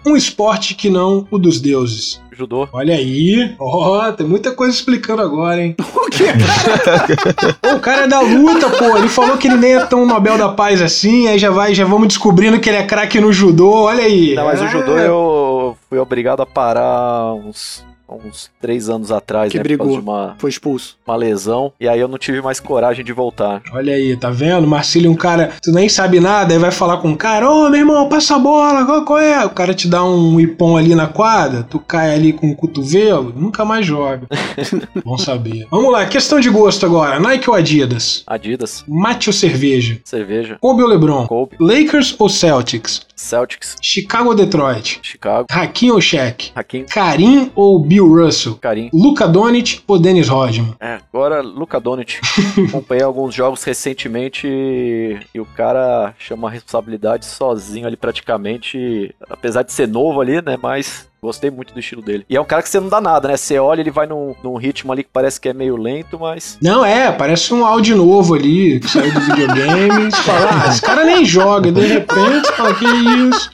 [0.05, 2.21] Um esporte que não o dos deuses.
[2.37, 2.69] Judô.
[2.73, 3.55] Olha aí.
[3.59, 5.75] Ó, tem muita coisa explicando agora, hein?
[5.97, 6.27] O quê?
[7.75, 8.97] O cara é da luta, pô.
[8.97, 11.85] Ele falou que ele nem é tão Nobel da Paz assim, aí já vai, já
[11.85, 13.71] vamos descobrindo que ele é craque no judô.
[13.85, 14.35] Olha aí.
[14.35, 14.69] Não, mas o É.
[14.69, 19.63] judô eu fui obrigado a parar uns, uns três anos atrás, Que né?
[19.65, 19.99] Brigou.
[19.99, 20.97] uma, Foi expulso.
[21.07, 21.73] uma lesão.
[21.81, 23.63] E aí eu não tive mais coragem de voltar.
[23.73, 24.67] Olha aí, tá vendo?
[24.67, 27.69] Marcílio é um cara, tu nem sabe nada, aí vai falar com o cara, ô
[27.69, 29.45] meu irmão, passa a bola, qual, qual é?
[29.45, 33.33] O cara te dá um ipom ali na quadra, tu cai ali com o cotovelo,
[33.37, 34.27] nunca mais joga.
[35.05, 35.67] Bom saber.
[35.71, 37.19] Vamos lá, questão de gosto agora.
[37.21, 38.23] Nike ou Adidas?
[38.27, 39.99] Adidas, Mate ou cerveja?
[40.05, 41.27] cerveja, Kobe ou LeBron?
[41.27, 43.06] Kobe, Lakers ou Celtics?
[43.17, 45.01] Celtics, Chicago ou Detroit?
[45.03, 46.53] Chicago, Hakim ou Shaq?
[46.55, 48.57] Hakim, Karim ou Bill Russell?
[48.57, 48.91] Karim.
[48.93, 50.77] Luca Doncic ou Dennis Rodman?
[50.79, 52.21] É, agora Luca Doncic.
[52.69, 59.15] Acompanhei alguns jogos recentemente e, e o cara chama a responsabilidade sozinho ali praticamente.
[59.29, 60.59] Apesar de ser novo ali, né?
[60.61, 62.25] Mas Gostei muito do estilo dele.
[62.31, 63.37] E é um cara que você não dá nada, né?
[63.37, 66.57] Você olha, ele vai num, num ritmo ali que parece que é meio lento, mas.
[66.63, 70.09] Não, é, parece um áudio novo ali, que saiu do videogame.
[70.09, 71.73] Você fala, ah, esse cara nem joga.
[71.73, 73.51] De repente, você fala, que isso?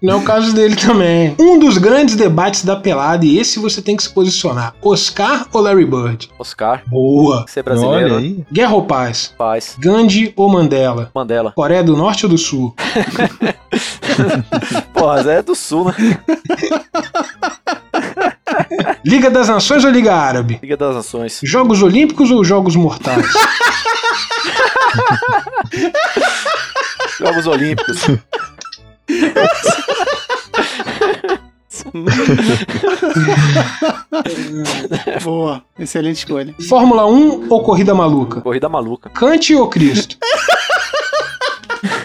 [0.00, 1.34] Não é o caso dele também.
[1.38, 5.60] Um dos grandes debates da pelada, e esse você tem que se posicionar: Oscar ou
[5.60, 6.30] Larry Bird?
[6.38, 7.44] Oscar, Boa.
[7.46, 8.14] ser brasileiro.
[8.14, 8.26] Olha né?
[8.26, 8.44] aí.
[8.50, 9.34] Guerra ou paz?
[9.36, 9.76] Paz.
[9.78, 11.10] Gandhi ou Mandela?
[11.14, 11.52] Mandela.
[11.52, 12.74] Coreia do Norte ou do Sul?
[14.92, 15.94] Porra, Zé é do sul, né?
[19.04, 20.58] Liga das Nações ou Liga Árabe?
[20.62, 21.40] Liga das Nações.
[21.42, 23.26] Jogos Olímpicos ou Jogos Mortais?
[27.18, 28.02] Jogos Olímpicos.
[35.22, 36.54] Boa, excelente escolha.
[36.68, 38.40] Fórmula 1 ou Corrida Maluca?
[38.40, 39.08] Corrida maluca.
[39.10, 40.16] Kant ou Cristo?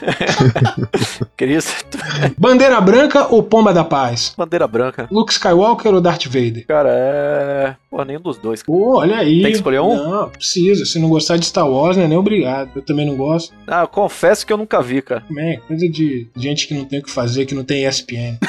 [1.35, 1.97] Cristo.
[2.37, 4.33] Bandeira Branca ou Pomba da Paz?
[4.37, 5.07] Bandeira branca.
[5.11, 6.65] Luke Skywalker ou Darth Vader?
[6.65, 7.75] Cara, é.
[7.89, 8.63] Pô, nenhum dos dois.
[8.63, 9.41] Pô, olha aí.
[9.41, 9.95] Tem que escolher um?
[9.95, 10.85] Não, precisa.
[10.85, 12.07] Se não gostar de Star Wars, né?
[12.07, 12.71] Nem obrigado.
[12.75, 13.53] Eu também não gosto.
[13.67, 15.21] Ah, eu confesso que eu nunca vi, cara.
[15.21, 18.37] Também, coisa de gente que não tem o que fazer, que não tem ESPN.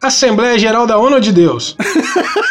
[0.00, 1.76] Assembleia Geral da ONU de Deus?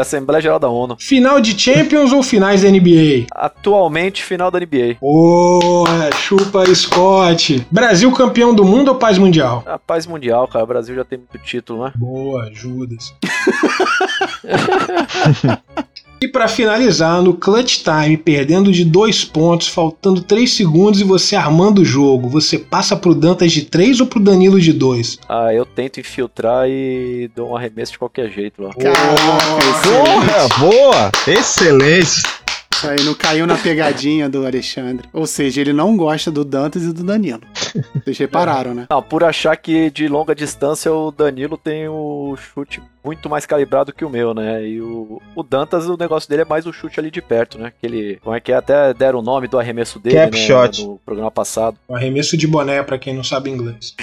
[0.00, 0.96] Assembleia Geral da ONU.
[0.98, 3.26] Final de Champions ou finais da NBA?
[3.32, 4.96] Atualmente, final da NBA.
[5.00, 7.66] Boa, chupa Scott.
[7.70, 9.62] Brasil campeão do mundo ou paz mundial?
[9.66, 10.64] A paz mundial, cara.
[10.64, 11.92] O Brasil já tem muito título, né?
[11.96, 13.14] Boa, Judas.
[16.20, 21.34] e pra finalizar, no clutch time, perdendo de dois pontos, faltando três segundos e você
[21.34, 25.18] armando o jogo, você passa pro Dantas de três ou pro Danilo de dois?
[25.28, 28.70] Ah, eu tento infiltrar e dou um arremesso de qualquer jeito lá.
[28.70, 29.00] Excelente.
[29.82, 31.10] Porra, boa!
[31.26, 32.22] Excelente!
[32.72, 35.06] Isso aí não caiu na pegadinha do Alexandre.
[35.12, 37.42] Ou seja, ele não gosta do Dantas e do Danilo.
[38.02, 38.86] Vocês repararam, né?
[38.88, 43.92] Não, por achar que de longa distância o Danilo tem o chute muito mais calibrado
[43.92, 44.66] que o meu, né?
[44.66, 47.72] E o, o Dantas, o negócio dele é mais o chute ali de perto, né?
[47.78, 48.56] Que ele, como é que é?
[48.56, 50.46] Até deram o nome do arremesso dele, Cap né?
[50.46, 50.82] shot.
[50.84, 51.76] No programa passado.
[51.88, 53.94] Um arremesso de boné pra quem não sabe inglês.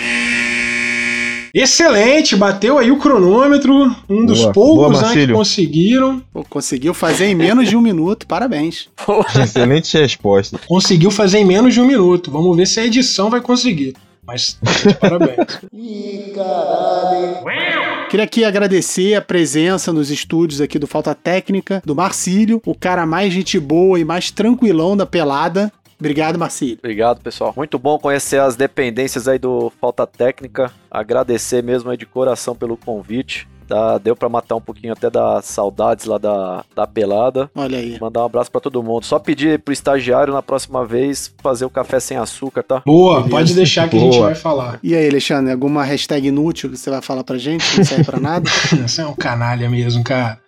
[1.53, 6.21] Excelente, bateu aí o cronômetro, um dos Boa, poucos boa, né, que conseguiram.
[6.33, 8.27] Pô, conseguiu fazer em menos de um minuto.
[8.27, 8.89] Parabéns.
[9.41, 10.59] Excelente resposta.
[10.67, 12.31] Conseguiu fazer em menos de um minuto.
[12.31, 13.93] Vamos ver se a edição vai conseguir.
[14.27, 14.59] Mas
[14.99, 15.59] parabéns.
[15.71, 18.07] Ih, caralho.
[18.09, 23.05] Queria aqui agradecer a presença nos estúdios aqui do Falta Técnica, do Marcílio, o cara
[23.05, 25.71] mais gente boa e mais tranquilão da pelada.
[25.99, 26.77] Obrigado, Marcílio.
[26.79, 27.53] Obrigado, pessoal.
[27.55, 30.71] Muito bom conhecer as dependências aí do Falta Técnica.
[30.91, 33.47] Agradecer mesmo aí de coração pelo convite.
[33.67, 33.97] Tá?
[33.97, 37.51] Deu pra matar um pouquinho até das saudades lá da, da pelada.
[37.53, 37.97] Olha aí.
[37.99, 39.03] Mandar um abraço pra todo mundo.
[39.03, 42.81] Só pedir pro estagiário na próxima vez fazer o café sem açúcar, tá?
[42.85, 44.27] Boa, pode deixar que a gente Boa.
[44.27, 44.79] vai falar.
[44.81, 47.69] E aí, Alexandre, alguma hashtag inútil que você vai falar pra gente?
[47.69, 48.49] que Não serve pra nada?
[48.87, 50.39] Você é um canalha mesmo, cara.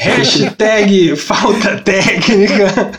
[0.00, 2.90] Hashtag falta técnica.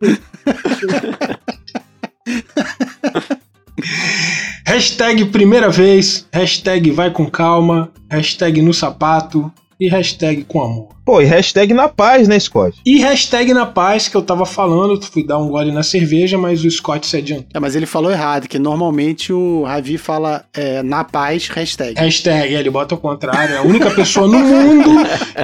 [4.66, 6.26] hashtag primeira vez.
[6.32, 7.92] Hashtag vai com calma.
[8.10, 9.52] Hashtag no sapato.
[9.80, 10.97] E hashtag com amor.
[11.08, 12.76] Pô, e hashtag na paz, né, Scott?
[12.84, 15.02] E hashtag na paz que eu tava falando.
[15.02, 17.46] Fui dar um gole na cerveja, mas o Scott se adiantou.
[17.54, 21.98] É, mas ele falou errado, que normalmente o Ravi fala é, na paz, hashtag.
[21.98, 23.54] Hashtag, ele bota ao contrário.
[23.54, 24.90] É a única pessoa no mundo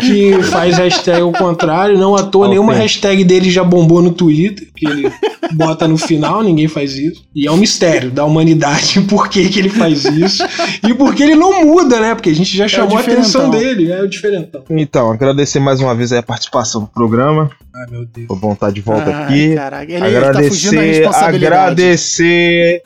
[0.01, 1.97] que faz hashtag ao contrário.
[1.97, 5.11] Não à toa, nenhuma hashtag dele já bombou no Twitter, que ele
[5.55, 7.25] bota no final, ninguém faz isso.
[7.35, 10.45] E é um mistério da humanidade por que, que ele faz isso.
[10.87, 12.15] E por que ele não muda, né?
[12.15, 14.63] Porque a gente já chamou a atenção dele, é o diferentão.
[14.69, 17.51] Então, agradecer mais uma vez aí a participação do programa.
[17.75, 18.27] Ai, meu Deus.
[18.39, 19.55] Bom estar de volta Ai, aqui.
[19.55, 21.55] caraca, ele, tá fugindo da agradecer, responsabilidade.
[21.55, 22.83] agradecer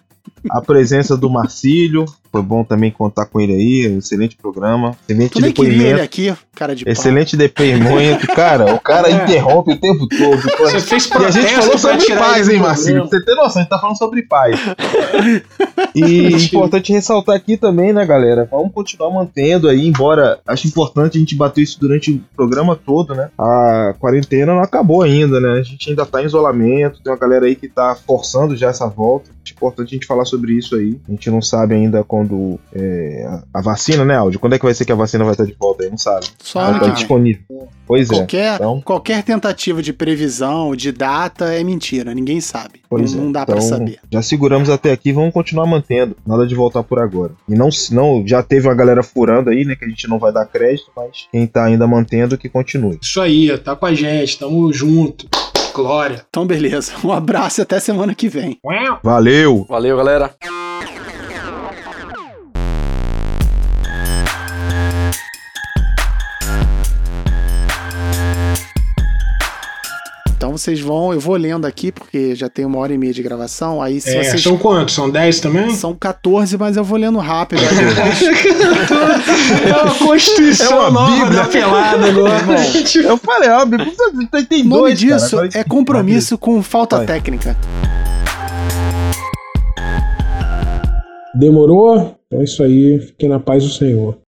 [0.50, 2.04] a presença do Marcílio.
[2.30, 3.96] Foi bom também contar com ele aí.
[3.98, 4.96] Excelente programa.
[5.09, 6.02] Excelente Tu nem queria ele depoimento.
[6.05, 6.92] aqui, cara de pau.
[6.92, 8.74] Excelente depoimento, cara.
[8.74, 9.24] O cara É.
[9.24, 10.38] interrompe o tempo todo.
[10.59, 13.05] Você fez E a gente protesto falou sobre paz, hein, Marcinho?
[13.09, 14.59] você ter noção, a gente tá falando sobre paz.
[15.94, 16.00] E
[16.30, 16.44] Mentira.
[16.44, 18.48] importante ressaltar aqui também, né, galera?
[18.50, 23.14] Vamos continuar mantendo aí, embora acho importante a gente bater isso durante o programa todo,
[23.14, 23.30] né?
[23.38, 25.59] A quarentena não acabou ainda, né?
[25.59, 28.86] A gente ainda tá em isolamento, tem uma galera aí que tá forçando já essa
[28.86, 29.30] volta.
[29.44, 30.98] Acho importante a gente falar sobre isso aí.
[31.09, 34.40] A gente não sabe ainda quando é, a- a vacina, né, Áudio?
[34.40, 35.90] Quando é que vai ser que a vacina vai estar de volta aí?
[35.90, 36.26] Não sabe.
[36.42, 37.42] Só ano tá disponível.
[37.86, 38.14] Pois é.
[38.14, 42.12] Qualquer, Então- qualquer tentativa de previsão, de data, é mentira.
[42.14, 42.80] Ninguém sabe.
[42.90, 43.24] Pois não, é.
[43.24, 43.98] não dá pra Então, saber.
[44.12, 46.16] Já seguramos até aqui, vamos continuar mantendo.
[46.26, 47.32] Nada de voltar por agora.
[47.48, 49.76] E não, não já teve uma galera furando aí, né?
[49.76, 52.98] Que a gente não vai dar crédito, mas quem tá ainda mantendo que continue.
[53.00, 55.26] Isso aí, tá com a gente, tamo junto.
[55.72, 56.24] Glória.
[56.28, 56.92] Então, beleza.
[57.04, 58.58] Um abraço e até semana que vem.
[59.02, 59.64] Valeu!
[59.68, 60.34] Valeu, galera.
[70.59, 73.80] Vocês vão, eu vou lendo aqui, porque já tem uma hora e meia de gravação.
[73.80, 74.43] Aí se É, vocês.
[74.43, 74.94] são quantos?
[74.94, 75.70] São 10 também?
[75.74, 77.60] São 14, mas eu vou lendo rápido.
[79.66, 81.43] É uma constituição É uma nova bíblia.
[81.43, 82.39] da pelada agora.
[83.09, 83.64] Eu falei, ó,
[84.30, 85.16] tem, tem o nome dois, cara.
[85.16, 87.06] disso Agora- é compromisso com falta Vai.
[87.06, 87.56] técnica.
[91.35, 92.16] Demorou?
[92.26, 92.98] Então é isso aí.
[93.01, 94.18] Fiquem na paz do Senhor.